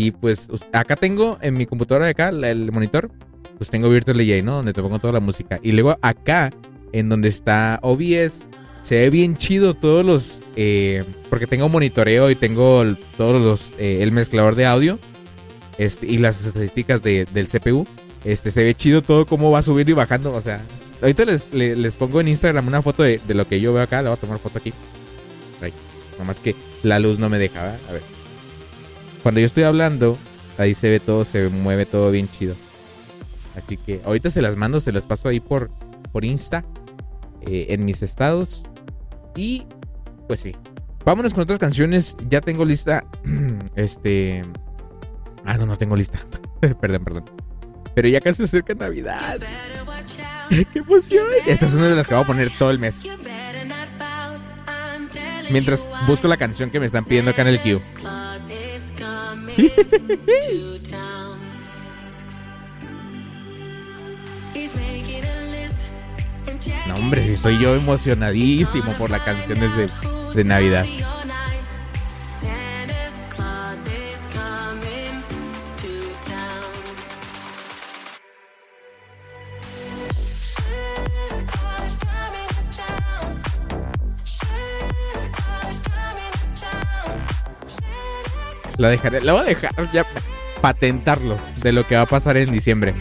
Y 0.00 0.12
pues 0.12 0.48
acá 0.72 0.94
tengo 0.94 1.38
en 1.42 1.54
mi 1.54 1.66
computadora 1.66 2.04
de 2.04 2.12
acá, 2.12 2.28
el 2.28 2.70
monitor, 2.70 3.10
pues 3.56 3.68
tengo 3.68 3.90
Virtual 3.90 4.16
DJ, 4.16 4.42
¿no? 4.44 4.52
Donde 4.52 4.72
te 4.72 4.80
pongo 4.80 5.00
toda 5.00 5.14
la 5.14 5.18
música. 5.18 5.58
Y 5.60 5.72
luego 5.72 5.98
acá, 6.02 6.50
en 6.92 7.08
donde 7.08 7.26
está 7.28 7.80
OBS, 7.82 8.44
se 8.82 8.94
ve 8.94 9.10
bien 9.10 9.36
chido 9.36 9.74
todos 9.74 10.06
los... 10.06 10.38
eh, 10.54 11.02
porque 11.28 11.48
tengo 11.48 11.68
monitoreo 11.68 12.30
y 12.30 12.36
tengo 12.36 12.84
todos 13.16 13.42
los... 13.42 13.74
eh, 13.76 13.98
el 14.00 14.12
mezclador 14.12 14.54
de 14.54 14.66
audio 14.66 15.00
este, 15.78 16.06
y 16.06 16.18
las 16.18 16.46
estadísticas 16.46 17.02
de- 17.02 17.26
del 17.34 17.48
CPU. 17.48 17.84
Este, 18.24 18.52
se 18.52 18.62
ve 18.62 18.76
chido 18.76 19.02
todo 19.02 19.26
cómo 19.26 19.50
va 19.50 19.62
subiendo 19.62 19.90
y 19.90 19.94
bajando. 19.94 20.32
O 20.32 20.40
sea, 20.40 20.60
ahorita 21.02 21.24
les, 21.24 21.52
le- 21.52 21.74
les, 21.74 21.96
pongo 21.96 22.20
en 22.20 22.28
Instagram 22.28 22.68
una 22.68 22.82
foto 22.82 23.02
de, 23.02 23.20
lo 23.26 23.48
que 23.48 23.60
yo 23.60 23.72
veo 23.72 23.82
acá. 23.82 24.00
Le 24.00 24.10
voy 24.10 24.16
a 24.16 24.20
tomar 24.20 24.38
foto 24.38 24.58
aquí. 24.58 24.72
Ahí. 25.60 25.72
Nomás 26.20 26.38
que 26.38 26.54
la 26.84 27.00
luz 27.00 27.18
no 27.18 27.28
me 27.28 27.38
deja, 27.38 27.62
¿verdad? 27.64 27.78
A 27.88 27.92
ver. 27.94 28.17
Cuando 29.22 29.40
yo 29.40 29.46
estoy 29.46 29.64
hablando, 29.64 30.16
ahí 30.58 30.74
se 30.74 30.90
ve 30.90 31.00
todo, 31.00 31.24
se 31.24 31.48
mueve 31.48 31.86
todo 31.86 32.10
bien 32.10 32.28
chido. 32.28 32.54
Así 33.56 33.76
que 33.76 34.00
ahorita 34.04 34.30
se 34.30 34.42
las 34.42 34.56
mando, 34.56 34.80
se 34.80 34.92
las 34.92 35.04
paso 35.04 35.28
ahí 35.28 35.40
por, 35.40 35.70
por 36.12 36.24
Insta, 36.24 36.64
eh, 37.46 37.66
en 37.70 37.84
mis 37.84 38.02
estados. 38.02 38.64
Y 39.36 39.64
pues 40.26 40.40
sí. 40.40 40.54
Vámonos 41.04 41.32
con 41.32 41.42
otras 41.42 41.58
canciones. 41.58 42.16
Ya 42.28 42.40
tengo 42.40 42.64
lista. 42.64 43.04
Este. 43.76 44.42
Ah, 45.44 45.56
no, 45.56 45.66
no 45.66 45.78
tengo 45.78 45.96
lista. 45.96 46.18
perdón, 46.80 47.04
perdón. 47.04 47.24
Pero 47.94 48.08
ya 48.08 48.20
casi 48.20 48.38
se 48.38 48.44
acerca 48.44 48.74
Navidad. 48.74 49.38
¡Qué 50.48 50.78
emoción! 50.78 51.26
Esta 51.46 51.66
es 51.66 51.74
una 51.74 51.88
de 51.88 51.96
las 51.96 52.06
que 52.06 52.14
voy 52.14 52.24
a 52.24 52.26
poner 52.26 52.50
todo 52.58 52.70
el 52.70 52.78
mes. 52.78 53.00
Mientras 55.50 55.88
busco 56.06 56.28
la 56.28 56.36
canción 56.36 56.70
que 56.70 56.78
me 56.78 56.86
están 56.86 57.04
pidiendo 57.04 57.30
acá 57.30 57.42
en 57.42 57.48
el 57.48 57.62
queue. 57.62 57.82
No, 66.86 66.96
hombre, 66.96 67.22
si 67.22 67.32
estoy 67.32 67.58
yo 67.58 67.74
emocionadísimo 67.74 68.92
por 68.96 69.10
las 69.10 69.22
canciones 69.22 69.70
de, 69.76 69.90
de 70.34 70.44
Navidad. 70.44 70.86
La 88.78 88.90
dejaré, 88.90 89.20
la 89.22 89.32
voy 89.32 89.42
a 89.42 89.44
dejar 89.44 89.92
ya 89.92 90.06
patentarlos 90.60 91.40
de 91.62 91.72
lo 91.72 91.84
que 91.84 91.96
va 91.96 92.02
a 92.02 92.06
pasar 92.06 92.36
en 92.36 92.52
diciembre. 92.52 92.94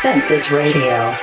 Census 0.00 0.50
Radio. 0.50 1.14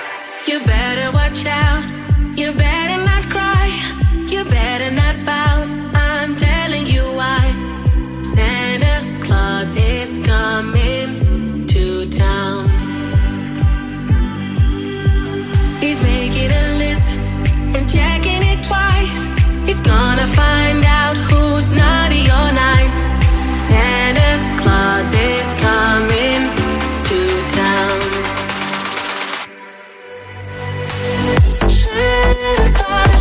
Should 31.70 32.38
have 32.38 32.78
thought 32.78 33.21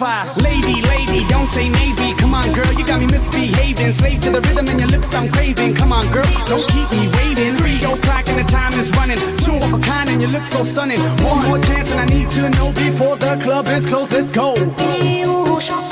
Lady, 0.00 0.80
lady, 0.80 1.28
don't 1.28 1.46
say 1.48 1.68
maybe. 1.68 2.14
Come 2.16 2.32
on, 2.32 2.50
girl, 2.54 2.72
you 2.72 2.86
got 2.86 3.00
me 3.00 3.06
misbehaving. 3.06 3.92
Slave 3.92 4.20
to 4.20 4.30
the 4.30 4.40
rhythm 4.40 4.66
and 4.68 4.80
your 4.80 4.88
lips, 4.88 5.14
I'm 5.14 5.30
craving. 5.30 5.74
Come 5.74 5.92
on, 5.92 6.10
girl, 6.10 6.24
don't 6.46 6.66
keep 6.68 6.90
me 6.92 7.08
waiting. 7.16 7.56
Three 7.56 7.76
o'clock 7.76 8.26
and 8.28 8.38
the 8.38 8.50
time 8.50 8.72
is 8.80 8.90
running. 8.92 9.18
Two 9.44 9.56
of 9.56 9.74
a 9.74 9.78
kind 9.78 10.08
and 10.08 10.22
you 10.22 10.28
look 10.28 10.46
so 10.46 10.64
stunning. 10.64 11.00
One 11.22 11.46
more 11.46 11.58
chance 11.58 11.90
and 11.90 12.00
I 12.00 12.06
need 12.06 12.30
to 12.30 12.48
know 12.48 12.72
before 12.72 13.16
the 13.16 13.38
club 13.42 13.68
is 13.68 13.84
closed. 13.84 14.12
Let's 14.12 14.30
go. 14.30 14.54
Oh, 14.56 15.58
oh, 15.58 15.89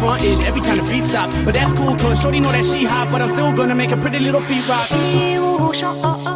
frontin' 0.00 0.40
every 0.42 0.62
time 0.62 0.78
the 0.78 0.82
beat 0.90 1.04
stop. 1.04 1.30
But 1.44 1.54
that's 1.54 1.72
cool, 1.74 1.94
cause 1.96 2.20
Shorty 2.20 2.40
know 2.40 2.50
that 2.50 2.64
she 2.64 2.84
hot, 2.84 3.08
but 3.12 3.20
I'm 3.22 3.28
still 3.28 3.52
gonna 3.52 3.74
make 3.74 3.92
a 3.92 3.96
pretty 3.96 4.18
little 4.18 4.40
feet 4.40 4.66
rock. 4.66 6.29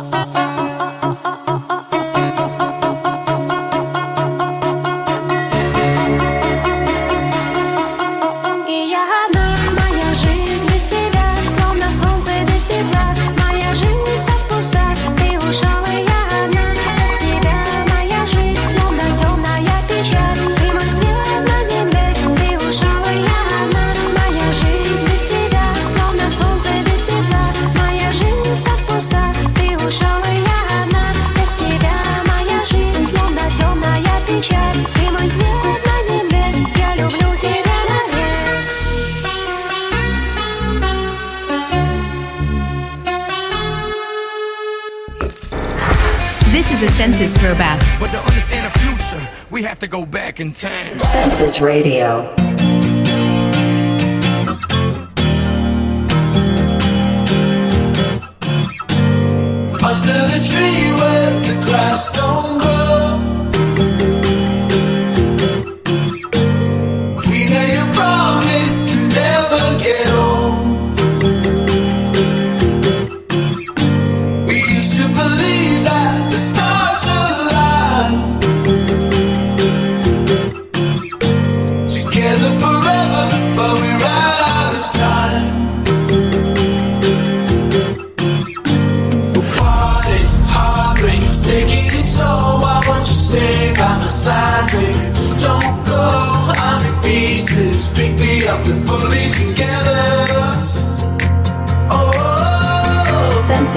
back 50.35 50.40
in. 50.40 50.52
Census 50.98 51.61
Radio. 51.61 52.43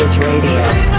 Voices 0.08 0.20
Radio. 0.20 0.97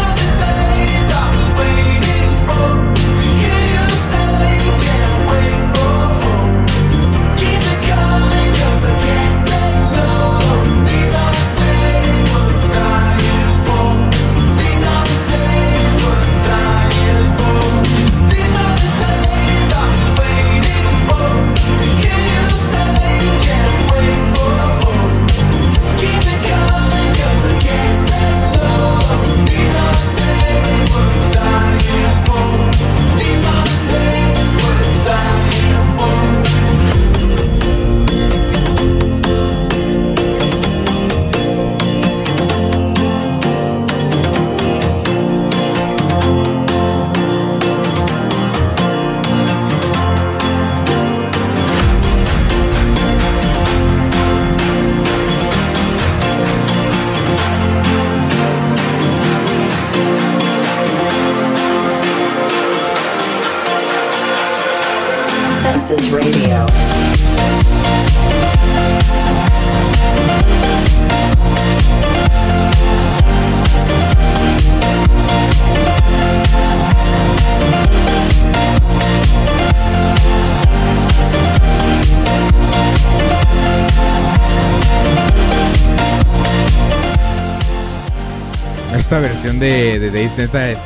canción 89.48 89.60
de, 89.60 89.98
de 89.98 90.10
Days 90.10 90.38
es 90.38 90.78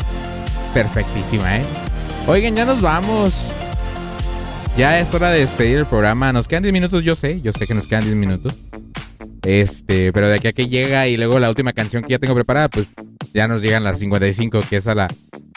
perfectísima, 0.73 1.59
¿eh? 1.59 1.65
Oigan, 2.29 2.55
ya 2.55 2.65
nos 2.65 2.81
vamos. 2.81 3.53
Ya 4.77 5.01
es 5.01 5.13
hora 5.13 5.31
de 5.31 5.41
despedir 5.41 5.79
el 5.79 5.87
programa. 5.87 6.33
Nos 6.33 6.47
quedan 6.47 6.63
10 6.63 6.73
minutos, 6.73 7.03
yo 7.03 7.17
sé, 7.17 7.41
yo 7.41 7.53
sé 7.53 7.67
que 7.67 7.75
nos 7.75 7.89
quedan 7.89 8.05
10 8.05 8.15
minutos. 8.15 8.55
Este, 9.43 10.13
pero 10.13 10.29
de 10.29 10.37
aquí 10.37 10.47
a 10.47 10.53
que 10.53 10.69
llega 10.69 11.09
y 11.09 11.17
luego 11.17 11.41
la 11.41 11.49
última 11.49 11.73
canción 11.73 12.05
que 12.05 12.11
ya 12.11 12.21
tengo 12.21 12.35
preparada, 12.35 12.69
pues 12.69 12.87
ya 13.35 13.49
nos 13.49 13.63
llegan 13.63 13.83
las 13.83 13.99
55, 13.99 14.63
que 14.71 14.77
es 14.77 14.87
a 14.87 14.95
la 14.95 15.09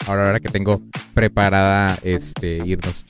ahora 0.06 0.40
que 0.40 0.48
tengo 0.48 0.82
preparada 1.14 1.96
este 2.02 2.58
irnos. 2.64 3.06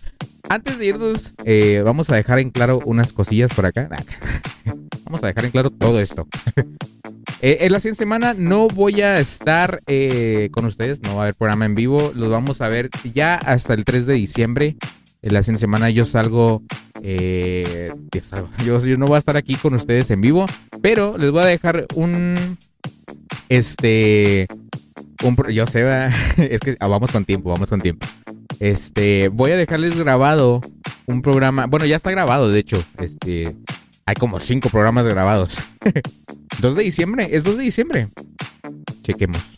Antes 0.50 0.78
de 0.78 0.86
irnos, 0.86 1.32
eh, 1.46 1.80
vamos 1.82 2.10
a 2.10 2.16
dejar 2.16 2.38
en 2.40 2.50
claro 2.50 2.80
unas 2.84 3.14
cosillas 3.14 3.50
por 3.54 3.64
acá. 3.64 3.88
vamos 5.04 5.24
a 5.24 5.28
dejar 5.28 5.46
en 5.46 5.52
claro 5.52 5.70
todo 5.70 6.00
esto. 6.00 6.28
Eh, 7.42 7.58
en 7.60 7.72
la 7.72 7.80
siguiente 7.80 7.98
semana 7.98 8.34
no 8.34 8.66
voy 8.66 9.02
a 9.02 9.20
estar 9.20 9.82
eh, 9.86 10.48
con 10.52 10.64
ustedes, 10.64 11.02
no 11.02 11.16
va 11.16 11.22
a 11.22 11.24
haber 11.24 11.34
programa 11.34 11.66
en 11.66 11.74
vivo. 11.74 12.12
Los 12.14 12.30
vamos 12.30 12.60
a 12.60 12.68
ver 12.68 12.88
ya 13.12 13.34
hasta 13.34 13.74
el 13.74 13.84
3 13.84 14.06
de 14.06 14.14
diciembre. 14.14 14.76
En 15.22 15.34
la 15.34 15.42
siguiente 15.42 15.60
semana 15.60 15.90
yo 15.90 16.04
salgo, 16.04 16.62
eh, 17.02 17.92
yo, 18.64 18.78
no 18.96 19.06
voy 19.06 19.16
a 19.16 19.18
estar 19.18 19.36
aquí 19.36 19.56
con 19.56 19.74
ustedes 19.74 20.10
en 20.10 20.20
vivo, 20.20 20.46
pero 20.80 21.18
les 21.18 21.30
voy 21.30 21.42
a 21.42 21.46
dejar 21.46 21.86
un, 21.94 22.56
este, 23.48 24.46
un, 25.22 25.36
yo 25.50 25.66
sé, 25.66 25.84
es 26.38 26.60
que 26.60 26.76
ah, 26.80 26.86
vamos 26.86 27.10
con 27.10 27.24
tiempo, 27.24 27.50
vamos 27.50 27.68
con 27.68 27.80
tiempo. 27.80 28.06
Este, 28.60 29.28
voy 29.28 29.50
a 29.50 29.56
dejarles 29.56 29.96
grabado 29.96 30.62
un 31.06 31.22
programa, 31.22 31.66
bueno, 31.66 31.84
ya 31.86 31.96
está 31.96 32.10
grabado, 32.10 32.50
de 32.50 32.60
hecho, 32.60 32.82
este, 32.98 33.54
hay 34.06 34.14
como 34.14 34.40
cinco 34.40 34.70
programas 34.70 35.06
grabados. 35.06 35.58
2 36.60 36.76
de 36.76 36.82
diciembre, 36.82 37.28
es 37.30 37.44
2 37.44 37.56
de 37.56 37.62
diciembre. 37.62 38.08
Chequemos. 39.02 39.56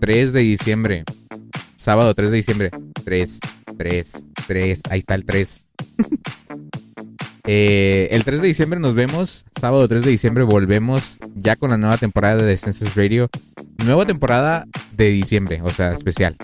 3 0.00 0.32
de 0.32 0.40
diciembre. 0.40 1.04
Sábado 1.76 2.14
3 2.14 2.30
de 2.30 2.36
diciembre. 2.36 2.70
3, 3.04 3.40
3, 3.76 4.24
3. 4.46 4.82
Ahí 4.90 4.98
está 5.00 5.14
el 5.14 5.24
3. 5.24 5.64
Eh, 7.52 8.06
el 8.12 8.22
3 8.22 8.42
de 8.42 8.46
diciembre 8.48 8.78
nos 8.78 8.94
vemos. 8.94 9.44
Sábado 9.58 9.88
3 9.88 10.04
de 10.04 10.10
diciembre 10.12 10.44
volvemos 10.44 11.18
ya 11.34 11.56
con 11.56 11.70
la 11.70 11.78
nueva 11.78 11.98
temporada 11.98 12.44
de 12.44 12.56
Census 12.56 12.94
Radio. 12.94 13.28
Nueva 13.84 14.06
temporada 14.06 14.68
de 14.92 15.08
diciembre, 15.08 15.60
o 15.64 15.70
sea, 15.70 15.90
especial. 15.90 16.36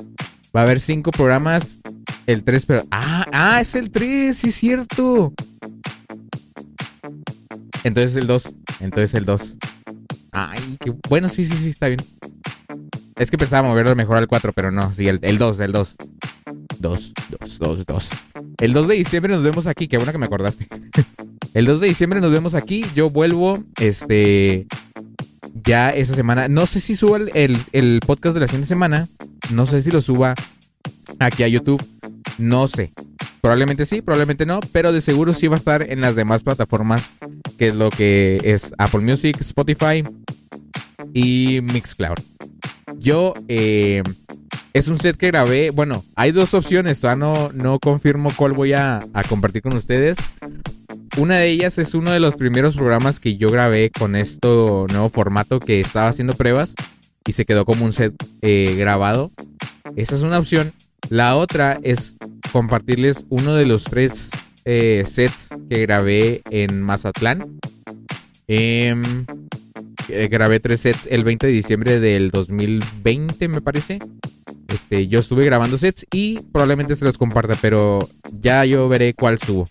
Va 0.57 0.61
a 0.61 0.63
haber 0.65 0.81
cinco 0.81 1.13
programas. 1.13 1.81
El 2.27 2.43
3, 2.43 2.67
pero. 2.67 2.85
Ah, 2.91 3.25
ah, 3.31 3.61
es 3.61 3.77
el 3.77 3.91
3, 3.91 4.37
sí 4.37 4.49
es 4.49 4.55
cierto. 4.57 5.33
Entonces 7.87 8.17
el 8.17 8.27
2. 8.27 8.53
Entonces 8.81 9.15
el 9.15 9.25
2. 9.25 9.57
Ay, 10.33 10.77
qué 10.81 10.93
bueno, 11.09 11.29
sí, 11.29 11.47
sí, 11.47 11.57
sí, 11.57 11.69
está 11.71 11.87
bien. 11.87 12.01
Es 13.15 13.31
que 13.31 13.39
pensaba 13.39 13.67
moverlo 13.67 13.95
mejor 13.95 14.17
al 14.17 14.27
4, 14.27 14.53
pero 14.53 14.71
no, 14.73 14.93
sí, 14.93 15.07
el, 15.09 15.21
el 15.23 15.39
2, 15.39 15.61
el 15.61 15.73
2. 15.73 15.97
2, 16.81 17.13
2, 17.41 17.59
2, 17.59 17.87
2. 17.87 18.11
El 18.59 18.73
2 18.73 18.89
de 18.89 18.95
diciembre 18.97 19.33
nos 19.33 19.43
vemos 19.45 19.67
aquí, 19.69 19.87
qué 19.89 19.97
bueno 19.99 20.13
que 20.13 20.19
me 20.19 20.27
acordaste. 20.27 20.69
El 21.55 21.65
2 21.65 21.81
de 21.81 21.87
diciembre 21.89 22.21
nos 22.21 22.31
vemos 22.33 22.55
aquí, 22.55 22.85
yo 22.95 23.09
vuelvo, 23.09 23.65
este, 23.81 24.67
ya 25.65 25.89
esa 25.89 26.15
semana. 26.15 26.49
No 26.49 26.67
sé 26.67 26.81
si 26.81 26.97
suba 26.97 27.17
el, 27.17 27.31
el- 27.35 27.59
el 27.73 28.01
podcast 28.07 28.35
de 28.35 28.41
la 28.41 28.47
siguiente 28.47 28.69
semana, 28.69 29.09
no 29.53 29.65
sé 29.65 29.81
si 29.81 29.91
lo 29.91 30.03
suba 30.03 30.35
aquí 31.19 31.45
a 31.45 31.49
YouTube, 31.49 31.83
no 32.37 32.69
sé. 32.69 32.93
Probablemente 33.47 33.87
sí, 33.87 34.03
probablemente 34.03 34.45
no, 34.45 34.59
pero 34.73 34.91
de 34.91 35.01
seguro 35.01 35.33
sí 35.33 35.47
va 35.47 35.55
a 35.55 35.59
estar 35.59 35.89
en 35.89 36.01
las 36.01 36.17
demás 36.17 36.43
plataformas, 36.43 37.13
que 37.57 37.69
es 37.69 37.77
lo 37.77 37.91
que 37.91 38.41
es 38.43 38.75
Apple 38.77 39.03
Music, 39.03 39.37
Spotify 39.41 40.03
y 41.15 41.61
Mixcloud. 41.63 42.17
Yo, 42.99 43.35
eh, 43.47 44.03
es 44.73 44.89
un 44.89 44.99
set 44.99 45.17
que 45.17 45.29
grabé. 45.29 45.71
Bueno, 45.71 46.05
hay 46.17 46.33
dos 46.33 46.55
opciones. 46.55 47.01
Todavía 47.01 47.25
no, 47.25 47.53
no 47.53 47.79
confirmo 47.79 48.33
cuál 48.35 48.53
voy 48.53 48.73
a, 48.73 49.07
compartir 49.29 49.63
con 49.63 49.77
ustedes. 49.77 50.17
Una 51.17 51.37
de 51.37 51.49
ellas 51.49 51.79
es 51.79 51.95
uno 51.95 52.11
de 52.11 52.19
los 52.19 52.35
primeros 52.35 52.75
programas 52.75 53.21
que 53.21 53.37
yo 53.37 53.53
grabé 53.53 53.93
con 53.97 54.17
este 54.17 54.49
nuevo 54.49 55.09
formato 55.09 55.61
que 55.61 55.79
estaba 55.79 56.09
haciendo 56.09 56.35
pruebas 56.35 56.75
y 57.25 57.31
se 57.31 57.45
quedó 57.45 57.65
como 57.65 57.85
un 57.85 57.93
set 57.93 58.13
eh, 58.43 58.75
grabado. 58.77 59.31
Esa 59.95 60.17
es 60.17 60.25
una 60.25 60.41
opción. 60.41 60.73
La 61.11 61.37
otra 61.37 61.79
es 61.85 62.17
compartirles 62.57 63.27
uno 63.29 63.55
de 63.55 63.67
los 63.67 63.85
tres 63.85 64.31
eh, 64.65 65.05
sets 65.07 65.51
que 65.69 65.83
grabé 65.83 66.41
en 66.49 66.81
Mazatlán. 66.81 67.59
Em, 68.49 69.27
eh, 70.09 70.29
grabé 70.29 70.59
tres 70.59 70.81
sets 70.81 71.07
el 71.11 71.23
20 71.23 71.49
de 71.49 71.53
diciembre 71.53 72.01
del 72.01 72.31
2020, 72.31 73.49
me 73.49 73.61
parece. 73.61 73.99
Este, 74.69 75.07
yo 75.07 75.19
estuve 75.21 75.45
grabando 75.45 75.77
sets 75.77 76.07
y 76.11 76.41
probablemente 76.51 76.97
se 76.97 77.05
los 77.05 77.19
comparta, 77.19 77.59
pero 77.61 78.09
ya 78.33 78.65
yo 78.65 78.89
veré 78.89 79.13
cuál 79.13 79.39
subo. 79.39 79.69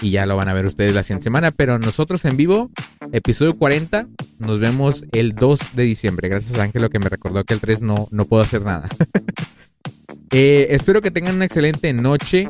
Y 0.00 0.12
ya 0.12 0.24
lo 0.24 0.36
van 0.36 0.48
a 0.48 0.54
ver 0.54 0.64
ustedes 0.64 0.94
la 0.94 1.02
siguiente 1.02 1.24
semana. 1.24 1.50
Pero 1.50 1.78
nosotros 1.78 2.24
en 2.24 2.38
vivo, 2.38 2.70
episodio 3.12 3.58
40, 3.58 4.06
nos 4.38 4.58
vemos 4.58 5.04
el 5.12 5.34
2 5.34 5.60
de 5.74 5.82
diciembre. 5.82 6.30
Gracias 6.30 6.58
a 6.58 6.62
Ángelo 6.62 6.88
que 6.88 6.98
me 6.98 7.10
recordó 7.10 7.44
que 7.44 7.52
el 7.52 7.60
3 7.60 7.82
no, 7.82 8.08
no 8.10 8.24
puedo 8.24 8.42
hacer 8.42 8.62
nada. 8.62 8.88
Eh, 10.32 10.68
espero 10.70 11.02
que 11.02 11.10
tengan 11.10 11.34
una 11.34 11.44
excelente 11.44 11.92
noche. 11.92 12.48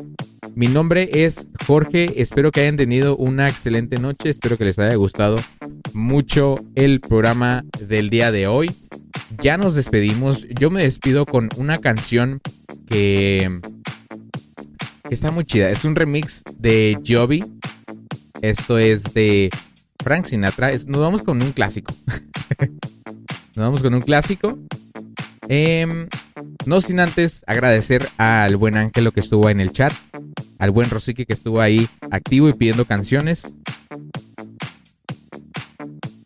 Mi 0.53 0.67
nombre 0.67 1.09
es 1.25 1.47
Jorge. 1.65 2.21
Espero 2.21 2.51
que 2.51 2.61
hayan 2.61 2.77
tenido 2.77 3.17
una 3.17 3.49
excelente 3.49 3.97
noche. 3.97 4.29
Espero 4.29 4.55
que 4.57 4.65
les 4.65 4.77
haya 4.77 4.95
gustado 4.95 5.37
mucho 5.93 6.63
el 6.75 6.99
programa 6.99 7.63
del 7.79 8.11
día 8.11 8.31
de 8.31 8.45
hoy. 8.45 8.71
Ya 9.41 9.57
nos 9.57 9.73
despedimos. 9.73 10.47
Yo 10.49 10.69
me 10.69 10.83
despido 10.83 11.25
con 11.25 11.49
una 11.57 11.79
canción 11.79 12.39
que, 12.85 13.61
está 15.09 15.31
muy 15.31 15.45
chida. 15.45 15.71
Es 15.71 15.83
un 15.83 15.95
remix 15.95 16.43
de 16.59 16.99
Joby. 17.07 17.43
Esto 18.43 18.77
es 18.77 19.03
de 19.15 19.49
Frank 20.03 20.25
Sinatra. 20.25 20.71
Nos 20.85 21.01
vamos 21.01 21.23
con 21.23 21.41
un 21.41 21.51
clásico. 21.51 21.95
nos 23.55 23.65
vamos 23.65 23.81
con 23.81 23.95
un 23.95 24.01
clásico. 24.01 24.59
Em, 25.53 26.07
no 26.65 26.79
sin 26.79 27.01
antes 27.01 27.43
agradecer 27.45 28.07
al 28.17 28.55
buen 28.55 28.77
Ángelo 28.77 29.11
que 29.11 29.19
estuvo 29.19 29.49
en 29.49 29.59
el 29.59 29.73
chat, 29.73 29.91
al 30.59 30.71
buen 30.71 30.89
Rosique 30.89 31.25
que 31.25 31.33
estuvo 31.33 31.59
ahí 31.59 31.89
activo 32.09 32.47
y 32.47 32.53
pidiendo 32.53 32.85
canciones. 32.85 33.51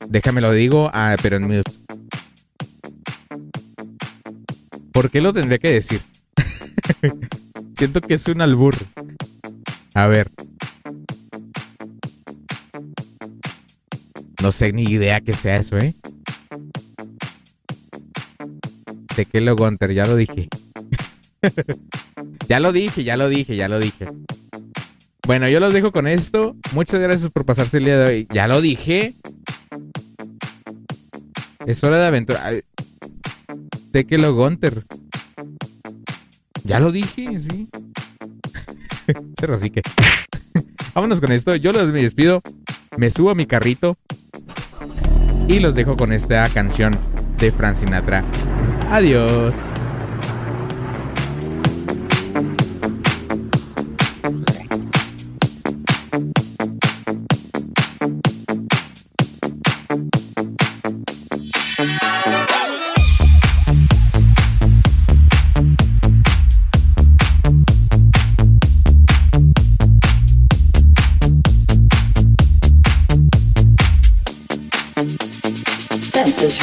Déjame 0.07 0.41
lo 0.41 0.52
digo, 0.52 0.91
ah, 0.93 1.15
pero 1.23 1.38
en 1.38 1.47
mute. 1.47 1.72
¿Por 4.91 5.10
qué 5.10 5.22
lo 5.22 5.34
tendré 5.34 5.57
que 5.57 5.72
decir? 5.72 6.03
Siento 7.80 8.02
que 8.02 8.14
es 8.14 8.27
un 8.27 8.41
albur. 8.41 8.76
A 9.95 10.06
ver. 10.06 10.30
No 14.39 14.52
sé 14.52 14.72
ni 14.72 14.84
idea 14.84 15.19
que 15.19 15.34
sea 15.34 15.56
eso, 15.56 15.80
¿eh? 15.80 15.95
Tequelo 19.15 19.55
Gunter, 19.55 19.93
ya 19.93 20.05
lo 20.05 20.17
dije. 20.17 20.49
ya 22.49 22.59
lo 22.59 22.73
dije, 22.73 23.03
ya 23.05 23.15
lo 23.15 23.29
dije, 23.29 23.55
ya 23.55 23.69
lo 23.69 23.79
dije. 23.79 24.07
Bueno, 25.25 25.47
yo 25.47 25.59
los 25.61 25.73
dejo 25.73 25.91
con 25.91 26.07
esto. 26.07 26.55
Muchas 26.73 26.99
gracias 26.99 27.31
por 27.31 27.45
pasarse 27.45 27.77
el 27.77 27.85
día 27.85 27.97
de 27.97 28.05
hoy. 28.05 28.27
Ya 28.29 28.47
lo 28.47 28.61
dije. 28.61 29.15
Es 31.65 31.83
hora 31.83 31.97
de 31.97 32.07
aventura. 32.07 32.51
Tequelo 33.91 34.35
Gunter. 34.35 34.83
Ya 36.65 36.79
lo 36.79 36.91
dije, 36.91 37.39
sí. 37.39 37.69
Pero 39.39 39.55
así 39.55 39.69
que. 39.69 39.81
Vámonos 40.93 41.21
con 41.21 41.31
esto. 41.31 41.55
Yo 41.55 41.71
los 41.71 41.87
me 41.87 42.03
despido. 42.03 42.41
Me 42.97 43.09
subo 43.09 43.29
a 43.29 43.35
mi 43.35 43.45
carrito. 43.45 43.97
Y 45.47 45.59
los 45.59 45.73
dejo 45.73 45.95
con 45.95 46.11
esta 46.11 46.49
canción 46.49 46.97
de 47.39 47.51
Frank 47.51 47.75
Sinatra. 47.75 48.25
Adiós. 48.91 49.56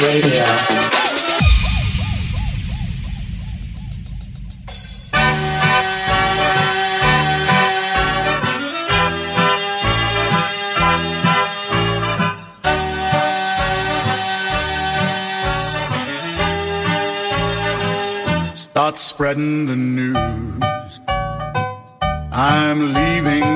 Radio. 0.03 0.62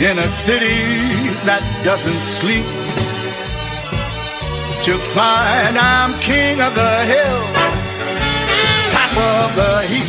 In 0.00 0.16
a 0.16 0.28
city 0.28 0.78
that 1.44 1.62
doesn't 1.82 2.22
sleep 2.22 2.64
to 4.84 4.96
find 4.96 5.76
I'm 5.76 6.18
king 6.20 6.60
of 6.60 6.72
the 6.74 7.04
hill, 7.04 7.42
top 8.94 9.10
of 9.18 9.56
the 9.56 9.82
heap. 9.90 10.08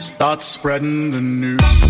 Start 0.00 0.42
spreading 0.42 1.10
the 1.10 1.20
news. 1.20 1.89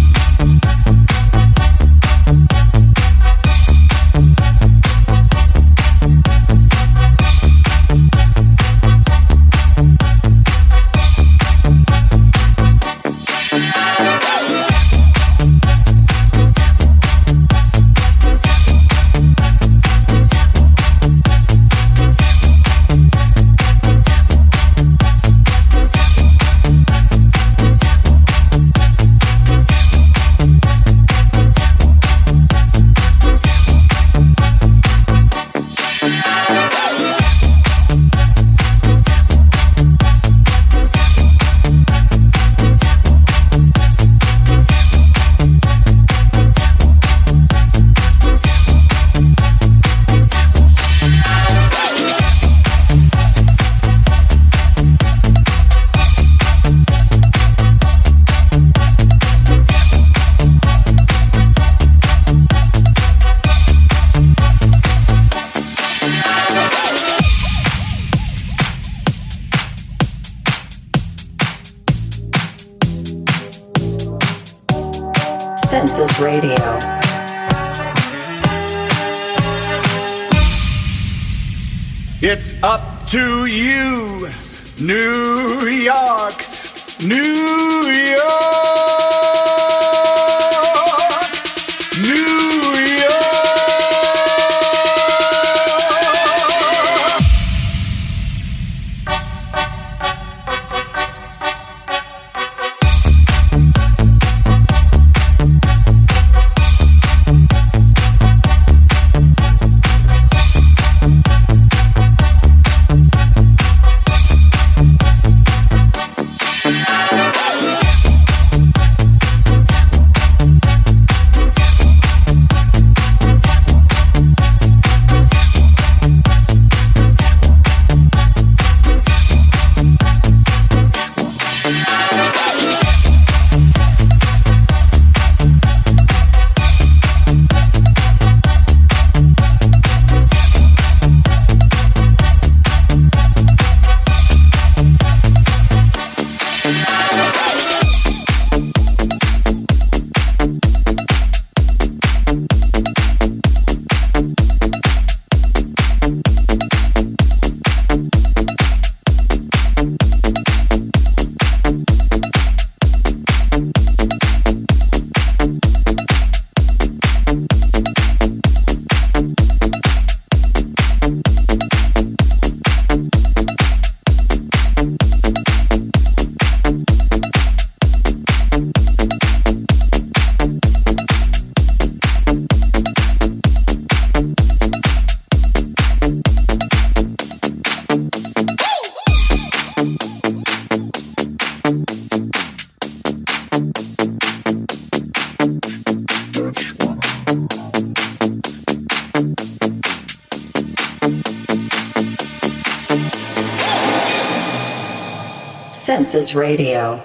Census 206.31 206.35
Radio. 206.36 206.99